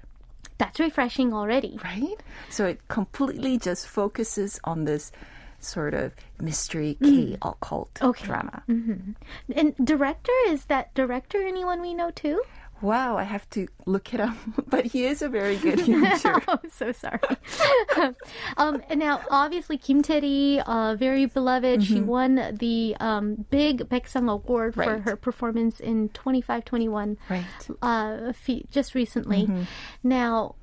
That's 0.56 0.80
refreshing 0.80 1.34
already. 1.34 1.78
right? 1.84 2.16
So 2.48 2.64
it 2.64 2.88
completely 2.88 3.58
just 3.58 3.86
focuses 3.86 4.58
on 4.64 4.86
this 4.86 5.12
sort 5.60 5.94
of 5.94 6.12
mystery 6.40 6.96
K 7.02 7.36
occult 7.42 7.94
Mm. 7.94 8.08
Okay. 8.10 8.26
drama. 8.26 8.62
And 9.54 9.74
director 9.82 10.32
is 10.46 10.66
that 10.66 10.94
director 10.94 11.42
anyone 11.42 11.80
we 11.80 11.94
know 11.94 12.10
too? 12.10 12.42
Wow, 12.80 13.16
I 13.18 13.24
have 13.24 13.48
to 13.50 13.66
look 13.86 14.14
it 14.14 14.20
up, 14.20 14.36
but 14.68 14.84
he 14.86 15.04
is 15.04 15.20
a 15.20 15.28
very 15.28 15.56
good 15.64 15.80
oh, 15.82 16.40
I'm 16.62 16.70
so 16.70 16.92
sorry. 16.92 17.18
um, 18.56 18.82
and 18.88 19.00
now, 19.00 19.20
obviously, 19.30 19.78
Kim 19.78 20.00
Tae-ri, 20.00 20.60
uh, 20.64 20.94
very 20.94 21.26
beloved. 21.26 21.82
She 21.82 22.00
won 22.00 22.36
the 22.58 22.96
um, 23.00 23.46
big 23.50 23.88
Baeksang 23.88 24.30
Award 24.30 24.74
for 24.74 24.84
Mm-hmm. 24.84 25.08
Her 25.08 25.16
performance 25.16 25.80
in 25.80 26.08
2521 26.10 27.18
Right. 27.28 27.44
uh, 27.82 28.32
just 28.70 28.94
recently. 28.94 29.42
Mm-hmm. 29.46 29.62
Now, 30.04 30.54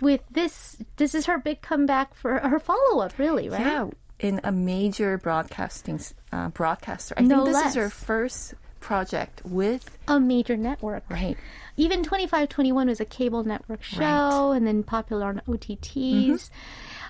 with 0.00 0.20
this, 0.30 0.76
this 0.96 1.14
is 1.14 1.24
her 1.26 1.38
big 1.38 1.62
comeback 1.62 2.14
for 2.14 2.38
her 2.38 2.58
follow-up, 2.58 3.18
really, 3.18 3.48
right? 3.48 3.60
Yeah, 3.60 3.88
in 4.22 4.40
a 4.44 4.52
major 4.52 5.18
broadcasting 5.18 6.00
uh, 6.32 6.48
broadcaster. 6.48 7.14
I 7.18 7.22
No 7.22 7.44
think 7.44 7.56
this 7.56 7.66
is 7.66 7.74
her 7.74 7.90
first 7.90 8.54
project 8.80 9.42
with 9.44 9.98
A 10.08 10.18
major 10.18 10.56
network. 10.56 11.04
right. 11.10 11.36
Even 11.76 12.02
2521 12.02 12.88
was 12.88 13.00
a 13.00 13.04
cable 13.04 13.44
network 13.44 13.82
show 13.82 14.52
and 14.52 14.66
then 14.66 14.82
popular 14.82 15.26
on 15.26 15.40
OTTs. 15.48 16.50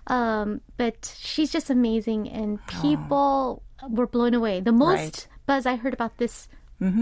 Um, 0.07 0.61
but 0.77 1.15
she's 1.19 1.51
just 1.51 1.69
amazing 1.71 2.29
and 2.29 2.59
people 2.67 3.63
were 3.89 4.07
blown 4.07 4.35
away. 4.35 4.61
The 4.61 4.73
most 4.73 4.97
Right. 4.99 5.29
buzz 5.47 5.67
I 5.67 5.77
heard 5.77 5.95
about 5.95 6.19
this 6.19 6.49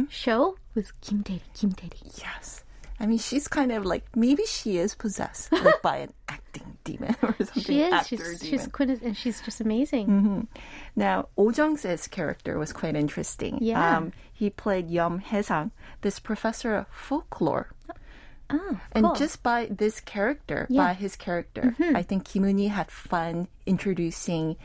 show 0.09 0.57
was 0.75 0.93
Kim 1.01 1.23
Tae-ri, 1.23 1.43
Kim 1.55 1.73
Tae-ri. 1.73 2.11
Yes. 2.19 2.65
I 3.01 3.07
mean, 3.07 3.19
she's 3.19 3.49
kind 3.49 3.73
of 3.73 3.87
like 3.87 4.05
maybe 4.15 4.45
she 4.45 4.77
is 4.77 4.95
possessed 4.95 5.51
like 5.53 5.81
by 5.83 5.97
an 5.99 6.13
acting 6.29 6.77
demon 6.85 7.17
or 7.23 7.35
something. 7.39 7.63
She 7.63 7.81
is. 7.83 7.93
Actor 7.93 8.17
She's, 8.17 8.41
demon. 8.41 8.71
she's 8.89 9.03
and 9.03 9.17
she's 9.17 9.41
just 9.41 9.61
amazing. 9.61 10.47
Now, 10.95 11.29
Oh 11.39 11.51
Jung-se's 11.51 12.07
character 12.09 12.59
was 12.59 12.73
quite 12.75 12.97
interesting. 12.97 13.59
Yeah. 13.63 13.97
Um, 13.97 14.13
he 14.33 14.51
played 14.51 14.89
Yeom 14.91 15.21
Hae-sang, 15.23 15.71
this 16.03 16.19
professor 16.21 16.75
of 16.75 16.87
folklore. 16.89 17.71
Oh, 18.53 18.81
And 18.93 19.05
cool. 19.07 19.15
just 19.15 19.43
by 19.43 19.67
this 19.71 20.01
character, 20.01 20.67
Yeah. 20.69 20.81
Mm-hmm. 20.83 20.89
by 20.91 20.95
his 20.95 21.17
character, 21.17 21.75
I 21.95 22.03
think 22.03 22.25
Kim 22.25 22.43
Eun-hee 22.43 22.69
had 22.69 22.91
fun 22.91 23.49
introducing 23.65 24.57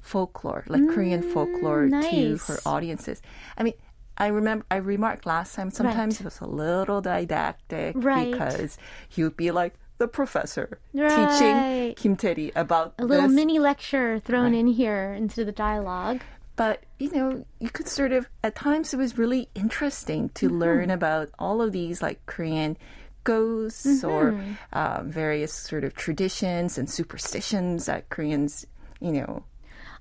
folklore, 0.00 0.64
like 0.66 0.86
Korean 0.88 1.22
folklore, 1.22 1.86
to 1.88 1.90
Mm, 1.94 2.46
her 2.48 2.58
audiences. 2.66 3.20
I 3.58 3.62
mean, 3.64 3.74
I 4.18 4.28
remember 4.28 4.64
I 4.70 4.76
remarked 4.76 5.26
last 5.26 5.54
time 5.54 5.70
sometimes 5.70 6.20
it 6.20 6.24
was 6.24 6.40
a 6.40 6.46
little 6.46 7.00
didactic 7.00 7.94
Right. 7.98 8.30
because 8.32 8.78
he 9.08 9.22
would 9.24 9.36
be 9.36 9.50
like 9.50 9.74
the 9.98 10.08
professor 10.08 10.78
Right. 10.92 11.10
teaching 11.30 11.94
Kim 11.94 12.16
Tae-ri 12.16 12.52
about 12.56 12.94
a 12.98 13.04
little 13.04 13.26
this 13.28 13.34
mini 13.34 13.58
lecture 13.58 14.18
thrown 14.18 14.54
in 14.54 14.66
here 14.66 15.12
into 15.12 15.44
the 15.44 15.52
dialogue. 15.52 16.20
but 16.56 16.82
you 16.98 17.10
know 17.10 17.44
you 17.58 17.70
could 17.70 17.88
sort 17.88 18.12
of 18.12 18.28
at 18.42 18.54
times 18.54 18.94
it 18.94 18.96
was 18.96 19.18
really 19.18 19.48
interesting 19.54 20.28
to 20.34 20.46
Mm-hmm. 20.48 20.58
learn 20.58 20.90
about 20.90 21.30
all 21.38 21.60
of 21.62 21.72
these 21.72 22.00
like 22.02 22.24
korean 22.26 22.76
ghosts 23.24 24.04
or 24.04 24.38
um, 24.72 25.10
various 25.10 25.52
sort 25.52 25.82
of 25.82 25.94
traditions 25.94 26.76
and 26.78 26.88
superstitions 26.90 27.86
that 27.86 28.08
koreans 28.10 28.66
you 29.00 29.10
know 29.12 29.42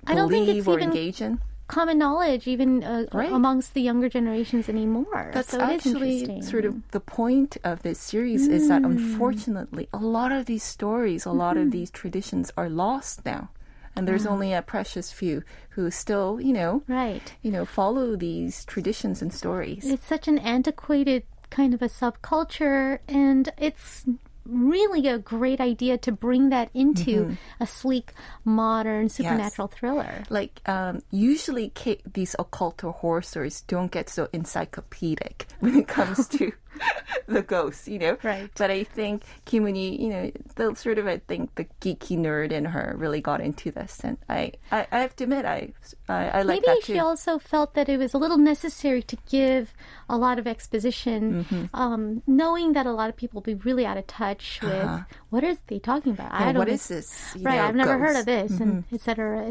I 0.06 0.14
don't 0.16 0.30
think 0.30 0.46
believe 0.46 0.60
it's 0.60 0.68
or 0.68 0.78
even 0.80 0.90
engage 0.90 1.22
in 1.22 1.40
common 1.68 1.98
knowledge 1.98 2.48
even 2.48 2.84
uh, 2.84 3.06
Right. 3.14 3.32
amongst 3.32 3.74
the 3.74 3.82
younger 3.82 4.10
generations 4.10 4.68
anymore. 4.70 5.32
that's 5.34 5.52
so 5.52 5.62
actually 5.62 6.42
sort 6.42 6.66
of 6.66 6.76
the 6.92 7.00
point 7.00 7.58
of 7.64 7.82
this 7.84 8.00
series 8.00 8.48
is 8.48 8.68
that 8.68 8.82
Mm. 8.84 8.92
unfortunately 8.92 9.88
a 9.94 9.98
lot 9.98 10.32
of 10.32 10.46
these 10.46 10.64
stories 10.64 11.26
a 11.26 11.32
lot 11.32 11.56
Mm-hmm. 11.56 11.68
of 11.68 11.72
these 11.72 11.90
traditions 11.92 12.52
are 12.58 12.70
lost 12.70 13.26
now 13.26 13.50
and 13.96 14.08
there's 14.08 14.26
only 14.26 14.52
a 14.54 14.62
precious 14.62 15.12
few 15.12 15.44
who 15.76 15.90
still 15.92 16.40
you 16.42 16.54
know 16.54 16.84
right. 16.88 17.34
you 17.42 17.52
know 17.52 17.66
follow 17.66 18.16
these 18.16 18.66
traditions 18.66 19.22
and 19.22 19.32
stories 19.34 19.86
It's 19.86 20.06
such 20.06 20.28
an 20.28 20.38
antiquated 20.40 21.24
kind 21.50 21.74
of 21.76 21.82
a 21.84 21.88
subculture, 22.02 22.98
and 23.08 23.54
it's 23.58 24.06
really 24.46 25.08
a 25.08 25.18
great 25.20 25.60
idea 25.62 25.98
to 26.00 26.12
bring 26.12 26.50
that 26.50 26.70
into 26.74 27.14
Mm-hmm. 27.14 27.34
a 27.64 27.68
sleek, 27.68 28.12
modern 28.44 29.10
supernatural 29.10 29.68
thriller. 29.68 30.24
Like 30.30 30.62
um, 30.68 31.02
usually, 31.12 31.72
these 32.14 32.36
occult 32.40 32.84
or 32.84 32.92
horror 32.92 33.22
stories 33.22 33.62
don't 33.62 33.92
get 33.92 34.10
so 34.10 34.28
encyclopedic 34.34 35.48
when 35.60 35.76
it 35.78 35.88
comes 35.88 36.28
to 36.30 36.52
the 37.28 37.42
ghosts, 37.42 37.88
you 37.88 38.00
know. 38.00 38.18
Right. 38.24 38.50
But 38.58 38.72
I 38.72 38.84
think 38.84 39.24
Kim 39.46 39.66
Eun-hee, 39.66 40.02
you 40.02 40.10
know, 40.10 40.32
the 40.56 40.76
sort 40.76 40.98
of 40.98 41.08
I 41.08 41.18
think 41.20 41.56
the 41.56 41.66
geeky 41.82 42.18
nerd 42.18 42.52
in 42.52 42.66
her 42.66 42.96
really 42.98 43.22
got 43.22 43.42
into 43.42 43.72
this, 43.72 44.00
and 44.04 44.18
I 44.30 44.54
I, 44.72 44.88
I 44.92 45.00
have 45.00 45.16
to 45.18 45.24
admit 45.26 45.46
I 45.46 45.74
I, 46.10 46.28
I 46.30 46.42
like 46.42 46.62
Maybe 46.62 46.66
that 46.68 46.84
too. 46.84 46.94
she 46.94 47.00
also 47.00 47.40
felt 47.40 47.74
that 47.76 47.90
it 47.90 47.98
was 47.98 48.14
a 48.14 48.18
little 48.18 48.38
necessary 48.38 49.02
to 49.04 49.18
give 49.30 49.74
a 50.10 50.18
lot 50.18 50.40
of 50.40 50.48
exposition, 50.48 51.46
Mm-hmm. 51.46 51.76
um, 51.76 52.22
knowing 52.28 52.74
that 52.74 52.86
a 52.86 52.92
lot 52.92 53.10
of 53.10 53.16
people 53.16 53.38
will 53.40 53.56
be 53.56 53.56
really 53.56 53.86
out 53.86 53.98
of 53.98 54.06
touch 54.08 54.60
with 54.62 55.04
what 55.30 55.44
are 55.44 55.56
they 55.68 55.80
talking 55.80 56.12
about. 56.14 56.32
I 56.32 56.36
Uh-huh. 56.36 56.46
Don't 56.54 56.58
what 56.58 56.68
know. 56.68 56.74
is 56.74 56.88
this? 56.88 57.34
Right, 57.40 57.56
know, 57.58 57.66
I've 57.66 57.76
never 57.76 57.98
heard 57.98 58.16
of 58.18 58.26
ghost? 58.26 58.50
this, 58.50 58.60
and 58.60 58.84
et 58.92 59.02
cetera, 59.02 59.46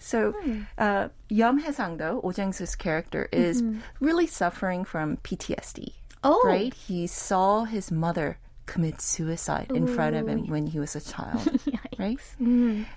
So, 0.03 0.35
uh, 0.77 1.07
Yeom 1.31 1.61
Hae-sang, 1.61 1.97
though, 1.97 2.19
Oh 2.23 2.31
Jung-se's 2.31 2.75
character, 2.75 3.29
is 3.31 3.63
really 4.01 4.27
suffering 4.27 4.83
from 4.83 5.17
PTSD. 5.17 5.93
Oh. 6.23 6.41
Right? 6.45 6.73
He 6.73 7.07
saw 7.07 7.63
his 7.63 7.89
mother 7.89 8.37
commit 8.65 9.01
suicide 9.01 9.71
in 9.73 9.87
front 9.87 10.15
of 10.15 10.27
him 10.27 10.47
when 10.47 10.67
he 10.67 10.79
was 10.79 10.95
a 10.95 11.01
child. 11.01 11.47
right? 11.97 12.19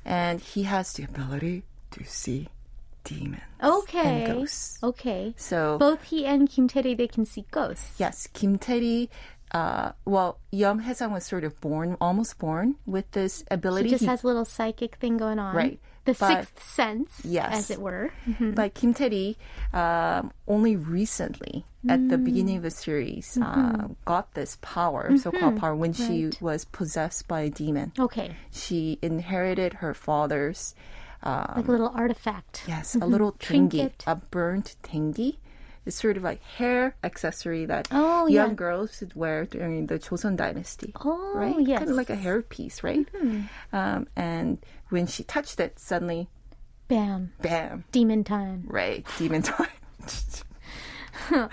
And 0.04 0.40
he 0.40 0.64
has 0.64 0.92
the 0.94 1.04
ability 1.04 1.62
to 1.92 2.04
see 2.04 2.48
demons 3.04 3.42
okay. 3.62 4.24
and 4.24 4.40
ghosts. 4.40 4.82
Okay. 4.82 5.32
So, 5.36 5.78
Both 5.78 6.02
he 6.04 6.26
and 6.26 6.50
Kim 6.50 6.66
Tae-ri, 6.66 6.94
they 6.94 7.06
can 7.08 7.24
see 7.24 7.46
ghosts. 7.52 8.00
yes, 8.00 8.26
Kim 8.26 8.58
Tae 8.58 9.08
uh, 9.52 9.92
well, 10.04 10.40
Yeom 10.52 10.82
Hae-sang 10.82 11.12
was 11.12 11.24
sort 11.24 11.44
of 11.44 11.60
born, 11.60 11.96
almost 12.00 12.38
born 12.38 12.74
with 12.84 13.10
this 13.12 13.44
ability. 13.50 13.84
He 13.88 13.90
just 13.90 14.02
He- 14.02 14.08
has 14.08 14.24
a 14.24 14.26
little 14.26 14.44
psychic 14.44 14.96
thing 14.96 15.16
going 15.16 15.38
on. 15.38 15.54
Right. 15.54 15.78
The 16.06 16.14
But- 16.14 16.46
sixth 16.46 16.62
sense, 16.64 17.10
Yes. 17.24 17.52
as 17.54 17.70
it 17.70 17.80
were. 17.80 18.10
But 18.40 18.74
Kim 18.74 18.94
Tae 18.94 19.36
um, 19.74 20.32
only 20.48 20.74
recently, 20.76 21.64
at 21.88 22.08
the 22.08 22.16
beginning 22.18 22.56
of 22.56 22.62
the 22.62 22.70
series, 22.70 23.36
uh, 23.40 23.88
got 24.04 24.34
this 24.34 24.56
power, 24.62 25.16
so-called 25.18 25.58
power, 25.60 25.74
when 25.76 25.92
she 25.92 26.30
was 26.40 26.64
possessed 26.64 27.28
by 27.28 27.42
a 27.42 27.50
demon. 27.50 27.92
Okay. 27.98 28.34
She 28.50 28.98
inherited 29.02 29.74
her 29.84 29.94
father's, 29.94 30.74
uh, 31.22 31.54
Like 31.56 31.68
a 31.68 31.70
little 31.70 31.92
artifact. 31.94 32.62
yes, 32.66 32.94
a 32.96 33.06
little 33.06 33.32
tengi, 33.38 33.90
a 34.06 34.16
burnt 34.16 34.76
tengi. 34.82 35.36
It's 35.86 35.96
sort 35.96 36.16
of 36.16 36.24
like 36.24 36.42
hair 36.42 36.96
accessory 37.04 37.64
that 37.66 37.88
Oh, 37.92 38.26
young 38.26 38.50
yeah. 38.50 38.54
girls 38.54 38.98
would 39.00 39.14
wear 39.14 39.46
during 39.46 39.86
the 39.86 39.98
Joseon 39.98 40.36
dynasty. 40.36 40.92
Oh, 41.04 41.32
right? 41.34 41.54
yes. 41.60 41.78
Kind 41.78 41.90
of 41.90 41.96
like 41.96 42.10
a 42.10 42.16
hairpiece, 42.16 42.82
right? 42.82 43.06
Um, 43.72 44.08
and 44.16 44.58
when 44.90 45.06
she 45.06 45.22
touched 45.24 45.60
it, 45.60 45.78
suddenly, 45.78 46.28
Bam. 46.88 47.32
bam, 47.40 47.84
Demon 47.92 48.24
time. 48.24 48.64
right, 48.66 49.06
demon 49.18 49.42
time. 49.42 49.68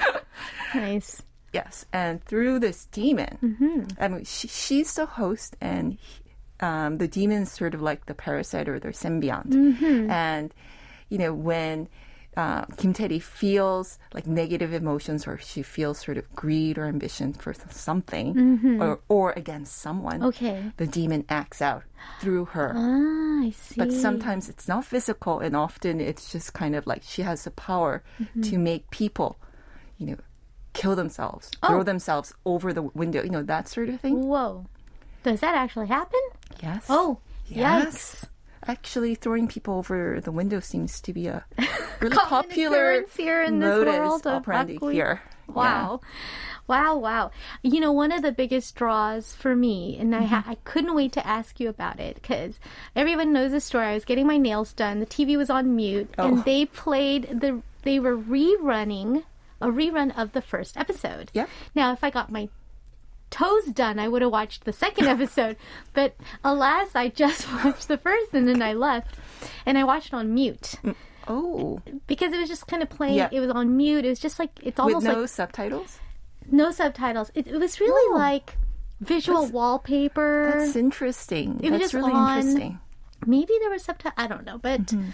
Nice. 0.75 1.21
Yes, 1.53 1.85
and 1.93 2.23
through 2.25 2.59
this 2.59 2.85
demon, 2.87 3.37
Mm-hmm. 3.43 3.83
I 4.03 4.07
mean, 4.07 4.23
she, 4.25 4.47
she's 4.47 4.93
the 4.95 5.05
host, 5.05 5.55
and 5.61 5.93
he- 5.93 6.23
um, 6.59 6.97
the 6.97 7.07
demon's 7.07 7.51
sort 7.51 7.75
of 7.75 7.81
like 7.81 8.05
the 8.07 8.13
parasite 8.15 8.67
or 8.69 8.79
the 8.79 8.89
symbiont. 8.89 9.47
Mm-hmm. 9.49 10.09
And 10.09 10.53
you 11.09 11.17
know, 11.19 11.33
when 11.33 11.89
uh, 12.37 12.65
Kim 12.77 12.93
Tae-ri 12.93 13.19
feels 13.19 13.99
like 14.13 14.25
negative 14.27 14.73
emotions, 14.73 15.27
or 15.27 15.37
she 15.37 15.61
feels 15.61 15.99
sort 15.99 16.17
of 16.17 16.25
greed 16.35 16.77
or 16.77 16.85
ambition 16.85 17.33
for 17.33 17.53
something, 17.69 18.79
or 18.81 18.99
or 19.09 19.31
against 19.37 19.77
someone, 19.77 20.19
Mm-hmm. 20.19 20.45
Okay. 20.45 20.71
the 20.77 20.87
demon 20.87 21.25
acts 21.29 21.61
out 21.61 21.83
through 22.21 22.45
her. 22.45 22.73
Ah, 22.75 23.45
I 23.47 23.51
see. 23.51 23.75
But 23.77 23.91
sometimes 23.91 24.49
it's 24.49 24.67
not 24.67 24.85
physical, 24.85 25.39
and 25.39 25.55
often 25.55 26.01
it's 26.01 26.31
just 26.31 26.53
kind 26.53 26.75
of 26.75 26.87
like 26.87 27.03
she 27.03 27.21
has 27.21 27.43
the 27.43 27.51
power 27.51 28.03
Mm-hmm. 28.19 28.41
to 28.41 28.57
make 28.57 28.89
people, 28.91 29.37
you 29.97 30.07
know, 30.07 30.17
kill 30.73 30.95
themselves, 30.95 31.51
throw 31.65 31.81
Oh. 31.81 31.83
themselves 31.83 32.33
over 32.45 32.73
the 32.73 32.81
window, 32.81 33.21
you 33.23 33.29
know, 33.29 33.43
that 33.43 33.67
sort 33.67 33.89
of 33.89 33.99
thing. 34.01 34.25
Whoa. 34.27 34.65
Does 35.23 35.39
that 35.41 35.55
actually 35.55 35.87
happen? 35.87 36.19
Yes. 36.61 36.85
Oh, 36.89 37.19
yes. 37.47 38.25
Actually, 38.67 39.15
throwing 39.15 39.47
people 39.47 39.75
over 39.75 40.19
the 40.21 40.31
window 40.31 40.59
seems 40.59 41.01
to 41.01 41.13
be 41.13 41.27
a 41.27 41.45
really 41.99 42.15
popular 42.15 43.03
here 43.15 43.43
in 43.43 43.59
this 43.59 43.85
world 43.85 44.25
of 44.25 44.33
operandi 44.33 44.73
buckwheat. 44.73 44.95
here. 44.95 45.21
Wow. 45.47 45.99
Wow, 46.67 46.95
wow. 46.97 47.31
You 47.61 47.81
know, 47.81 47.91
one 47.91 48.13
of 48.13 48.21
the 48.21 48.31
biggest 48.31 48.75
draws 48.75 49.33
for 49.33 49.55
me, 49.55 49.97
and 49.99 50.15
I, 50.15 50.19
mm-hmm. 50.19 50.27
ha- 50.27 50.43
I 50.47 50.55
couldn't 50.63 50.95
wait 50.95 51.11
to 51.13 51.27
ask 51.27 51.59
you 51.59 51.67
about 51.67 51.99
it 51.99 52.15
because 52.15 52.59
everyone 52.95 53.33
knows 53.33 53.51
the 53.51 53.59
story. 53.59 53.87
I 53.87 53.93
was 53.93 54.05
getting 54.05 54.25
my 54.25 54.37
nails 54.37 54.71
done, 54.71 54.99
the 55.01 55.05
TV 55.05 55.35
was 55.37 55.49
on 55.49 55.75
mute, 55.75 56.13
Oh. 56.17 56.27
and 56.27 56.45
they 56.45 56.65
played 56.65 57.41
the, 57.41 57.61
they 57.81 57.99
were 57.99 58.17
rerunning 58.17 59.23
a 59.59 59.67
rerun 59.67 60.17
of 60.17 60.31
the 60.31 60.41
first 60.41 60.77
episode. 60.77 61.31
Yeah. 61.33 61.47
Now, 61.75 61.91
if 61.91 62.03
I 62.03 62.09
got 62.09 62.31
my 62.31 62.47
toes 63.33 63.65
done, 63.65 63.97
I 63.99 64.07
would 64.07 64.21
have 64.21 64.31
watched 64.31 64.63
the 64.65 64.73
second 64.73 65.07
episode. 65.15 65.57
but 65.93 66.15
alas, 66.43 66.89
I 66.95 67.09
just 67.09 67.51
watched 67.63 67.87
the 67.87 67.97
first 67.97 68.33
and 68.33 68.47
then 68.47 68.61
I 68.61 68.73
left. 68.73 69.15
And 69.65 69.77
I 69.77 69.83
watched 69.83 70.07
it 70.07 70.13
on 70.13 70.33
mute 70.33 70.75
Oh, 71.27 71.81
because 72.07 72.31
it 72.33 72.39
was 72.39 72.49
just 72.49 72.67
kind 72.67 72.83
of 72.83 72.89
playing. 72.89 73.15
Yeah. 73.15 73.29
It 73.31 73.39
was 73.39 73.49
on 73.49 73.75
mute. 73.77 74.05
It 74.05 74.09
was 74.09 74.19
just 74.19 74.39
like, 74.39 74.51
it's 74.57 74.77
with 74.77 74.79
almost 74.79 75.05
no 75.05 75.19
like 75.21 75.29
subtitles. 75.29 75.99
no 76.51 76.69
subtitles. 76.71 77.31
It, 77.33 77.47
it 77.47 77.57
was 77.57 77.79
really 77.79 78.13
Oh. 78.13 78.17
like 78.17 78.57
visual 78.99 79.47
wallpaper. 79.47 80.53
That's 80.59 80.75
interesting. 80.75 81.59
It 81.63 81.71
was 81.71 81.79
That's 81.79 81.91
just 81.91 81.93
really 81.93 82.11
on- 82.13 82.37
interesting. 82.39 82.79
Maybe 83.25 83.53
there 83.61 83.69
was 83.69 83.83
subtitles. 83.83 84.13
I 84.17 84.27
don't 84.27 84.45
know. 84.45 84.57
But 84.57 84.81
Mm-hmm. 84.87 85.09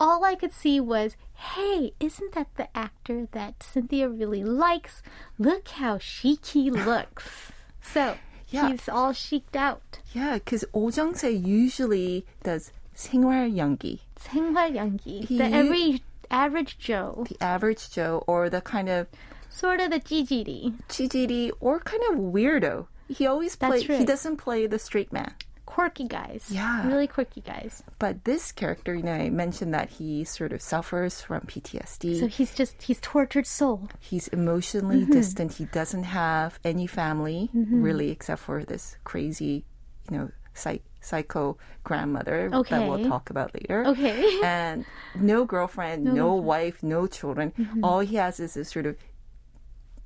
all 0.00 0.24
I 0.24 0.34
could 0.34 0.52
see 0.52 0.80
was, 0.80 1.16
hey, 1.37 1.93
isn't 1.99 2.33
that 2.33 2.47
the 2.55 2.67
actor 2.77 3.27
that 3.31 3.61
Cynthia 3.63 4.07
really 4.09 4.43
likes? 4.43 5.01
Look 5.37 5.67
how 5.69 5.97
chic 5.97 6.45
he 6.45 6.69
looks. 6.71 7.51
So 7.81 8.17
Yeah. 8.49 8.69
he's 8.69 8.87
all 8.87 9.13
cheeked 9.13 9.55
out. 9.55 9.99
Yeah, 10.13 10.35
because 10.35 10.63
Oh 10.73 10.89
Jung-se 10.89 11.29
usually 11.31 12.25
does 12.43 12.71
생활 12.95 13.55
연기. 13.57 13.99
생활 14.19 14.73
연기. 14.75 15.25
He- 15.27 15.37
The 15.37 15.45
every 15.51 16.03
average 16.29 16.77
Joe. 16.77 17.25
the 17.27 17.37
average 17.43 17.89
Joe 17.91 18.23
or 18.27 18.49
the 18.49 18.61
kind 18.61 18.89
of 18.89 19.07
Sort 19.49 19.79
of 19.81 19.91
the 19.91 19.99
찌질이. 19.99 20.73
chijiri 20.89 21.51
or 21.59 21.79
kind 21.79 22.01
of 22.09 22.17
weirdo. 22.17 22.87
He 23.07 23.27
always 23.27 23.55
That's 23.55 23.69
play. 23.69 23.81
He 23.83 23.93
right. 24.01 24.07
doesn't 24.07 24.37
play 24.37 24.65
the 24.65 24.79
straight 24.79 25.11
man. 25.13 25.33
Quirky 25.68 26.08
guys. 26.08 26.46
Yeah. 26.50 26.88
Really 26.88 27.06
quirky 27.06 27.42
guys. 27.42 27.82
But 27.98 28.24
this 28.24 28.52
character, 28.52 28.94
you 28.94 29.02
know, 29.02 29.12
I 29.12 29.28
mentioned 29.28 29.74
that 29.74 29.90
he 29.90 30.24
sort 30.24 30.52
of 30.52 30.62
suffers 30.62 31.20
from 31.20 31.42
PTSD. 31.42 32.18
So 32.20 32.26
he's 32.26 32.54
just, 32.54 32.80
he's 32.82 32.98
tortured 33.00 33.46
soul. 33.46 33.88
He's 34.00 34.28
emotionally 34.28 35.02
Mm-hmm. 35.02 35.12
distant. 35.12 35.52
He 35.60 35.66
doesn't 35.66 36.04
have 36.04 36.58
any 36.64 36.86
family, 36.86 37.50
really, 37.52 38.10
except 38.10 38.40
for 38.42 38.64
this 38.64 38.96
crazy, 39.04 39.66
you 40.10 40.16
know, 40.16 40.30
psych- 40.54 40.84
psycho 41.00 41.58
grandmother 41.84 42.48
that 42.70 42.88
we'll 42.88 43.04
talk 43.06 43.28
about 43.30 43.54
later. 43.54 43.84
Okay. 43.92 44.40
And 44.42 44.84
no 45.14 45.44
girlfriend, 45.44 46.02
no, 46.04 46.32
wife, 46.34 46.82
no 46.82 47.06
children. 47.06 47.52
Mm-hmm. 47.58 47.84
All 47.84 48.00
he 48.00 48.16
has 48.16 48.40
is 48.40 48.54
this 48.54 48.70
sort 48.70 48.86
of 48.86 48.96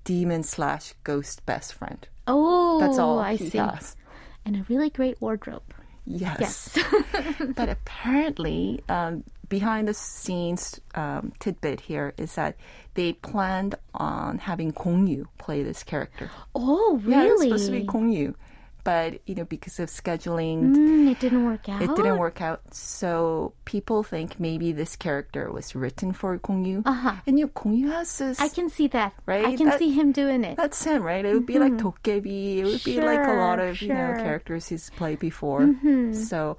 demon 0.04 0.42
slash 0.42 0.94
ghost 1.04 1.46
best 1.46 1.72
friend. 1.72 2.08
Oh, 2.26 2.78
That's 2.80 2.98
all 2.98 3.18
I 3.18 3.36
he 3.36 3.48
see. 3.50 3.58
has. 3.58 3.96
And 4.45 4.57
a 4.57 4.66
really 4.68 4.90
great 4.90 5.20
wardrobe. 5.20 5.62
Yes. 6.05 6.76
Yes. 6.76 7.34
but 7.55 7.68
apparently, 7.68 8.82
um, 8.88 9.22
behind 9.49 9.86
the 9.86 9.95
scenes 9.95 10.80
um, 10.95 11.32
tidbit 11.38 11.80
here 11.80 12.12
is 12.16 12.34
that 12.34 12.57
they 12.95 13.12
planned 13.12 13.76
on 13.95 14.38
having 14.38 14.70
Gong 14.70 15.07
Yu 15.07 15.28
play 15.38 15.62
this 15.62 15.82
character. 15.82 16.30
oh, 16.55 17.01
really? 17.05 17.12
Yeah, 17.12 17.24
it 17.24 17.32
was 17.32 17.43
supposed 17.43 17.66
to 17.66 17.72
be 17.72 17.82
Gong 17.82 18.11
Yu, 18.11 18.34
but 18.84 19.20
you 19.26 19.34
know 19.34 19.44
because 19.44 19.78
of 19.80 19.88
scheduling, 19.88 20.74
Mm, 20.74 21.10
it 21.10 21.20
didn't 21.20 21.44
work 21.44 21.68
out. 21.68 21.82
it 21.82 21.94
didn't 21.94 22.18
work 22.18 22.40
out. 22.40 22.60
So 22.74 23.52
people 23.64 24.02
think 24.02 24.38
maybe 24.40 24.72
this 24.72 24.96
character 24.96 25.50
was 25.52 25.74
written 25.74 26.12
for 26.12 26.36
Gong 26.38 26.64
Yu. 26.64 26.82
Uh-huh. 26.84 27.14
And 27.26 27.38
you 27.38 27.46
know, 27.46 27.50
Gong 27.54 27.74
Yu 27.74 27.90
has 27.90 28.18
this. 28.18 28.40
I 28.40 28.48
can 28.48 28.68
see 28.68 28.88
that. 28.88 29.12
Right? 29.26 29.44
I 29.44 29.56
can 29.56 29.66
That- 29.66 29.78
see 29.78 29.92
him 29.92 30.12
doing 30.12 30.44
it. 30.44 30.56
that's 30.56 30.82
him, 30.84 31.02
right? 31.02 31.24
It 31.24 31.32
would 31.34 31.46
be 31.46 31.58
like 31.58 31.74
Dokkaebi. 31.74 32.58
It 32.58 32.64
would 32.64 32.84
be 32.84 33.00
like 33.00 33.26
a 33.26 33.32
lot 33.34 33.58
Sure, 33.58 33.68
of 33.68 33.82
you 33.82 33.88
know 33.88 34.14
characters 34.16 34.68
he's 34.68 34.90
played 34.90 35.18
before. 35.18 35.68
So 36.12 36.56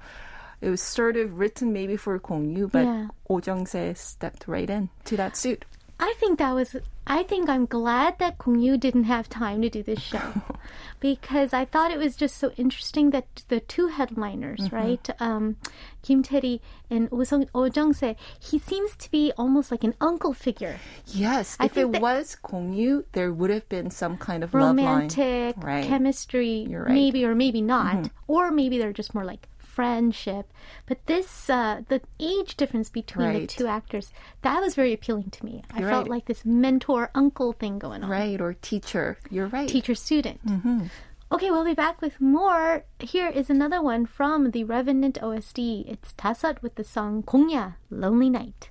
it 0.60 0.70
was 0.70 0.80
sort 0.80 1.16
of 1.16 1.38
written 1.38 1.72
maybe 1.72 1.96
for 1.96 2.18
Gong 2.18 2.48
Yu, 2.56 2.68
but 2.68 2.84
Yeah. 2.84 3.08
Oh 3.28 3.40
Jung-se 3.44 3.94
stepped 3.94 4.48
right 4.48 4.68
in 4.70 4.88
to 5.04 5.16
that 5.16 5.36
suit. 5.36 5.64
I 6.00 6.14
think 6.18 6.38
that 6.38 6.52
was. 6.54 6.76
I 7.06 7.22
think 7.22 7.48
I'm 7.50 7.66
glad 7.66 8.18
that 8.18 8.38
Gong 8.38 8.60
Yu 8.60 8.78
didn't 8.78 9.04
have 9.04 9.28
time 9.28 9.60
to 9.62 9.68
do 9.68 9.82
this 9.82 10.00
show, 10.00 10.32
because 11.00 11.52
I 11.52 11.64
thought 11.66 11.90
it 11.92 11.98
was 11.98 12.16
just 12.16 12.36
so 12.38 12.50
interesting 12.56 13.10
that 13.10 13.26
the 13.48 13.60
two 13.60 13.88
headliners, 13.88 14.60
Mm-hmm. 14.60 14.74
right, 14.76 15.10
um, 15.20 15.56
Kim 16.02 16.22
Tae-ri 16.22 16.60
and 16.90 17.08
Oh 17.12 17.24
Oh 17.54 17.64
Jung-se, 17.66 18.16
he 18.40 18.58
seems 18.58 18.96
to 18.96 19.10
be 19.10 19.32
almost 19.36 19.70
like 19.70 19.84
an 19.84 19.94
uncle 20.00 20.32
figure, 20.32 20.78
Yes, 21.06 21.56
I 21.60 21.66
if 21.66 21.76
it 21.76 21.90
was 21.90 22.36
Gong 22.36 22.72
Yu, 22.72 23.04
there 23.12 23.32
would 23.32 23.50
have 23.50 23.68
been 23.68 23.90
some 23.90 24.16
kind 24.16 24.42
of 24.42 24.54
love 24.54 24.76
line. 24.76 24.84
romantic 24.84 25.56
Right. 25.62 25.84
chemistry, 25.84 26.66
You're 26.68 26.82
right. 26.84 26.88
Mm-hmm. 26.88 26.94
maybe 26.94 27.24
or 27.24 27.34
maybe 27.34 27.60
not, 27.60 28.08
or 28.26 28.50
maybe 28.50 28.78
they're 28.78 28.92
just 28.94 29.14
more 29.14 29.24
like 29.24 29.46
friendship. 29.74 30.52
But 30.86 31.04
this, 31.06 31.50
uh, 31.50 31.82
the 31.88 32.00
age 32.20 32.56
difference 32.56 32.88
between 32.88 33.32
the 33.32 33.46
two 33.46 33.66
actors, 33.66 34.12
that 34.42 34.60
was 34.60 34.74
very 34.74 34.92
appealing 34.92 35.30
to 35.30 35.44
me. 35.44 35.62
I 35.72 35.80
You're 35.80 35.90
felt 35.90 36.04
right. 36.04 36.10
like 36.10 36.26
this 36.26 36.44
mentor 36.44 37.10
uncle 37.14 37.52
thing 37.52 37.78
going 37.78 38.02
on. 38.04 38.10
Right, 38.10 38.40
or 38.40 38.54
teacher. 38.54 39.18
You're 39.30 39.48
right. 39.48 39.68
teacher 39.68 39.94
student. 39.94 40.44
Mm-hmm. 40.46 40.86
Okay, 41.32 41.50
we'll 41.50 41.64
be 41.64 41.74
back 41.74 42.00
with 42.00 42.20
more. 42.20 42.84
Here 43.00 43.28
is 43.28 43.50
another 43.50 43.82
one 43.82 44.06
from 44.06 44.52
the 44.52 44.62
Revenant 44.62 45.18
OST. 45.20 45.58
It's 45.58 46.12
Tasat 46.12 46.62
with 46.62 46.76
the 46.76 46.84
song 46.84 47.22
공야, 47.24 47.74
Lonely 47.90 48.30
Night. 48.30 48.68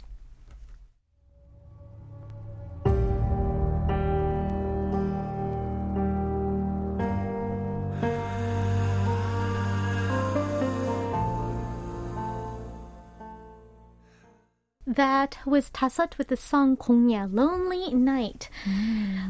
That 14.95 15.39
was 15.43 15.71
Tasat 15.71 16.19
with 16.19 16.27
the 16.27 16.37
song 16.37 16.77
공야, 16.77 17.27
Lonely 17.31 17.91
Night. 17.95 18.49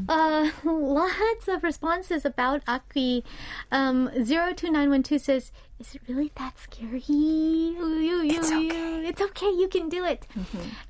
Uh, 0.09 0.49
lots 0.65 1.47
of 1.47 1.63
responses 1.63 2.25
about 2.25 2.65
Akvi. 2.65 3.23
Um, 3.71 4.09
02912 4.13 5.21
says, 5.21 5.51
Is 5.79 5.95
it 5.95 6.01
really 6.09 6.33
that 6.35 6.59
scary? 6.59 7.01
It's 7.07 8.51
okay. 8.51 9.07
It's 9.07 9.21
okay, 9.21 9.51
you 9.51 9.69
can 9.69 9.87
do 9.87 10.03
it. 10.03 10.27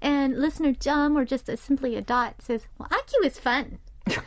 And 0.02 0.40
listener 0.42 0.74
Jum, 0.74 1.16
or 1.16 1.24
just 1.24 1.50
a, 1.50 1.58
simply 1.58 1.96
a 1.96 2.02
dot, 2.02 2.42
says, 2.42 2.66
Well, 2.80 2.88
Aki 2.92 3.18
was 3.22 3.38
fun. 3.38 3.78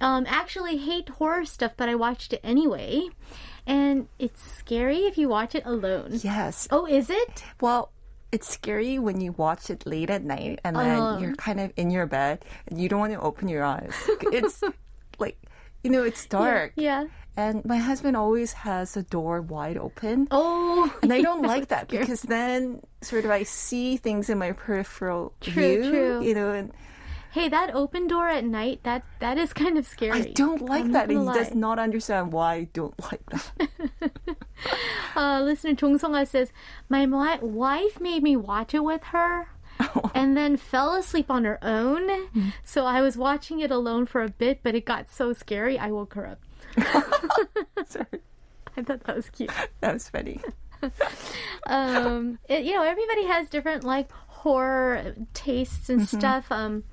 um, 0.00 0.26
actually 0.26 0.78
hate 0.78 1.10
horror 1.10 1.44
stuff, 1.44 1.74
but 1.76 1.88
I 1.88 1.94
watched 1.94 2.32
it 2.32 2.40
anyway. 2.42 3.08
And 3.68 4.08
it's 4.18 4.42
scary 4.42 5.06
if 5.06 5.16
you 5.16 5.28
watch 5.28 5.54
it 5.54 5.62
alone. 5.64 6.18
Yes. 6.24 6.66
Oh, 6.72 6.86
is 6.86 7.08
it? 7.08 7.44
Well, 7.60 7.92
it's 8.36 8.48
scary 8.52 8.98
when 9.00 9.20
you 9.24 9.32
watch 9.40 9.70
it 9.72 9.86
late 9.88 10.10
at 10.12 10.20
night 10.22 10.60
and 10.64 10.76
then 10.76 11.00
Uh-huh. 11.00 11.18
you're 11.20 11.34
kind 11.40 11.56
of 11.64 11.72
in 11.80 11.88
your 11.90 12.04
bed 12.04 12.44
and 12.68 12.76
you 12.76 12.86
don't 12.92 13.00
want 13.00 13.16
to 13.16 13.20
open 13.24 13.48
your 13.48 13.64
eyes. 13.64 13.96
It's 14.28 14.60
like, 15.24 15.40
you 15.82 15.88
know, 15.88 16.04
it's 16.04 16.26
dark. 16.28 16.72
Yeah. 16.76 17.08
And 17.36 17.64
my 17.64 17.76
husband 17.80 18.16
always 18.16 18.52
has 18.64 18.92
the 18.96 19.04
door 19.04 19.40
wide 19.44 19.76
open. 19.76 20.28
Oh. 20.30 20.88
And 21.02 21.12
I 21.12 21.20
don't 21.28 21.42
like 21.44 21.68
that 21.68 21.88
because 21.88 22.22
then 22.28 22.80
sort 23.00 23.24
of 23.24 23.30
I 23.32 23.44
see 23.44 23.96
things 23.96 24.28
in 24.28 24.36
my 24.36 24.52
peripheral 24.52 25.32
True, 25.40 25.52
view, 25.52 25.90
true. 25.90 26.16
you 26.24 26.34
know, 26.36 26.52
and 26.52 26.72
Hey, 27.36 27.52
that 27.52 27.76
open 27.76 28.08
door 28.08 28.32
at 28.32 28.48
night, 28.48 28.80
that 28.88 29.04
that 29.20 29.36
is 29.36 29.52
kind 29.52 29.76
of 29.76 29.84
scary. 29.84 30.32
I 30.32 30.32
don't 30.32 30.64
like 30.64 30.88
I'm 30.88 30.92
that. 30.96 31.12
And 31.12 31.28
he 31.28 31.32
does 31.36 31.52
not 31.52 31.76
understand 31.78 32.32
why 32.32 32.64
I 32.64 32.68
don't 32.72 32.96
like 33.12 33.20
that. 33.28 34.05
Uh, 35.16 35.40
listener 35.42 35.72
Jong 35.74 35.98
says, 36.26 36.52
My 36.88 37.06
wife 37.40 38.00
made 38.00 38.22
me 38.22 38.36
watch 38.36 38.74
it 38.74 38.84
with 38.84 39.02
her 39.04 39.48
and 40.14 40.36
then 40.36 40.56
fell 40.56 40.94
asleep 40.94 41.30
on 41.30 41.44
her 41.44 41.58
own. 41.62 42.08
Hmm. 42.26 42.48
So 42.64 42.84
I 42.86 43.00
was 43.00 43.16
watching 43.16 43.60
it 43.60 43.70
alone 43.70 44.06
for 44.06 44.22
a 44.22 44.28
bit, 44.28 44.60
but 44.62 44.74
it 44.74 44.84
got 44.84 45.10
so 45.10 45.32
scary, 45.32 45.78
I 45.78 45.90
woke 45.90 46.14
her 46.14 46.26
up. 46.26 46.40
Sorry. 47.86 48.06
I 48.76 48.82
thought 48.82 49.02
that 49.04 49.16
was 49.16 49.30
cute. 49.30 49.50
That 49.80 49.94
was 49.94 50.08
funny. 50.10 50.40
um, 51.66 52.38
it, 52.48 52.64
you 52.64 52.74
know, 52.74 52.82
everybody 52.82 53.24
has 53.26 53.48
different 53.48 53.84
like 53.84 54.10
horror 54.12 55.14
tastes 55.34 55.88
and 55.88 56.02
Mm-hmm. 56.02 56.18
stuff. 56.18 56.52
Um, 56.52 56.84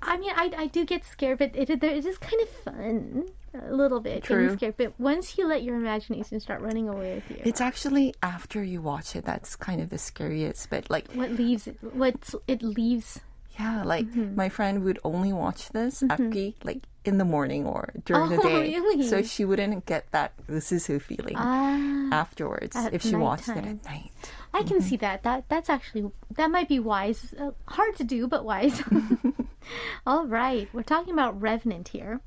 I 0.00 0.16
mean, 0.16 0.32
I, 0.36 0.52
I 0.56 0.66
do 0.68 0.84
get 0.84 1.04
scared, 1.04 1.38
but 1.38 1.50
it, 1.54 1.70
it 1.70 1.82
is 1.82 2.18
kind 2.18 2.40
of 2.42 2.48
fun 2.48 3.26
a 3.54 3.74
little 3.74 3.98
bit 4.00 4.22
True. 4.22 4.42
getting 4.44 4.56
scared. 4.58 4.74
But 4.76 4.92
once 5.00 5.36
you 5.36 5.46
let 5.48 5.62
your 5.64 5.74
imagination 5.76 6.38
start 6.40 6.60
running 6.60 6.88
away 6.88 7.14
with 7.16 7.30
you, 7.30 7.42
It's 7.44 7.60
actually 7.60 8.14
after 8.22 8.62
you 8.62 8.80
watch 8.80 9.16
it 9.16 9.24
that's 9.24 9.56
kind 9.56 9.80
of 9.80 9.90
the 9.90 9.98
scariest. 9.98 10.70
But 10.70 10.88
like, 10.90 11.10
what 11.12 11.32
leaves 11.32 11.66
it? 11.66 11.78
What 11.82 12.34
it 12.46 12.62
leaves? 12.62 13.20
yeah, 13.58 13.82
like 13.82 14.06
Mm-hmm. 14.06 14.36
my 14.36 14.48
friend 14.48 14.84
would 14.84 15.00
only 15.02 15.32
watch 15.32 15.70
this 15.70 16.04
Aki 16.08 16.54
like 16.62 16.84
in 17.04 17.18
the 17.18 17.24
morning 17.24 17.66
or 17.66 17.90
during 18.04 18.28
the 18.30 18.38
Oh, 18.38 18.42
day, 18.62 18.72
really? 18.76 19.02
so 19.08 19.20
she 19.22 19.44
wouldn't 19.44 19.84
get 19.84 20.06
that 20.12 20.30
this 20.46 20.70
is 20.70 20.86
who 20.86 21.00
feeling 21.00 21.34
Ah, 21.36 22.08
afterwards 22.12 22.76
if 22.92 23.02
she 23.02 23.16
watched 23.16 23.48
it 23.48 23.56
at 23.66 23.84
night. 23.84 24.12
I 24.54 24.62
can 24.62 24.78
Mm-hmm. 24.78 24.86
see 24.86 24.96
that. 24.98 25.24
That 25.24 25.48
that's 25.48 25.68
actually 25.68 26.08
that 26.36 26.52
might 26.52 26.68
be 26.68 26.78
wise. 26.78 27.34
Uh, 27.34 27.50
hard 27.66 27.96
to 27.96 28.04
do, 28.04 28.28
but 28.28 28.44
wise. 28.44 28.80
All 30.06 30.26
right, 30.26 30.68
we're 30.72 30.82
talking 30.82 31.12
about 31.12 31.40
Revenant 31.40 31.88
here. 31.88 32.20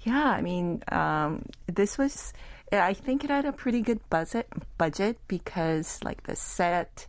Yeah, 0.00 0.30
I 0.30 0.40
mean, 0.42 0.82
um, 0.92 1.44
this 1.66 1.98
was. 1.98 2.32
I 2.70 2.92
think 2.92 3.24
it 3.24 3.30
had 3.30 3.46
a 3.46 3.52
pretty 3.52 3.80
good 3.80 4.00
budget 4.10 4.46
budget 4.76 5.18
because, 5.26 5.98
like, 6.04 6.24
the 6.24 6.36
set, 6.36 7.06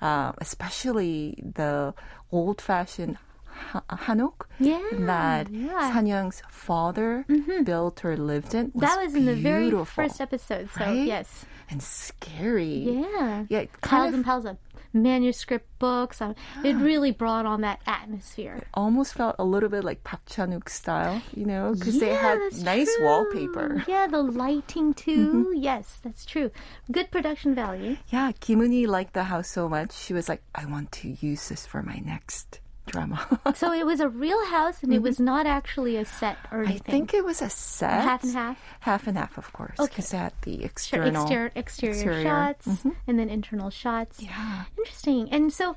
uh, 0.00 0.32
especially 0.38 1.34
the 1.54 1.94
old-fashioned 2.30 3.18
ha- 3.44 3.82
hanok 3.90 4.46
Yeah, 4.60 4.80
that 4.92 5.50
yeah. 5.50 5.92
Sanyoung's 5.92 6.42
father 6.48 7.26
built 7.64 8.04
or 8.04 8.16
lived 8.16 8.54
in 8.54 8.70
was 8.72 8.82
that 8.82 9.02
was 9.02 9.14
in 9.14 9.24
the 9.26 9.34
very 9.34 9.70
first 9.84 10.20
episode. 10.20 10.70
So 10.70 10.80
right? 10.84 11.06
yes, 11.06 11.44
and 11.68 11.82
scary. 11.82 13.00
yeah, 13.02 13.44
Yeah, 13.48 13.64
piles 13.82 14.12
kind 14.12 14.14
and 14.14 14.24
piles 14.24 14.44
of 14.44 14.56
manuscript 14.92 15.66
books. 15.78 16.20
It 16.64 16.74
really 16.74 17.10
brought 17.10 17.46
on 17.46 17.60
that 17.62 17.80
atmosphere. 17.86 18.62
almost 18.74 19.14
felt 19.14 19.36
a 19.38 19.44
little 19.44 19.68
bit 19.68 19.84
like 19.84 20.04
Park 20.04 20.22
Chan-wook 20.26 20.68
style, 20.68 21.22
you 21.34 21.46
know, 21.46 21.74
because 21.74 22.00
they 22.00 22.14
had 22.14 22.38
nice 22.62 22.94
true. 22.96 23.04
wallpaper. 23.04 23.84
Yeah, 23.86 24.06
the 24.06 24.22
lighting 24.22 24.94
too. 24.94 25.32
Mm-hmm. 25.32 25.62
Yes, 25.62 25.98
that's 26.02 26.24
true. 26.24 26.50
Good 26.90 27.10
production 27.10 27.54
value. 27.54 27.96
Yeah, 28.08 28.32
Kim 28.40 28.60
Eun-hee 28.60 28.86
liked 28.86 29.14
the 29.14 29.24
house 29.24 29.48
so 29.50 29.68
much. 29.68 29.92
She 29.92 30.12
was 30.12 30.28
like, 30.28 30.42
I 30.54 30.66
want 30.66 30.92
to 30.92 31.16
use 31.20 31.48
this 31.48 31.66
for 31.66 31.82
my 31.82 32.00
next 32.04 32.60
drama. 32.90 33.18
So 33.54 33.72
it 33.72 33.84
was 33.86 34.00
a 34.00 34.08
real 34.08 34.42
house, 34.46 34.82
and 34.82 34.92
it 34.92 35.02
was 35.02 35.18
not 35.20 35.46
actually 35.46 35.96
a 35.96 36.04
set 36.04 36.36
or 36.52 36.60
Mm-hmm. 36.64 36.72
I 36.72 36.78
think 36.92 37.14
it 37.14 37.24
was 37.24 37.40
a 37.42 37.50
set. 37.50 38.02
half 38.02 38.22
and 38.24 38.32
half? 38.32 38.58
Half 38.80 39.06
and 39.06 39.16
half, 39.16 39.38
of 39.38 39.52
course. 39.52 39.78
Okay. 39.78 39.88
Because 39.88 40.10
had 40.12 40.32
the 40.42 40.56
Sure, 40.56 40.66
external. 40.66 41.22
exterior, 41.22 41.52
exterior, 41.54 41.94
exterior. 41.94 42.22
shots 42.22 42.66
Mhm. 42.66 42.96
and 43.06 43.18
then 43.18 43.28
internal 43.28 43.70
shots. 43.70 44.20
Yeah. 44.22 44.64
Interesting. 44.78 45.30
And 45.32 45.52
so, 45.52 45.76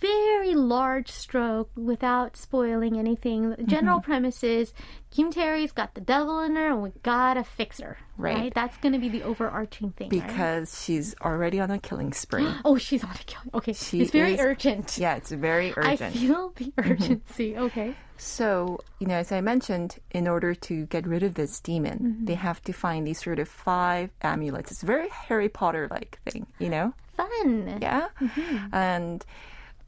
very 0.00 0.54
large 0.54 1.10
stroke 1.10 1.70
without 1.76 2.36
spoiling 2.36 2.98
anything. 2.98 3.50
The 3.50 3.62
general 3.62 3.98
Mm-hmm. 4.00 4.10
premise 4.10 4.42
is 4.44 4.72
Kim 5.10 5.30
Tae-ri's 5.30 5.72
got 5.72 5.94
the 5.94 6.00
devil 6.00 6.40
in 6.40 6.56
her 6.56 6.68
and 6.68 6.82
we 6.82 6.92
gotta 7.02 7.44
fix 7.44 7.80
her. 7.80 7.96
Right. 8.16 8.52
That's 8.54 8.76
going 8.78 8.92
to 8.92 8.98
be 8.98 9.08
the 9.08 9.22
overarching 9.22 9.90
thing. 9.92 10.10
right? 10.10 10.26
Because 10.26 10.84
she's 10.84 11.14
already 11.20 11.58
on 11.60 11.70
a 11.70 11.78
killing 11.78 12.12
spree. 12.12 12.46
Oh, 12.64 12.76
she's 12.78 13.02
on 13.04 13.10
a 13.10 13.24
kill. 13.26 13.42
Okay. 13.54 13.72
She 13.72 14.00
it's 14.02 14.10
very 14.12 14.34
is- 14.34 14.40
urgent. 14.40 14.98
yeah, 14.98 15.16
it's 15.16 15.30
very 15.32 15.72
urgent. 15.76 16.02
I 16.02 16.10
feel 16.10 16.52
the 16.56 16.72
urgency. 16.78 17.56
Okay. 17.56 17.94
So, 18.16 18.78
you 19.00 19.08
know, 19.08 19.16
as 19.16 19.32
I 19.32 19.40
mentioned, 19.40 19.98
in 20.12 20.28
order 20.28 20.54
to 20.54 20.86
get 20.86 21.06
rid 21.06 21.22
of 21.24 21.34
this 21.34 21.58
demon, 21.60 21.98
Mm-hmm. 21.98 22.24
they 22.26 22.34
have 22.34 22.62
to 22.62 22.72
find 22.72 23.06
these 23.06 23.20
sort 23.22 23.38
of 23.40 23.48
five 23.48 24.10
amulets. 24.22 24.70
It's 24.70 24.82
a 24.82 24.86
very 24.86 25.08
Harry 25.08 25.48
Potter 25.48 25.88
like 25.90 26.18
thing, 26.28 26.46
you 26.60 26.68
know? 26.68 26.94
Fun. 27.16 27.78
Yeah. 27.82 28.08
Mm-hmm. 28.20 28.74
And 28.74 29.24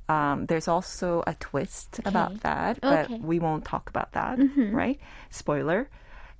um, 0.09 0.47
there's 0.47 0.69
also 0.69 1.23
a 1.27 1.35
twist 1.35 2.01
about 2.05 2.41
that, 2.43 2.81
but 2.81 3.07
Okay. 3.07 3.15
Mm-hmm. 3.15 3.27
we 3.27 3.39
won't 3.39 3.65
talk 3.65 3.89
about 3.91 4.13
that, 4.13 4.39
right? 4.57 4.99
Spoiler. 5.31 5.89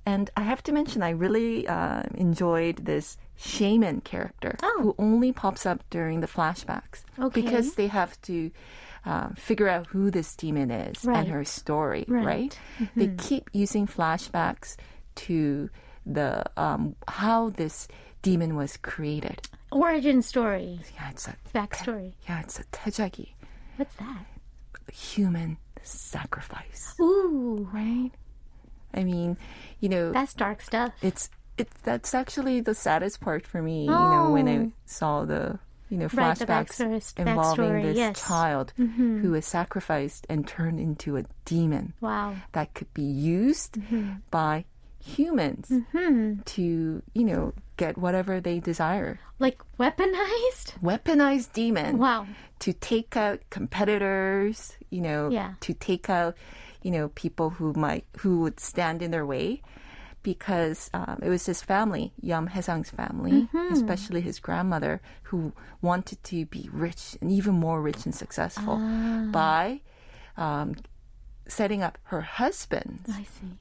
And 0.05 0.29
I 0.37 0.43
have 0.43 0.63
to 0.63 0.71
mention, 0.71 1.03
I 1.03 1.09
really 1.09 1.67
uh, 1.67 2.03
enjoyed 2.15 2.77
this 2.85 3.17
shaman 3.35 3.99
character 4.01 4.55
Oh. 4.63 4.79
who 4.81 4.95
only 4.97 5.33
pops 5.33 5.65
up 5.65 5.83
during 5.89 6.21
the 6.21 6.27
flashbacks 6.27 7.03
Okay. 7.19 7.41
because 7.41 7.75
they 7.75 7.87
have 7.87 8.19
to 8.21 8.51
um, 9.05 9.35
figure 9.37 9.67
out 9.67 9.87
who 9.87 10.09
this 10.09 10.33
demon 10.35 10.71
is 10.71 11.03
Right. 11.03 11.17
and 11.19 11.27
her 11.27 11.43
story, 11.43 12.05
Right. 12.07 12.57
Mm-hmm. 12.79 12.99
They 12.99 13.07
keep 13.17 13.49
using 13.53 13.85
flashbacks 13.85 14.77
to 15.27 15.69
the 16.05 16.43
um, 16.55 16.95
how 17.09 17.49
this 17.49 17.87
demon 18.21 18.55
was 18.55 18.77
created. 18.77 19.41
Origin 19.71 20.21
story. 20.21 20.79
Yeah, 20.95 21.09
it's 21.11 21.27
a 21.27 21.35
Backstory. 21.53 22.13
yeah, 22.27 22.39
it's 22.39 22.59
a 22.59 22.63
tejagi, 22.65 23.33
What's 23.77 23.95
that? 23.95 24.25
human 24.93 25.57
sacrifice, 25.83 26.95
Ooh. 26.99 27.67
right? 27.73 28.11
I 28.93 29.03
mean, 29.03 29.37
you 29.81 29.89
know, 29.89 30.11
That's 30.13 30.33
dark 30.33 30.61
stuff. 30.61 30.93
it's 31.01 31.29
it 31.57 31.69
that's 31.83 32.13
actually 32.13 32.61
the 32.61 32.73
saddest 32.75 33.19
part 33.19 33.45
for 33.45 33.61
me. 33.61 33.83
You 33.85 33.91
know, 33.91 34.29
when 34.31 34.47
I 34.47 34.57
Oh. 34.57 34.71
saw 34.85 35.25
the 35.25 35.59
you 35.89 35.97
know, 35.97 36.07
Right, 36.13 36.37
flashbacks 36.37 36.79
backstory- 36.81 37.17
involving 37.19 37.65
backstory, 37.65 37.83
this 37.83 37.97
yes. 37.97 38.19
Mm-hmm. 38.21 38.27
child 38.33 38.73
who 39.21 39.31
was 39.31 39.45
sacrificed 39.45 40.25
and 40.29 40.45
turned 40.47 40.79
into 40.81 41.15
a 41.17 41.23
demon 41.45 41.93
Wow. 42.01 42.35
that 42.51 42.73
could 42.73 42.93
be 42.93 43.03
used 43.03 43.73
Mm-hmm. 43.73 44.15
by 44.29 44.65
humans 45.01 45.71
to, 46.45 47.01
you 47.13 47.23
know, 47.23 47.53
get 47.77 47.97
whatever 47.97 48.41
they 48.41 48.59
desire. 48.59 49.19
Like 49.39 49.59
weaponized? 49.79 50.73
Weaponized 50.83 51.53
demon 51.53 51.97
Wow. 51.97 52.27
to 52.59 52.73
take 52.73 53.15
out 53.15 53.39
competitors, 53.49 54.75
you 54.89 55.01
know, 55.01 55.29
Yeah. 55.29 55.53
to 55.61 55.73
take 55.73 56.09
out, 56.09 56.35
you 56.81 56.91
know, 56.91 57.09
people 57.09 57.51
who 57.51 57.73
might 57.73 58.05
who 58.19 58.41
would 58.41 58.59
stand 58.59 59.01
in 59.01 59.11
their 59.11 59.25
way. 59.25 59.61
Because 60.23 60.89
um, 60.93 61.19
it 61.23 61.29
was 61.29 61.45
his 61.45 61.61
family, 61.61 62.11
Yeom 62.21 62.49
Hae-sang's 62.49 62.89
family, 62.89 63.31
Mm-hmm. 63.53 63.71
especially 63.73 64.19
his 64.19 64.39
grandmother, 64.39 64.99
who 65.23 65.53
wanted 65.81 66.21
to 66.25 66.45
be 66.47 66.67
rich 66.73 67.15
and 67.21 67.31
even 67.31 67.53
more 67.55 67.81
rich 67.81 68.03
and 68.05 68.13
successful 68.13 68.75
Ah. 68.77 69.29
by 69.31 69.79
um, 70.35 70.75
setting 71.47 71.81
up 71.81 71.97
her 72.11 72.21
husband 72.21 73.07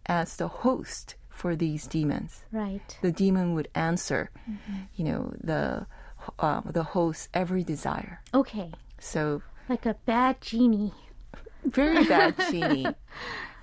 as 0.06 0.36
the 0.36 0.48
host 0.48 1.14
for 1.36 1.54
these 1.54 1.86
demons 1.86 2.42
Right. 2.50 2.96
the 3.02 3.12
demon 3.12 3.52
would 3.54 3.68
answer, 3.74 4.30
Mm-hmm. 4.48 4.76
you 4.96 5.04
know, 5.04 5.22
the 5.44 5.86
um, 6.40 6.62
the 6.72 6.82
host's 6.82 7.28
every 7.34 7.62
desire. 7.62 8.20
Okay. 8.32 8.72
So 8.98 9.42
Like 9.68 9.84
a 9.86 9.94
bad 10.06 10.40
genie. 10.40 10.92
very 11.62 12.04
bad 12.08 12.34
genie. 12.50 12.86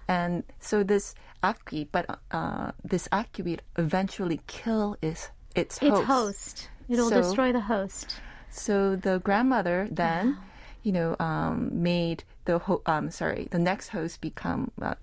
And 0.07 0.43
so 0.59 0.84
this 0.84 1.15
Aki, 1.41 1.89
but 1.91 2.05
uh, 2.32 2.71
this 2.84 3.09
Aki 3.11 3.41
would 3.43 3.61
eventually 3.78 4.39
kill 4.47 4.95
its 5.01 5.32
its 5.55 5.80
host. 5.80 5.99
Its 5.99 6.07
host. 6.07 6.55
It'll 6.89 7.09
So- 7.09 7.21
destroy 7.21 7.51
the 7.51 7.61
host. 7.74 8.15
So 8.49 8.95
the 8.95 9.17
grandmother 9.19 9.88
then, 9.91 10.38
you 10.84 10.91
know, 10.93 11.15
um, 11.19 11.69
made 11.74 12.24
the 12.45 12.59
ho- 12.59 12.84
um, 12.86 13.09
sorry, 13.09 13.47
the 13.49 13.59
next 13.59 13.89
host 13.89 14.21
become 14.21 14.69
uh, 14.82 14.93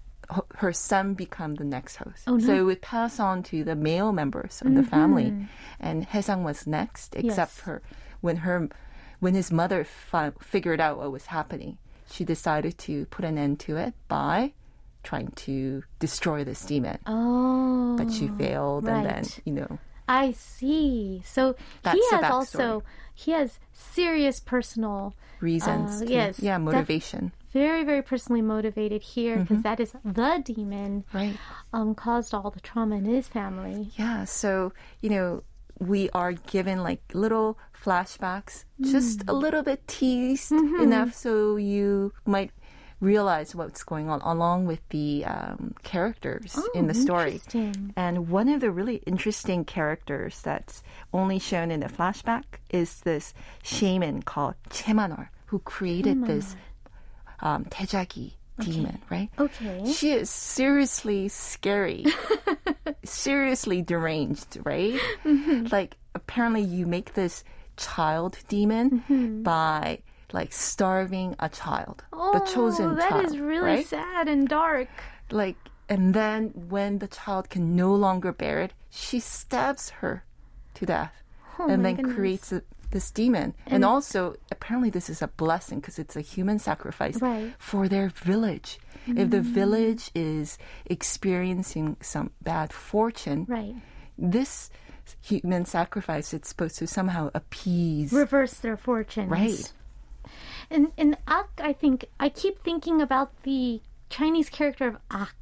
her 0.56 0.72
son 0.72 1.14
become 1.14 1.54
the 1.56 1.64
next 1.64 1.96
host. 1.96 2.24
Oh, 2.26 2.32
no. 2.32 2.38
Mm-hmm. 2.38 2.46
So 2.46 2.54
it 2.54 2.62
would 2.62 2.82
pass 2.82 3.18
on 3.20 3.42
to 3.44 3.64
the 3.64 3.74
male 3.74 4.12
members 4.12 4.62
of 4.64 4.74
the 4.74 4.82
family, 4.82 5.34
and 5.80 6.06
Haesang 6.08 6.42
was 6.44 6.66
next, 6.66 7.14
except 7.16 7.52
Yes. 7.56 7.60
her 7.60 7.82
when 8.20 8.36
her 8.38 8.68
when 9.20 9.34
his 9.34 9.50
mother 9.52 9.84
fi- 9.84 10.32
figured 10.40 10.80
out 10.80 10.96
what 10.98 11.12
was 11.12 11.26
happening, 11.26 11.76
she 12.10 12.24
decided 12.24 12.78
to 12.78 13.04
put 13.06 13.24
an 13.24 13.36
end 13.38 13.60
to 13.60 13.76
it 13.76 13.92
by 14.08 14.52
trying 15.02 15.28
to 15.46 15.82
destroy 15.98 16.44
this 16.44 16.64
demon. 16.64 16.98
Oh. 17.06 17.96
But 17.96 18.12
she 18.12 18.28
failed, 18.28 18.86
and 18.88 19.04
then 19.04 19.24
you 19.44 19.52
know 19.52 19.78
I 20.08 20.32
see. 20.32 21.22
So 21.24 21.54
That's 21.82 21.96
he 21.98 22.04
has 22.10 22.24
also 22.30 22.82
he 23.14 23.32
has 23.32 23.58
serious 23.72 24.40
personal 24.40 25.14
reasons. 25.40 26.02
Uh, 26.02 26.04
to- 26.04 26.12
yes, 26.12 26.40
yeah, 26.40 26.56
def- 26.58 26.64
motivation. 26.64 27.32
Very 27.52 27.84
very 27.84 28.02
personally 28.02 28.42
motivated 28.42 29.02
here 29.02 29.38
because 29.38 29.62
that 29.62 29.80
is 29.80 29.92
the 30.04 30.40
demon 30.44 31.04
Right. 31.12 31.36
um 31.72 31.94
caused 31.94 32.32
all 32.34 32.50
the 32.50 32.60
trauma 32.60 32.96
in 32.96 33.04
his 33.04 33.28
family. 33.28 33.90
Yeah, 33.96 34.24
so, 34.24 34.72
you 35.00 35.10
know, 35.10 35.42
we 35.78 36.10
are 36.10 36.32
given 36.32 36.82
like 36.82 37.02
little 37.14 37.58
flashbacks, 37.84 38.64
just 38.80 39.20
Mm. 39.20 39.28
a 39.30 39.32
little 39.32 39.62
bit 39.62 39.86
teased 39.88 40.52
Mm-hmm. 40.52 40.82
enough 40.82 41.14
so 41.14 41.56
you 41.56 42.12
might 42.26 42.50
realize 43.00 43.54
what's 43.54 43.82
going 43.82 44.10
on 44.10 44.20
along 44.20 44.66
with 44.66 44.80
the 44.90 45.24
um, 45.24 45.74
characters 45.82 46.58
in 46.74 46.86
the 46.86 46.92
story. 46.92 47.30
Oh, 47.30 47.34
Interesting. 47.34 47.94
And 47.96 48.28
one 48.28 48.48
of 48.50 48.60
the 48.60 48.70
really 48.70 48.96
interesting 49.06 49.64
characters 49.64 50.42
that's 50.42 50.82
only 51.14 51.38
shown 51.38 51.70
in 51.70 51.80
the 51.80 51.88
flashback 51.88 52.44
is 52.68 53.00
this 53.00 53.32
shaman 53.62 54.22
called 54.22 54.56
Chemanor, 54.68 55.30
who 55.46 55.60
created 55.60 56.26
this 56.26 56.54
um, 57.42 57.64
Tejagi 57.66 58.32
demon, 58.60 59.00
right? 59.10 59.30
Okay. 59.38 59.90
She 59.92 60.12
is 60.12 60.28
seriously 60.28 61.28
scary, 61.28 62.04
seriously 63.04 63.82
deranged, 63.82 64.58
right? 64.64 64.98
Mm-hmm. 65.24 65.66
Like, 65.72 65.96
apparently, 66.14 66.62
you 66.62 66.86
make 66.86 67.14
this 67.14 67.44
child 67.76 68.38
demon 68.48 69.02
Mm-hmm. 69.08 69.42
by 69.42 70.00
like 70.32 70.52
starving 70.52 71.34
a 71.40 71.48
child, 71.48 72.04
the 72.12 72.40
chosen 72.54 72.90
oh, 72.90 72.94
that 72.94 73.08
child. 73.10 73.24
is 73.26 73.38
really 73.38 73.64
right? 73.78 73.86
sad 73.86 74.28
and 74.28 74.46
dark. 74.48 74.88
Like, 75.30 75.56
and 75.88 76.14
then 76.14 76.50
when 76.68 76.98
the 76.98 77.08
child 77.08 77.50
can 77.50 77.74
no 77.74 77.92
longer 77.94 78.32
bear 78.32 78.60
it, 78.60 78.72
she 78.90 79.18
stabs 79.18 79.90
her 79.90 80.24
to 80.74 80.86
death, 80.86 81.22
Oh 81.58 81.68
and 81.68 81.84
then 81.84 81.96
goodness. 81.96 82.14
creates 82.14 82.52
a, 82.52 82.62
this 82.90 83.10
demon. 83.10 83.54
And, 83.66 83.84
also, 83.84 84.34
apparently, 84.50 84.90
this 84.90 85.08
is 85.10 85.22
a 85.22 85.28
blessing 85.28 85.80
because 85.80 85.98
it's 85.98 86.16
a 86.16 86.20
human 86.20 86.58
sacrifice 86.58 87.20
Right. 87.20 87.46
Mm. 87.46 87.54
for 87.58 87.88
their 87.88 88.08
village. 88.08 88.78
If 89.06 89.30
the 89.30 89.40
village 89.40 90.10
is 90.14 90.58
experiencing 90.86 91.96
some 92.00 92.30
bad 92.42 92.72
fortune, 92.72 93.46
Right. 93.48 93.74
this 94.18 94.70
human 95.20 95.64
sacrifice 95.64 96.32
it's 96.32 96.48
supposed 96.50 96.76
to 96.78 96.86
somehow 96.86 97.30
appease. 97.34 98.12
Reverse 98.12 98.54
their 98.54 98.76
fortunes. 98.76 99.30
Right. 99.30 99.72
And 100.70 100.92
and 100.96 101.16
Ak, 101.26 101.48
I 101.62 101.72
think 101.72 102.04
I 102.20 102.28
keep 102.28 102.62
thinking 102.62 103.00
about 103.02 103.42
the 103.42 103.80
Chinese 104.10 104.48
character 104.50 104.86
of 104.86 104.96
Ak. 105.10 105.34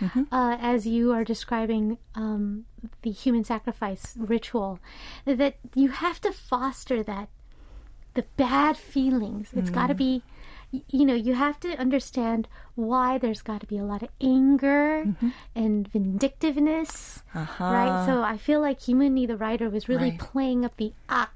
Mm-hmm. 0.00 0.24
Uh, 0.32 0.56
as 0.60 0.86
you 0.86 1.12
are 1.12 1.24
describing 1.24 1.98
um, 2.14 2.64
the 3.02 3.10
human 3.10 3.44
sacrifice 3.44 4.14
ritual, 4.18 4.78
that 5.24 5.56
you 5.74 5.88
have 5.88 6.20
to 6.20 6.32
foster 6.32 7.02
that 7.02 7.28
the 8.14 8.24
bad 8.36 8.76
feelings. 8.76 9.50
It's 9.54 9.68
got 9.70 9.88
to 9.88 9.94
Mm. 9.94 9.98
be, 9.98 10.22
you 10.88 11.04
know, 11.04 11.14
you 11.14 11.34
have 11.34 11.60
to 11.60 11.76
understand 11.78 12.48
why 12.74 13.18
there's 13.18 13.42
got 13.42 13.60
to 13.60 13.66
be 13.66 13.76
a 13.78 13.84
lot 13.84 14.02
of 14.02 14.08
anger 14.20 15.04
Mm-hmm. 15.06 15.28
and 15.54 15.88
vindictiveness, 15.88 17.22
Uh-huh. 17.34 17.64
right? 17.64 18.06
So 18.06 18.22
I 18.22 18.36
feel 18.36 18.60
like 18.60 18.80
Kim 18.80 19.00
Eun-hee, 19.00 19.26
the 19.26 19.36
writer, 19.36 19.68
was 19.68 19.88
really 19.88 20.10
Right. 20.10 20.18
playing 20.18 20.64
up 20.64 20.76
the 20.76 20.92
Ak 21.08 21.32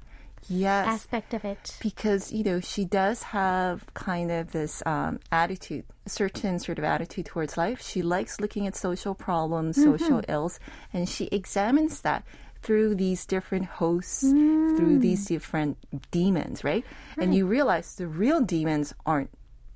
yes. 0.49 0.87
aspect 0.87 1.33
of 1.33 1.43
it. 1.45 1.77
because 1.81 2.31
you 2.31 2.43
know 2.43 2.59
she 2.59 2.85
does 2.85 3.23
have 3.23 3.85
kind 3.93 4.31
of 4.31 4.51
this 4.51 4.81
um, 4.85 5.19
attitude 5.31 5.85
a 6.05 6.09
certain 6.09 6.59
sort 6.59 6.77
of 6.79 6.83
attitude 6.83 7.25
towards 7.25 7.57
life 7.57 7.81
she 7.81 8.01
likes 8.01 8.39
looking 8.41 8.65
at 8.67 8.75
social 8.75 9.13
problems 9.15 9.75
social 9.75 10.21
ills 10.27 10.59
and 10.93 11.07
she 11.07 11.25
examines 11.31 12.01
that 12.01 12.23
through 12.61 12.93
these 12.95 13.25
different 13.25 13.65
hosts 13.65 14.21
through 14.77 14.97
these 14.99 15.25
different 15.25 15.77
demons 16.11 16.63
right? 16.63 16.85
and 17.17 17.33
you 17.35 17.45
realize 17.47 17.95
the 17.95 18.07
real 18.07 18.41
demons 18.41 18.93
aren't 19.05 19.29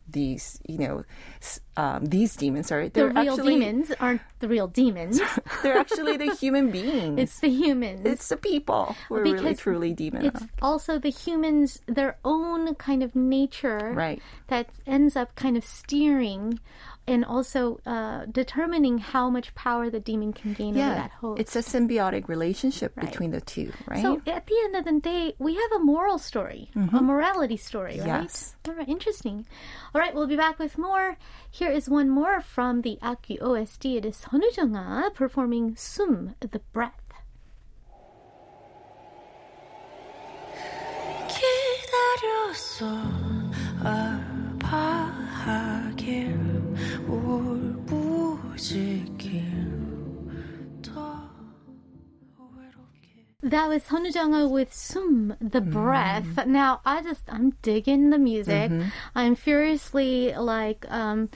these 0.07 0.59
you 0.67 0.77
know 0.77 1.03
s- 1.41 1.59
um, 1.77 2.05
these 2.05 2.35
demons 2.35 2.71
are 2.71 2.87
The 2.89 3.09
real 3.09 3.33
actually 3.33 3.53
demons 3.59 3.91
aren't 3.99 4.21
the 4.39 4.47
real 4.47 4.67
demons. 4.67 5.19
they're 5.63 5.77
actually 5.77 6.17
the 6.17 6.33
human 6.41 6.71
beings 6.71 7.19
it's 7.19 7.39
the 7.39 7.49
humans. 7.49 8.01
it's 8.05 8.29
the 8.29 8.37
people 8.37 8.95
who 9.09 9.15
are 9.15 9.23
really 9.23 9.55
truly 9.55 9.91
it's 9.91 9.99
demonized 9.99 10.45
also 10.61 10.97
the 10.99 11.09
humans, 11.09 11.81
their 11.87 12.17
own 12.23 12.75
kind 12.75 13.03
of 13.03 13.15
nature 13.15 13.91
Right. 13.93 14.21
that 14.47 14.69
ends 14.85 15.15
up 15.15 15.35
kind 15.35 15.57
of 15.57 15.65
steering 15.65 16.59
and 17.07 17.23
also 17.23 17.79
uh, 17.85 18.25
determining 18.25 18.97
how 18.97 19.29
much 19.29 19.53
power 19.53 19.91
the 19.91 19.99
demon 19.99 20.33
can 20.33 20.53
gain 20.53 20.75
over 20.75 20.89
that 20.89 21.11
host. 21.11 21.39
It's 21.39 21.55
a 21.55 21.59
symbiotic 21.59 22.27
relationship 22.27 22.95
between 22.95 23.29
the 23.29 23.41
two, 23.41 23.71
right? 23.85 24.01
so 24.01 24.21
at 24.25 24.47
the 24.47 24.55
end 24.63 24.75
of 24.75 24.85
the 24.85 24.99
day, 24.99 25.35
we 25.37 25.53
have 25.53 25.71
a 25.75 25.79
moral 25.79 26.17
story, 26.17 26.69
a 26.75 27.01
morality 27.01 27.57
story, 27.57 27.99
right? 27.99 28.09
Mm-hmm. 28.09 28.21
Yes. 28.23 28.55
All 28.67 28.73
right, 28.73 28.89
interesting. 28.89 29.45
All 29.93 30.01
right, 30.01 30.15
we'll 30.15 30.25
be 30.25 30.35
back 30.35 30.57
with 30.57 30.77
more. 30.79 31.17
Here 31.51 31.64
here 31.65 31.73
is 31.73 31.89
one 31.89 32.11
more 32.11 32.41
from 32.41 32.81
the 32.81 32.99
Aki 33.01 33.39
OST. 33.39 33.85
It 33.85 34.05
is 34.05 34.25
Honujunga 34.29 35.11
performing 35.15 35.75
Sum, 35.75 36.35
the 36.39 36.61
Breath. 36.71 36.91
아파하길 44.61 46.37
울부짖 47.07 49.14
That 53.45 53.69
was 53.69 53.83
Honujanga 53.83 54.49
with 54.49 54.73
Sum, 54.73 55.35
the 55.39 55.61
breath. 55.61 56.47
Now 56.47 56.81
I 56.83 57.03
just 57.03 57.31
I'm 57.31 57.51
digging 57.61 58.09
the 58.09 58.17
music. 58.17 58.71
I'm 59.13 59.35
furiously 59.35 60.33
like 60.33 60.83
um 60.89 61.29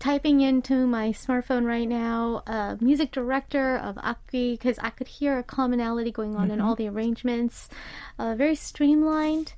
typing 0.00 0.40
into 0.40 0.88
my 0.88 1.10
smartphone 1.10 1.64
right 1.64 1.88
now, 1.88 2.42
uh, 2.48 2.74
music 2.80 3.12
director 3.12 3.76
of 3.76 3.96
Aki, 3.98 4.54
because 4.54 4.76
I 4.80 4.90
could 4.90 5.06
hear 5.06 5.38
a 5.38 5.44
commonality 5.44 6.10
going 6.10 6.34
on 6.34 6.50
in 6.50 6.60
all 6.60 6.74
the 6.74 6.88
arrangements. 6.88 7.68
Uh, 8.18 8.34
very 8.34 8.56
streamlined. 8.56 9.52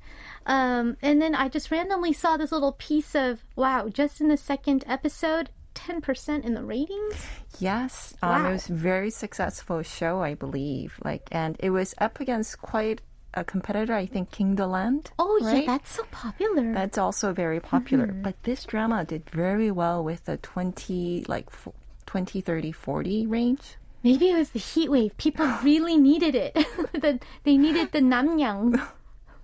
Um, 0.45 0.99
and 1.01 1.23
then 1.23 1.35
I 1.35 1.49
just 1.49 1.71
randomly 1.71 2.13
saw 2.13 2.37
this 2.37 2.53
little 2.53 2.73
piece 2.73 3.15
of 3.15 3.43
wow, 3.57 3.89
just 3.89 4.21
in 4.21 4.29
the 4.29 4.37
second 4.37 4.85
episode, 4.87 5.49
10% 5.75 6.45
in 6.45 6.55
the 6.55 6.63
ratings. 6.63 7.27
yes, 7.59 8.15
um, 8.23 8.47
it 8.47 8.53
was 8.53 8.71
a 8.71 8.75
very 8.75 9.11
successful 9.11 9.83
show, 9.83 10.23
I 10.23 10.35
believe. 10.35 10.99
Like, 11.05 11.29
and 11.33 11.57
it 11.61 11.71
was 11.71 11.95
up 11.99 12.21
against 12.21 12.61
quite 12.63 13.01
a 13.35 13.45
competitor, 13.45 13.95
I 13.95 14.07
think 14.07 14.31
King 14.31 14.55
the 14.55 14.67
Land. 14.67 15.11
Oh 15.19 15.39
yeah, 15.43 15.63
that's 15.67 15.91
so 15.91 16.05
popular. 16.11 16.73
That's 16.73 16.99
also 16.99 17.33
very 17.33 17.61
popular. 17.61 18.07
Mm-hmm. 18.07 18.23
But 18.23 18.43
this 18.45 18.65
drama 18.65 19.05
did 19.05 19.29
very 19.31 19.71
well 19.71 20.03
with 20.05 20.25
the 20.25 20.37
20, 20.39 21.25
like 21.29 21.47
f- 21.49 21.69
20, 22.07 22.41
30, 22.41 22.73
40 22.73 23.27
range. 23.27 23.77
Maybe 24.03 24.31
it 24.31 24.37
was 24.37 24.51
the 24.51 24.59
heat 24.59 24.91
wave. 24.91 25.17
People 25.17 25.47
really 25.63 25.97
needed 25.97 26.35
it. 26.35 26.55
the, 26.93 27.19
they 27.43 27.57
needed 27.57 27.93
the 27.93 28.01
namnyang. 28.01 28.81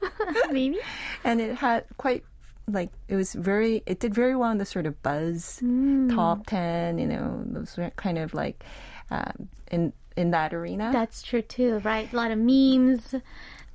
Maybe. 0.50 0.78
And 1.24 1.40
it 1.40 1.56
had 1.56 1.84
quite, 1.96 2.24
like, 2.72 2.90
it 3.08 3.16
was 3.16 3.34
very, 3.34 3.82
it 3.86 4.00
did 4.00 4.14
very 4.14 4.34
well 4.36 4.50
in 4.50 4.58
the 4.58 4.64
sort 4.64 4.86
of 4.86 5.00
buzz 5.02 5.62
top 6.10 6.46
10, 6.46 6.98
you 6.98 7.06
know, 7.06 7.42
those 7.46 7.76
were 7.76 7.90
kind 7.96 8.18
of 8.18 8.34
like 8.34 8.64
um, 9.10 9.48
in, 9.70 9.92
in 10.16 10.30
that 10.32 10.52
arena. 10.54 10.90
That's 10.92 11.22
true 11.22 11.42
too, 11.42 11.78
right? 11.78 12.12
A 12.12 12.16
lot 12.16 12.30
of 12.30 12.38
memes, 12.38 13.14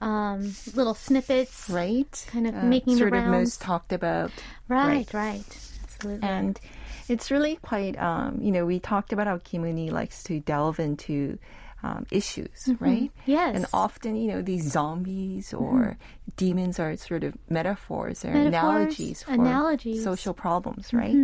um, 0.01 0.53
little 0.73 0.93
snippets. 0.93 1.69
right? 1.69 2.25
Kind 2.29 2.47
of 2.47 2.55
making 2.55 2.93
the 2.93 2.99
sort 2.99 3.13
of 3.13 3.25
most 3.25 3.61
talked 3.61 3.93
about. 3.93 4.31
Right, 4.67 5.11
right. 5.13 5.43
Absolutely. 5.83 6.27
And 6.27 6.59
it's 7.07 7.31
really 7.31 7.57
quite, 7.57 7.97
um, 7.99 8.39
you 8.41 8.51
know, 8.51 8.65
we 8.65 8.79
talked 8.79 9.13
about 9.13 9.27
how 9.27 9.37
Kim 9.39 9.63
Eun-hee 9.63 9.91
likes 9.91 10.23
to 10.23 10.39
delve 10.39 10.79
into 10.79 11.37
um, 11.82 12.04
issues, 12.10 12.68
right? 12.78 13.08
Mm-hmm. 13.08 13.30
Yes. 13.30 13.46
Mm-hmm. 13.48 13.56
And 13.56 13.66
often, 13.72 14.16
you 14.16 14.28
know, 14.28 14.42
these 14.42 14.70
zombies 14.70 15.54
or 15.54 15.96
demons 16.36 16.78
are 16.78 16.94
sort 16.96 17.24
of 17.24 17.32
metaphors 17.48 18.22
or 18.24 18.28
Metaphors, 18.32 18.52
analogies 18.52 19.22
for 19.22 19.32
analogies. 19.32 19.96
Mm-hmm. 19.96 20.04
social 20.04 20.34
problems, 20.34 20.92
right? 20.92 21.16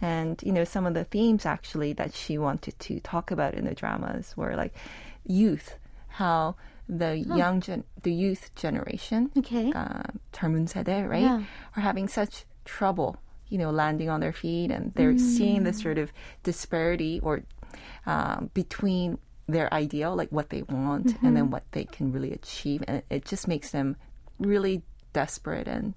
And, 0.00 0.40
you 0.42 0.52
know, 0.52 0.64
some 0.64 0.86
of 0.86 0.94
the 0.94 1.04
themes 1.04 1.44
actually 1.44 1.92
that 1.94 2.14
she 2.14 2.38
wanted 2.38 2.78
to 2.88 3.00
talk 3.00 3.30
about 3.30 3.52
in 3.54 3.66
the 3.66 3.74
dramas 3.74 4.32
were 4.36 4.56
like 4.56 4.72
youth, 5.26 5.76
how 6.08 6.56
the 6.88 7.18
young 7.18 7.60
gen- 7.60 7.84
the 8.02 8.12
youth 8.12 8.48
generation, 8.56 9.30
Okay. 9.36 9.70
um, 9.76 10.18
젊은 10.32 10.66
세대, 10.66 11.06
right, 11.06 11.20
Yeah. 11.20 11.42
are 11.76 11.82
having 11.82 12.08
such 12.08 12.46
trouble, 12.64 13.16
you 13.50 13.58
know, 13.58 13.68
landing 13.70 14.08
on 14.08 14.20
their 14.20 14.32
feet, 14.32 14.70
and 14.70 14.94
they're 14.94 15.18
seeing 15.18 15.64
this 15.64 15.80
sort 15.80 15.98
of 15.98 16.12
disparity 16.44 17.20
or 17.22 17.42
um, 18.06 18.48
between 18.54 19.18
their 19.47 19.73
ideal, 19.73 20.15
like 20.15 20.31
what 20.31 20.49
they 20.49 20.63
want, 20.63 21.15
and 21.23 21.35
then 21.35 21.49
what 21.49 21.63
they 21.71 21.83
can 21.85 22.11
really 22.11 22.31
achieve, 22.31 22.83
and 22.87 23.03
it, 23.09 23.25
just 23.25 23.47
makes 23.47 23.71
them 23.71 23.95
really 24.39 24.83
desperate 25.11 25.67
and 25.67 25.93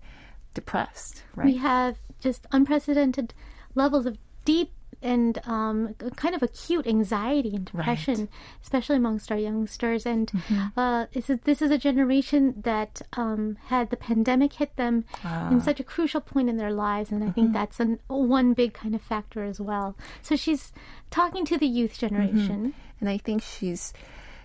depressed, 0.54 1.22
right? 1.34 1.46
we 1.46 1.56
have 1.58 1.96
just 2.20 2.46
unprecedented 2.52 3.34
levels 3.74 4.06
of 4.06 4.16
deep 4.44 4.70
and 5.02 5.38
um, 5.46 5.94
kind 6.16 6.34
of 6.34 6.42
acute 6.42 6.86
anxiety 6.86 7.54
and 7.54 7.66
depression, 7.66 8.28
especially 8.62 8.96
amongst 8.96 9.30
our 9.30 9.36
youngsters. 9.38 10.06
And 10.06 10.32
Mm-hmm. 10.32 10.78
uh, 10.80 11.04
a, 11.14 11.38
this 11.44 11.60
is 11.60 11.70
a 11.70 11.76
generation 11.78 12.54
that 12.64 13.02
um, 13.12 13.58
had 13.66 13.90
the 13.90 13.96
pandemic 13.98 14.54
hit 14.54 14.74
them 14.76 15.04
Ah. 15.22 15.50
in 15.50 15.60
such 15.60 15.80
a 15.80 15.84
crucial 15.84 16.22
point 16.22 16.48
in 16.48 16.56
their 16.56 16.72
lives, 16.72 17.12
and 17.12 17.22
I 17.22 17.26
Mm-hmm. 17.26 17.34
think 17.34 17.52
that's 17.52 17.78
an, 17.78 17.98
one 18.08 18.54
big 18.54 18.72
kind 18.72 18.94
of 18.94 19.02
factor 19.02 19.44
as 19.44 19.60
well. 19.60 19.96
So 20.22 20.34
she's 20.34 20.72
talking 21.10 21.44
to 21.46 21.58
the 21.58 21.66
youth 21.68 21.98
generation. 21.98 22.72
And 23.00 23.08
I 23.08 23.18
think 23.18 23.42
she's 23.42 23.92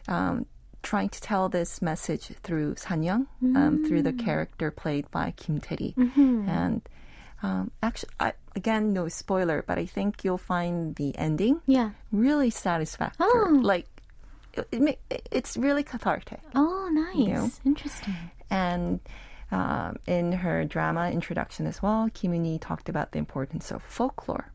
um, 0.07 0.45
trying 0.83 1.09
to 1.09 1.21
tell 1.21 1.49
this 1.49 1.81
message 1.81 2.31
through 2.43 2.75
Sanyoung, 2.75 3.27
um, 3.55 3.85
through 3.87 4.01
the 4.03 4.13
character 4.13 4.71
played 4.71 5.09
by 5.11 5.31
Kim 5.37 5.59
Tae-ri. 5.59 5.93
And 5.97 6.81
um, 7.43 7.71
actually, 7.81 8.09
I, 8.19 8.33
again, 8.55 8.93
no 8.93 9.07
spoiler, 9.07 9.63
but 9.65 9.77
I 9.77 9.85
think 9.85 10.23
you'll 10.23 10.37
find 10.37 10.95
the 10.95 11.17
ending 11.17 11.61
Yeah. 11.65 11.91
really 12.11 12.49
satisfactory. 12.49 13.27
Oh. 13.29 13.59
Like, 13.61 13.87
it, 14.53 14.67
it, 15.09 15.27
it's 15.31 15.57
really 15.57 15.83
cathartic. 15.83 16.41
Oh, 16.55 16.89
nice. 16.91 17.15
know. 17.27 17.51
Interesting. 17.65 18.15
And 18.49 18.99
um, 19.51 19.97
in 20.07 20.33
her 20.33 20.65
drama 20.65 21.09
introduction 21.09 21.65
as 21.67 21.81
well, 21.81 22.09
Kim 22.13 22.31
Eun-hee 22.33 22.59
talked 22.59 22.89
about 22.89 23.11
the 23.11 23.19
importance 23.19 23.71
of 23.71 23.81
folklore, 23.81 24.51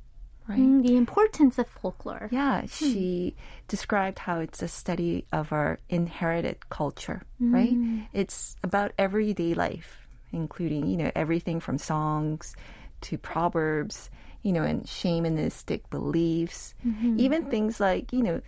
right? 0.48 0.58
Mm, 0.58 0.86
the 0.86 0.96
importance 0.96 1.58
of 1.58 1.66
folklore. 1.68 2.28
Yeah, 2.30 2.60
hmm. 2.62 2.66
she 2.66 3.34
described 3.68 4.18
how 4.18 4.40
it's 4.40 4.62
a 4.62 4.68
study 4.68 5.26
of 5.32 5.52
our 5.52 5.78
inherited 5.88 6.68
culture, 6.68 7.22
mm. 7.42 7.52
right? 7.52 8.08
It's 8.12 8.56
about 8.62 8.92
everyday 8.98 9.54
life, 9.54 10.08
including, 10.32 10.86
you 10.86 10.96
know, 10.96 11.10
everything 11.14 11.60
from 11.60 11.78
songs 11.78 12.54
to 13.02 13.18
proverbs, 13.18 14.10
you 14.42 14.52
know, 14.52 14.62
and 14.62 14.84
shamanistic 14.84 15.90
beliefs, 15.90 16.74
mm-hmm. 16.86 17.18
even 17.18 17.46
things 17.46 17.80
like, 17.80 18.12
you 18.12 18.22
know, 18.22 18.40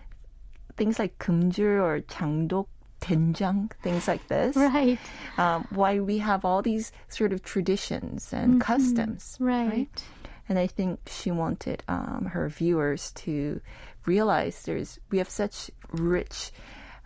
things 0.76 0.98
like 0.98 1.18
kumjur 1.18 1.82
or 1.82 2.00
changdok 2.00 2.66
tenjang, 3.00 3.70
things 3.82 4.08
like 4.08 4.26
this. 4.28 4.56
right. 4.56 4.98
Um, 5.36 5.66
why 5.70 6.00
we 6.00 6.18
have 6.18 6.44
all 6.44 6.62
these 6.62 6.92
sort 7.08 7.32
of 7.32 7.42
traditions 7.42 8.32
and 8.32 8.54
mm-hmm. 8.54 8.60
customs. 8.60 9.36
Right. 9.40 9.68
right? 9.68 10.04
And 10.48 10.58
I 10.58 10.66
think 10.66 11.00
she 11.06 11.30
wanted 11.30 11.82
um, 11.88 12.30
her 12.32 12.48
viewers 12.48 13.12
to 13.12 13.60
realize 14.06 14.62
there's 14.62 14.98
we 15.10 15.18
have 15.18 15.28
such 15.28 15.70
rich 15.92 16.52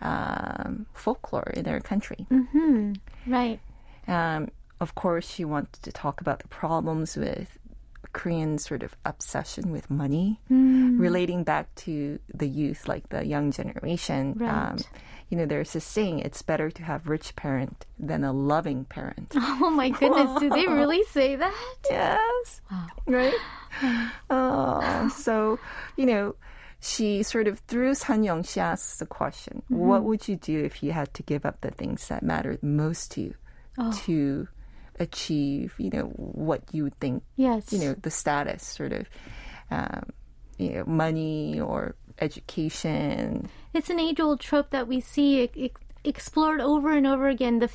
um, 0.01 0.87
folklore 0.95 1.53
in 1.55 1.67
our 1.69 1.81
country. 1.81 2.27
Mm-hmm. 2.31 2.93
Right. 3.27 3.61
Um, 4.07 4.51
of 4.81 4.95
course, 4.95 5.29
she 5.29 5.45
wanted 5.45 5.83
to 5.83 5.93
talk 5.93 6.21
about 6.21 6.41
the 6.41 6.49
problems 6.49 7.17
with 7.17 7.59
Korean 8.13 8.59
sort 8.59 8.83
of 8.83 8.97
obsession 9.05 9.71
with 9.73 9.91
money, 9.91 10.41
Mm. 10.51 10.99
relating 11.01 11.45
back 11.45 11.75
to 11.87 12.19
the 12.33 12.49
youth, 12.49 12.87
like 12.89 13.09
the 13.09 13.25
young 13.25 13.51
generation. 13.51 14.37
Um, 14.41 14.47
Right. 14.77 14.89
you 15.31 15.39
know, 15.39 15.47
there's 15.47 15.73
this 15.73 15.85
saying: 15.85 16.21
it's 16.21 16.43
better 16.43 16.71
to 16.71 16.83
have 16.83 17.09
rich 17.09 17.35
parent 17.37 17.87
than 17.99 18.23
a 18.25 18.33
loving 18.33 18.85
parent. 18.85 19.33
Oh 19.65 19.71
my 19.71 19.89
goodness, 19.91 20.41
do 20.41 20.51
they 20.51 20.67
really 20.67 21.03
say 21.11 21.37
that? 21.37 21.55
Yes. 21.91 22.61
Right? 23.07 23.35
oh, 24.31 25.09
so, 25.17 25.59
you 25.97 26.07
know, 26.07 26.35
she 26.81 27.23
sort 27.23 27.47
of 27.47 27.61
through 27.61 27.93
Sanyoung, 27.93 28.47
she 28.49 28.61
asks 28.61 28.99
the 28.99 29.07
question, 29.07 29.63
Mm-hmm. 29.71 29.77
what 29.87 30.03
would 30.05 30.29
you 30.29 30.37
do 30.37 30.63
if 30.65 30.83
you 30.83 30.93
had 30.93 31.15
to 31.15 31.23
give 31.23 31.47
up 31.47 31.61
the 31.61 31.71
things 31.71 32.09
that 32.09 32.23
mattered 32.23 32.63
most 32.63 33.13
to 33.13 33.21
you 33.23 33.35
Oh. 33.79 33.93
to 34.05 34.49
achieve, 35.01 35.75
you 35.79 35.91
know, 35.91 36.05
what 36.17 36.63
you 36.73 36.85
would 36.85 36.99
think, 37.01 37.23
Yes. 37.37 37.73
you 37.73 37.79
know, 37.79 37.95
the 37.95 38.11
status 38.11 38.63
sort 38.63 38.93
of, 38.93 39.07
um, 39.71 40.11
you 40.59 40.71
know, 40.75 40.85
money 40.87 41.61
or 41.61 41.95
education. 42.21 43.49
It's 43.75 43.89
an 43.91 43.99
age-old 43.99 44.41
trope 44.41 44.71
that 44.71 44.87
we 44.87 45.01
see 45.01 45.43
e- 45.45 45.51
e- 45.55 45.71
explored 46.05 46.61
over 46.61 46.93
and 46.93 47.07
over 47.07 47.29
again. 47.29 47.59
The, 47.61 47.71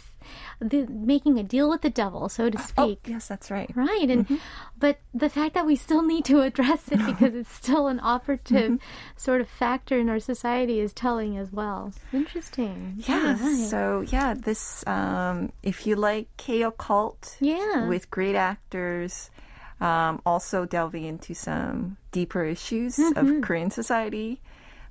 the 0.59 0.85
making 0.87 1.39
a 1.39 1.43
deal 1.43 1.69
with 1.69 1.81
the 1.81 1.89
devil, 1.89 2.27
so 2.29 2.49
to 2.49 2.57
Oh, 2.57 2.61
speak. 2.61 3.05
yes, 3.07 3.27
that's 3.27 3.49
right. 3.49 3.71
Right, 3.75 4.09
and 4.09 4.39
but 4.77 4.99
the 5.13 5.29
fact 5.29 5.53
that 5.53 5.65
we 5.65 5.75
still 5.75 6.01
need 6.03 6.25
to 6.25 6.41
address 6.41 6.87
it 6.91 6.99
because 7.05 7.33
it's 7.35 7.51
still 7.53 7.87
an 7.87 7.99
operative 8.03 8.79
sort 9.15 9.39
of 9.41 9.47
factor 9.49 9.97
in 9.99 10.09
our 10.09 10.19
society 10.19 10.79
is 10.79 10.91
telling 10.93 11.37
as 11.37 11.51
well. 11.51 11.93
Interesting. 12.11 12.95
Yeah. 13.07 13.37
Right. 13.41 13.67
So 13.69 14.03
yeah, 14.07 14.33
this 14.33 14.85
um, 14.87 15.51
if 15.63 15.87
you 15.87 15.95
like 15.95 16.27
K 16.37 16.63
occult, 16.63 17.37
Yeah. 17.39 17.87
with 17.87 18.09
great 18.11 18.35
actors, 18.35 19.29
um, 19.79 20.21
also 20.25 20.65
delving 20.65 21.05
into 21.05 21.33
some 21.35 21.97
deeper 22.11 22.43
issues 22.43 22.97
Mm-hmm. 22.97 23.17
of 23.37 23.41
Korean 23.43 23.69
society. 23.71 24.41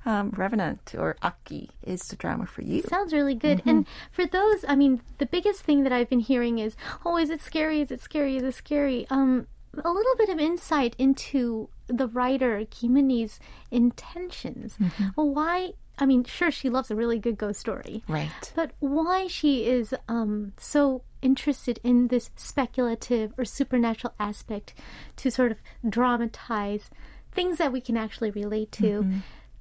Um, 0.07 0.31
Revenant 0.31 0.95
or 0.97 1.17
Akgwi 1.21 1.69
is 1.83 2.01
the 2.07 2.17
drama 2.17 2.47
for 2.47 2.63
you. 2.63 2.83
Sounds 2.83 3.13
really 3.13 3.35
good. 3.35 3.61
And 3.67 3.87
for 4.13 4.25
those, 4.25 4.65
I 4.69 4.77
mean, 4.77 5.03
the 5.19 5.27
biggest 5.27 5.63
thing 5.63 5.83
that 5.83 5.93
I've 5.93 6.09
been 6.09 6.21
hearing 6.21 6.61
is, 6.61 6.77
oh, 7.05 7.19
is 7.19 7.29
it 7.29 7.43
scary? 7.43 7.81
Is 7.81 7.91
it 7.91 8.01
scary? 8.01 8.37
Is 8.37 8.45
it 8.45 8.55
scary? 8.55 9.07
Um, 9.11 9.49
a 9.85 9.91
little 9.91 10.17
bit 10.17 10.29
of 10.29 10.39
insight 10.39 10.95
into 10.97 11.69
the 11.89 12.07
writer 12.07 12.65
Kim 12.71 12.95
Eun-hee's 12.95 13.41
intentions. 13.71 14.79
Well, 15.17 15.29
why? 15.29 15.73
I 15.99 16.07
mean, 16.07 16.25
sure, 16.25 16.51
she 16.51 16.69
loves 16.69 16.91
a 16.91 16.95
really 16.95 17.19
good 17.19 17.37
ghost 17.37 17.59
story. 17.59 18.05
Right. 18.07 18.53
But 18.55 18.73
why 18.79 19.27
she 19.27 19.67
is 19.67 19.95
um, 20.09 20.53
so 20.59 21.03
interested 21.21 21.81
in 21.83 22.09
this 22.09 22.31
speculative 22.37 23.33
or 23.37 23.45
supernatural 23.45 24.15
aspect 24.21 24.75
to 25.17 25.31
sort 25.31 25.51
of 25.51 25.59
dramatize 25.89 26.91
things 27.33 27.59
that 27.59 27.73
we 27.73 27.81
can 27.81 27.97
actually 27.97 28.31
relate 28.31 28.71
to, 28.73 29.05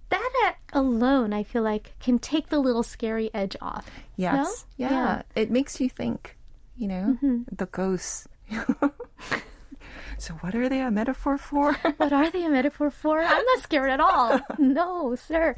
that 0.09 0.55
alone, 0.73 1.33
I 1.33 1.43
feel 1.43 1.63
like, 1.63 1.93
can 1.99 2.19
take 2.19 2.49
the 2.49 2.59
little 2.59 2.83
scary 2.83 3.29
edge 3.33 3.55
off. 3.61 3.89
Yes. 4.15 4.65
No? 4.77 4.85
Yeah. 4.87 4.91
Yeah. 4.91 5.15
Mm-hmm. 5.17 5.39
It 5.39 5.51
makes 5.51 5.79
you 5.79 5.89
think. 5.89 6.37
You 6.77 6.87
know, 6.89 7.17
the 7.51 7.67
ghosts. 7.67 8.27
so 10.17 10.33
what 10.35 10.55
are 10.55 10.67
they 10.69 10.81
a 10.81 10.91
metaphor 10.91 11.37
for? 11.37 11.73
What 11.97 12.11
are 12.13 12.29
they 12.29 12.43
a 12.43 12.49
metaphor 12.49 12.91
for? 12.91 13.19
I'm 13.21 13.45
not 13.45 13.63
scared 13.63 13.89
at 13.89 13.99
all. 14.01 14.39
No, 14.59 15.15
sir. 15.15 15.55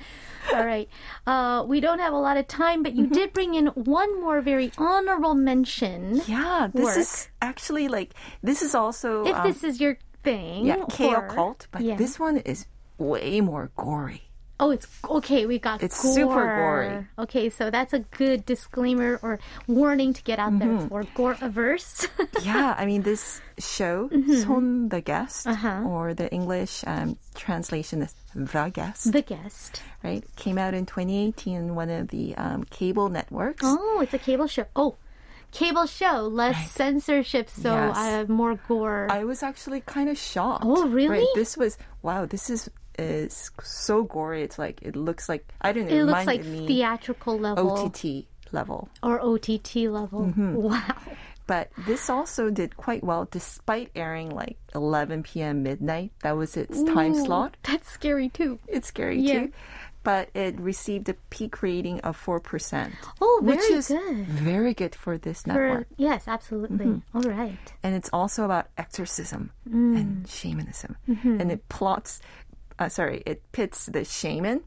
All 0.53 0.65
right. 0.65 0.87
Uh, 1.25 1.63
we 1.67 1.79
don't 1.79 1.97
have 1.99 2.13
a 2.13 2.17
lot 2.19 2.37
of 2.37 2.47
time, 2.47 2.83
but 2.83 2.93
you 2.93 3.05
Mm-hmm. 3.05 3.13
did 3.13 3.33
bring 3.33 3.55
in 3.55 3.67
one 3.67 4.21
more 4.21 4.41
very 4.41 4.71
honorable 4.77 5.33
mention. 5.33 6.21
yeah. 6.27 6.67
This 6.73 6.83
Work. 6.85 6.97
is 6.97 7.29
actually 7.41 7.87
like 7.87 8.13
this 8.43 8.61
is 8.61 8.75
also 8.75 9.25
If 9.25 9.35
um, 9.35 9.43
this 9.47 9.63
is 9.63 9.79
your 9.81 9.97
thing. 10.23 10.65
yeah 10.67 10.85
K 10.89 11.07
or- 11.15 11.25
occult, 11.25 11.67
but 11.71 11.81
Yeah. 11.81 11.95
this 11.95 12.19
one 12.19 12.37
is 12.37 12.67
way 12.99 13.41
more 13.41 13.71
gory. 13.75 14.26
Oh, 14.59 14.71
it's 14.71 14.87
okay. 15.07 15.45
We 15.45 15.59
got 15.59 15.83
It's 15.83 16.01
gore. 16.01 16.13
super 16.15 16.43
gory. 16.57 17.05
Okay, 17.19 17.49
so 17.51 17.69
that's 17.69 17.93
a 17.93 17.99
good 17.99 18.43
disclaimer 18.45 19.19
or 19.21 19.37
warning 19.67 20.13
to 20.13 20.23
get 20.23 20.39
out 20.39 20.51
Mm-hmm. 20.53 20.77
there 20.79 20.87
for 20.89 21.03
gore 21.13 21.37
averse. 21.41 22.07
yeah, 22.41 22.73
I 22.77 22.85
mean 22.87 23.03
this 23.03 23.39
show, 23.59 24.09
Son 24.41 24.89
the 24.89 25.01
Guest, 25.01 25.45
Mm-hmm. 25.45 25.65
Uh-huh. 25.67 25.87
or 25.89 26.13
the 26.15 26.31
English 26.33 26.83
um, 26.87 27.17
translation 27.35 28.01
is 28.01 28.15
The 28.33 28.71
Guest, 28.73 29.11
the 29.13 29.21
guest. 29.21 29.81
right? 30.03 30.23
Came 30.37 30.57
out 30.57 30.73
in 30.73 30.85
2018 30.87 31.55
in 31.55 31.75
one 31.75 31.89
of 31.89 32.07
the 32.09 32.33
um, 32.35 32.63
cable 32.65 33.09
networks. 33.09 33.61
Oh, 33.63 33.99
it's 34.01 34.13
a 34.13 34.19
cable 34.19 34.47
show. 34.47 34.65
Oh, 34.75 34.95
cable 35.51 35.85
show, 35.85 36.21
less 36.33 36.71
censorship, 36.71 37.49
so 37.49 37.73
Yes. 37.73 37.97
uh, 37.97 38.25
more 38.31 38.55
gore. 38.67 39.05
I 39.09 39.23
was 39.23 39.43
actually 39.43 39.81
kind 39.81 40.09
of 40.09 40.17
shocked. 40.17 40.65
Oh, 40.65 40.87
really? 40.87 41.19
Right? 41.21 41.27
This 41.35 41.55
was 41.57 41.77
wow. 42.01 42.25
This 42.25 42.49
is 42.49 42.69
is 42.97 43.51
so 43.63 44.03
gory. 44.03 44.43
It's 44.43 44.57
like 44.59 44.81
it 44.81 44.95
looks 44.95 45.27
like 45.29 45.45
I 45.61 45.71
don't 45.71 45.87
know. 45.87 45.95
it 45.95 46.03
looks 46.03 46.25
like 46.25 46.43
me 46.45 46.67
theatrical 46.67 47.37
level 47.39 47.71
OTT 47.71 48.25
level. 48.51 48.89
or 49.03 49.19
OTT 49.21 49.75
level. 49.91 50.21
Mm-hmm. 50.33 50.55
Wow. 50.61 50.95
But 51.47 51.71
this 51.85 52.09
also 52.09 52.49
did 52.49 52.75
quite 52.75 53.05
well 53.05 53.25
despite 53.31 53.89
airing 53.95 54.31
like 54.31 54.57
11 54.75 55.23
p.m. 55.23 55.63
midnight. 55.63 56.11
That 56.21 56.35
was 56.35 56.57
its 56.57 56.83
time 56.83 57.15
slot. 57.15 57.55
That's 57.63 57.89
scary 57.89 58.27
too. 58.27 58.59
It's 58.67 58.87
scary 58.89 59.21
Yeah. 59.21 59.39
too. 59.47 59.51
But 60.03 60.29
it 60.33 60.57
received 60.59 61.07
a 61.09 61.15
peak 61.29 61.61
rating 61.61 61.99
of 62.01 62.17
4%. 62.17 62.91
Oh, 63.21 63.41
very 63.43 63.57
which 63.57 63.69
is 63.71 63.87
good. 63.89 64.25
very 64.27 64.73
good 64.73 64.95
for 64.95 65.17
this 65.17 65.41
For, 65.43 65.49
network. 65.49 65.87
yes, 65.97 66.27
absolutely. 66.27 66.85
Mm-hmm. 66.85 67.17
All 67.17 67.23
right. 67.23 67.57
and 67.83 67.95
it's 67.95 68.09
also 68.13 68.43
about 68.45 68.67
exorcism 68.77 69.51
Mm. 69.69 69.97
and 69.99 70.27
shamanism. 70.27 70.95
Mm-hmm. 71.09 71.41
And 71.41 71.51
it 71.51 71.67
plots, 71.69 72.21
uh, 72.79 72.89
sorry, 72.89 73.23
it 73.25 73.41
pits 73.51 73.85
the 73.87 74.03
shaman, 74.05 74.63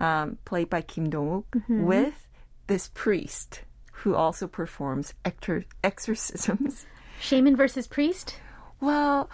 um, 0.00 0.38
played 0.44 0.68
by 0.70 0.80
Kim 0.82 1.10
Dong-wook, 1.10 1.44
Mm-hmm. 1.54 1.84
with 1.84 2.28
this 2.66 2.90
priest 2.94 3.62
who 3.92 4.14
also 4.14 4.46
performs 4.48 5.14
exor- 5.24 5.64
exorcisms. 5.84 6.86
Shaman 7.20 7.56
versus 7.56 7.86
priest. 7.86 8.36
Well, 8.80 9.30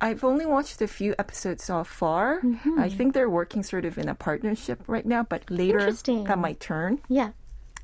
I've 0.00 0.24
only 0.24 0.46
watched 0.46 0.80
a 0.82 0.88
few 0.88 1.14
episodes 1.18 1.62
so 1.62 1.84
far. 1.84 2.40
Mm-hmm. 2.40 2.80
I 2.80 2.88
think 2.88 3.14
they're 3.14 3.30
working 3.30 3.62
sort 3.62 3.84
of 3.84 3.98
in 3.98 4.08
a 4.08 4.14
partnership 4.14 4.80
right 4.88 5.06
now, 5.06 5.22
but 5.22 5.48
later 5.50 5.92
that 5.92 6.38
might 6.38 6.58
turn. 6.58 7.00
Yeah. 7.08 7.30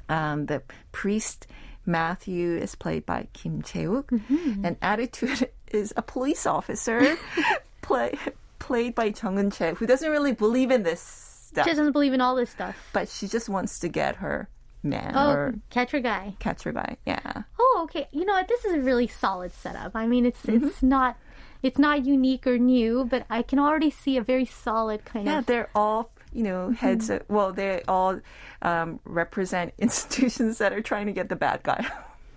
Um, 0.08 0.46
the 0.46 0.62
priest 0.92 1.46
Matthew 1.84 2.56
is 2.56 2.74
played 2.74 3.06
by 3.06 3.28
Kim 3.32 3.62
Jae-wook, 3.62 4.06
Mm-hmm. 4.10 4.64
and 4.64 4.76
Attitude 4.82 5.48
is 5.70 5.92
a 5.96 6.02
police 6.02 6.46
officer 6.46 7.16
play, 7.82 8.14
played 8.58 8.94
by 8.94 9.06
Jung 9.06 9.36
Eun-chae, 9.36 9.76
who 9.76 9.86
doesn't 9.86 10.10
really 10.10 10.32
believe 10.32 10.70
in 10.70 10.82
this 10.82 11.00
stuff, 11.00 11.64
She 11.64 11.70
doesn't 11.70 11.92
believe 11.92 12.12
in 12.12 12.20
all 12.20 12.34
this 12.34 12.50
stuff. 12.50 12.76
but 12.92 13.08
she 13.08 13.28
just 13.28 13.48
wants 13.48 13.78
to 13.80 13.88
get 13.88 14.16
her 14.16 14.48
man 14.82 15.12
Oh, 15.16 15.30
or 15.30 15.54
catcher 15.70 16.00
guy. 16.00 16.34
Catch 16.38 16.62
her 16.64 16.72
guy. 16.72 16.96
Yeah, 17.06 17.42
Oh, 17.58 17.80
okay. 17.84 18.08
You 18.12 18.24
know 18.24 18.34
what? 18.34 18.48
This 18.48 18.64
is 18.64 18.74
a 18.74 18.80
really 18.80 19.06
solid 19.08 19.52
setup. 19.52 19.92
I 19.94 20.06
mean, 20.06 20.24
it's 20.26 20.42
Mm-hmm. 20.42 20.66
it's 20.66 20.82
not 20.82 21.16
it's 21.62 21.78
not 21.78 22.04
unique 22.04 22.46
or 22.46 22.58
new, 22.58 23.04
but 23.10 23.24
I 23.30 23.42
can 23.42 23.58
already 23.58 23.90
see 23.90 24.16
a 24.16 24.22
very 24.22 24.44
solid 24.44 25.04
kind 25.04 25.26
yeah, 25.26 25.38
of. 25.38 25.44
Yeah, 25.44 25.46
they're 25.46 25.70
all 25.74 26.10
you 26.32 26.42
know 26.44 26.70
heads. 26.70 27.08
Of, 27.10 27.22
well, 27.28 27.52
they 27.52 27.82
all 27.88 28.20
um, 28.62 29.00
represent 29.04 29.72
institutions 29.78 30.58
that 30.58 30.72
are 30.72 30.82
trying 30.82 31.06
to 31.06 31.12
get 31.12 31.28
the 31.28 31.36
bad 31.36 31.62
guy. 31.62 31.86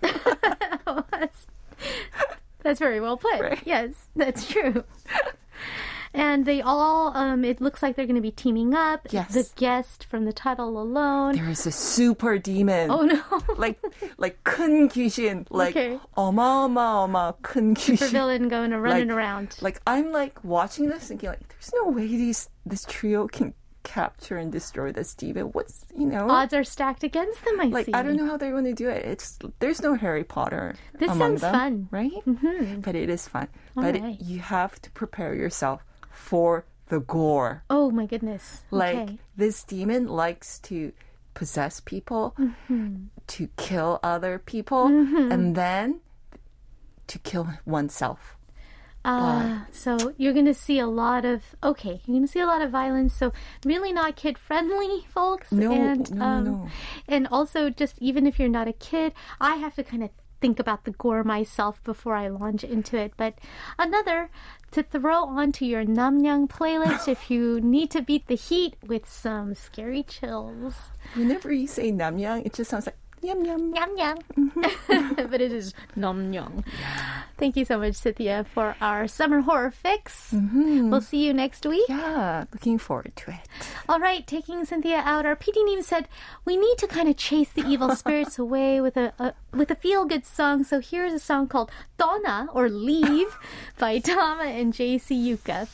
that's, 1.10 1.46
that's 2.62 2.78
very 2.78 3.00
well 3.00 3.16
put. 3.16 3.40
Right. 3.40 3.60
Yes, 3.64 3.90
that's 4.16 4.46
true. 4.48 4.84
And 6.13 6.45
they 6.45 6.61
all, 6.61 7.15
um, 7.15 7.43
it 7.43 7.59
looks 7.59 7.83
like 7.83 7.95
they're 7.95 8.05
going 8.05 8.15
to 8.15 8.21
be 8.21 8.31
teaming 8.31 8.73
up. 8.73 9.07
Yes. 9.11 9.33
The 9.33 9.49
guest 9.55 10.05
from 10.09 10.25
the 10.25 10.33
title 10.33 10.79
alone. 10.81 11.35
there 11.35 11.49
is 11.49 11.65
a 11.67 11.71
super 11.71 12.37
demon. 12.37 12.89
oh 12.91 13.01
no. 13.03 13.21
like 13.57 13.79
like 14.17 14.43
큰 14.43 14.87
귀신, 14.89 15.45
like 15.49 15.75
Okay. 15.75 15.99
어마어마어마 16.17 17.33
큰 17.41 17.75
For 17.77 17.93
귀신. 17.97 18.11
villain 18.11 18.47
going 18.49 18.71
to 18.71 18.79
running 18.79 19.09
like, 19.09 19.17
around. 19.17 19.55
Like 19.61 19.81
I'm 19.85 20.11
like 20.11 20.39
watching 20.43 20.89
this 20.89 21.07
thinking 21.09 21.29
like 21.29 21.47
there's 21.49 21.71
no 21.75 21.89
way 21.91 22.07
these 22.07 22.49
this 22.65 22.85
trio 22.87 23.27
can 23.27 23.53
capture 23.83 24.37
and 24.37 24.51
destroy 24.51 24.91
this 24.91 25.13
demon. 25.13 25.47
What's 25.53 25.85
you 25.95 26.05
know 26.07 26.27
Odds 26.29 26.53
are 26.55 26.63
stacked 26.63 27.03
against 27.03 27.43
them, 27.45 27.59
I 27.61 27.65
like 27.65 27.85
see. 27.85 27.93
I 27.93 28.01
don't 28.01 28.15
know 28.15 28.25
how 28.25 28.37
they're 28.37 28.51
going 28.51 28.65
to 28.65 28.73
do 28.73 28.89
it. 28.89 29.05
It's 29.05 29.37
there's 29.59 29.81
no 29.81 29.93
Harry 29.93 30.23
Potter. 30.23 30.73
This 30.97 31.09
among 31.11 31.37
sounds 31.37 31.41
them, 31.41 31.53
fun. 31.53 31.87
right? 31.91 32.25
Mm-hmm. 32.25 32.79
But 32.81 32.95
it 32.95 33.09
is 33.09 33.27
fun. 33.27 33.47
but 33.75 33.95
it- 33.95 34.01
right. 34.01 34.19
you 34.21 34.39
have 34.39 34.81
to 34.81 34.89
prepare 34.91 35.35
yourself 35.35 35.83
for 36.20 36.64
the 36.88 37.00
gore. 37.00 37.64
Oh 37.70 37.90
my 37.90 38.06
goodness. 38.06 38.62
Like 38.70 38.96
okay. 38.96 39.18
this 39.36 39.64
demon 39.64 40.06
likes 40.06 40.58
to 40.60 40.92
possess 41.34 41.80
people, 41.80 42.34
Mm-hmm. 42.38 43.06
to 43.26 43.48
kill 43.56 43.98
other 44.02 44.38
people, 44.38 44.86
and 44.86 45.54
then 45.56 46.00
to 47.06 47.18
kill 47.18 47.48
oneself. 47.64 48.36
Uh, 49.02 49.60
so 49.72 50.12
you're 50.18 50.34
going 50.34 50.44
to 50.44 50.52
see 50.52 50.78
a 50.78 50.86
lot 50.86 51.24
of 51.24 51.56
okay. 51.62 52.02
You're 52.04 52.16
going 52.16 52.26
to 52.26 52.32
see 52.32 52.40
a 52.40 52.46
lot 52.46 52.60
of 52.60 52.70
violence. 52.70 53.14
So 53.14 53.32
really 53.64 53.92
not 53.92 54.16
kid 54.16 54.36
friendly, 54.36 55.06
folks. 55.14 55.50
No, 55.50 55.72
and, 55.72 56.10
no, 56.12 56.24
um, 56.24 56.44
no. 56.44 56.68
And 57.08 57.26
also, 57.28 57.70
just 57.70 57.96
even 58.00 58.26
if 58.26 58.38
you're 58.38 58.48
not 58.48 58.68
a 58.68 58.74
kid, 58.74 59.14
I 59.40 59.56
have 59.56 59.74
to 59.76 59.84
kind 59.84 60.04
of 60.04 60.10
think 60.40 60.58
about 60.58 60.84
the 60.84 60.90
gore 60.92 61.24
myself 61.24 61.82
before 61.84 62.14
I 62.14 62.28
launch 62.28 62.64
into 62.64 62.98
it. 62.98 63.12
But 63.16 63.38
another 63.78 64.30
to 64.72 64.82
throw 64.82 65.24
onto 65.24 65.64
your 65.64 65.84
Namnyang 65.84 66.48
playlist 66.48 67.08
if 67.08 67.30
you 67.30 67.60
need 67.60 67.90
to 67.90 68.02
beat 68.02 68.26
the 68.28 68.36
heat 68.36 68.76
with 68.86 69.08
some 69.08 69.54
scary 69.54 70.02
chills. 70.02 70.74
Whenever 71.14 71.52
you 71.52 71.66
say 71.66 71.90
namyang, 71.90 72.46
it 72.46 72.54
just 72.54 72.70
sounds 72.70 72.86
like 72.86 72.96
yum 73.22 73.44
yum. 73.44 73.74
Yum 73.74 73.96
yum. 73.96 74.18
Mm-hmm. 74.36 75.26
but 75.30 75.40
it 75.40 75.52
is 75.52 75.74
Namnyang. 75.96 76.64
Thank 77.38 77.56
you 77.56 77.64
so 77.64 77.78
much, 77.78 77.94
Cynthia, 77.96 78.44
for 78.52 78.76
our 78.80 79.08
summer 79.08 79.40
horror 79.40 79.70
fix. 79.70 80.32
Mm-hmm. 80.32 80.90
We'll 80.90 81.00
see 81.00 81.24
you 81.24 81.32
next 81.32 81.64
week. 81.66 81.88
Yeah, 81.88 82.44
looking 82.52 82.78
forward 82.78 83.16
to 83.16 83.30
it. 83.30 83.40
All 83.88 84.00
right, 84.00 84.26
taking 84.26 84.64
Cynthia 84.64 85.02
out, 85.04 85.26
our 85.26 85.36
PD 85.36 85.64
name 85.64 85.82
said 85.82 86.08
we 86.44 86.56
need 86.56 86.78
to 86.78 86.86
kind 86.86 87.08
of 87.08 87.16
chase 87.16 87.50
the 87.50 87.66
evil 87.66 87.94
spirits 88.00 88.38
away 88.38 88.80
with 88.80 88.96
a, 88.96 89.12
a 89.18 89.34
with 89.56 89.70
a 89.70 89.76
feel 89.76 90.04
good 90.04 90.26
song. 90.26 90.64
So 90.64 90.80
here's 90.80 91.12
a 91.12 91.18
song 91.18 91.48
called 91.48 91.70
"Donna" 91.98 92.48
or 92.52 92.68
"Leave" 92.68 93.36
by 93.78 94.00
Thama 94.00 94.44
and 94.44 94.72
JC 94.72 95.16
Yuka. 95.16 95.68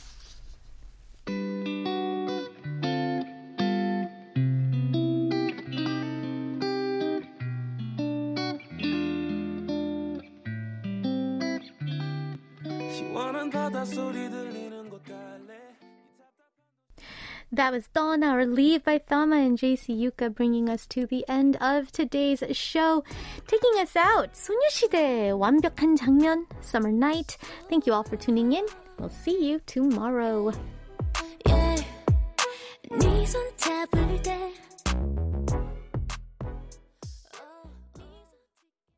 That 17.54 17.72
was 17.72 17.86
Donna 17.92 18.34
or 18.34 18.46
Leave 18.46 18.82
by 18.82 18.98
Thama 18.98 19.36
and 19.36 19.58
JC 19.58 19.94
Yuka 19.98 20.34
bringing 20.34 20.70
us 20.70 20.86
to 20.86 21.06
the 21.06 21.22
end 21.28 21.56
of 21.60 21.92
today's 21.92 22.42
show. 22.52 23.04
Taking 23.46 23.78
us 23.78 23.94
out, 23.94 24.30
소녀시대 24.34 25.30
완벽한 25.32 25.96
장면, 25.96 26.46
Summer 26.62 26.90
Night. 26.90 27.36
Thank 27.68 27.86
you 27.86 27.92
all 27.92 28.04
for 28.04 28.16
tuning 28.16 28.52
in. 28.54 28.64
We'll 28.98 29.10
see 29.10 29.38
you 29.44 29.60
tomorrow. 29.66 30.52
yeah. 31.46 31.76
네손 32.90 33.56
잡을 33.56 34.22
때 34.22 34.52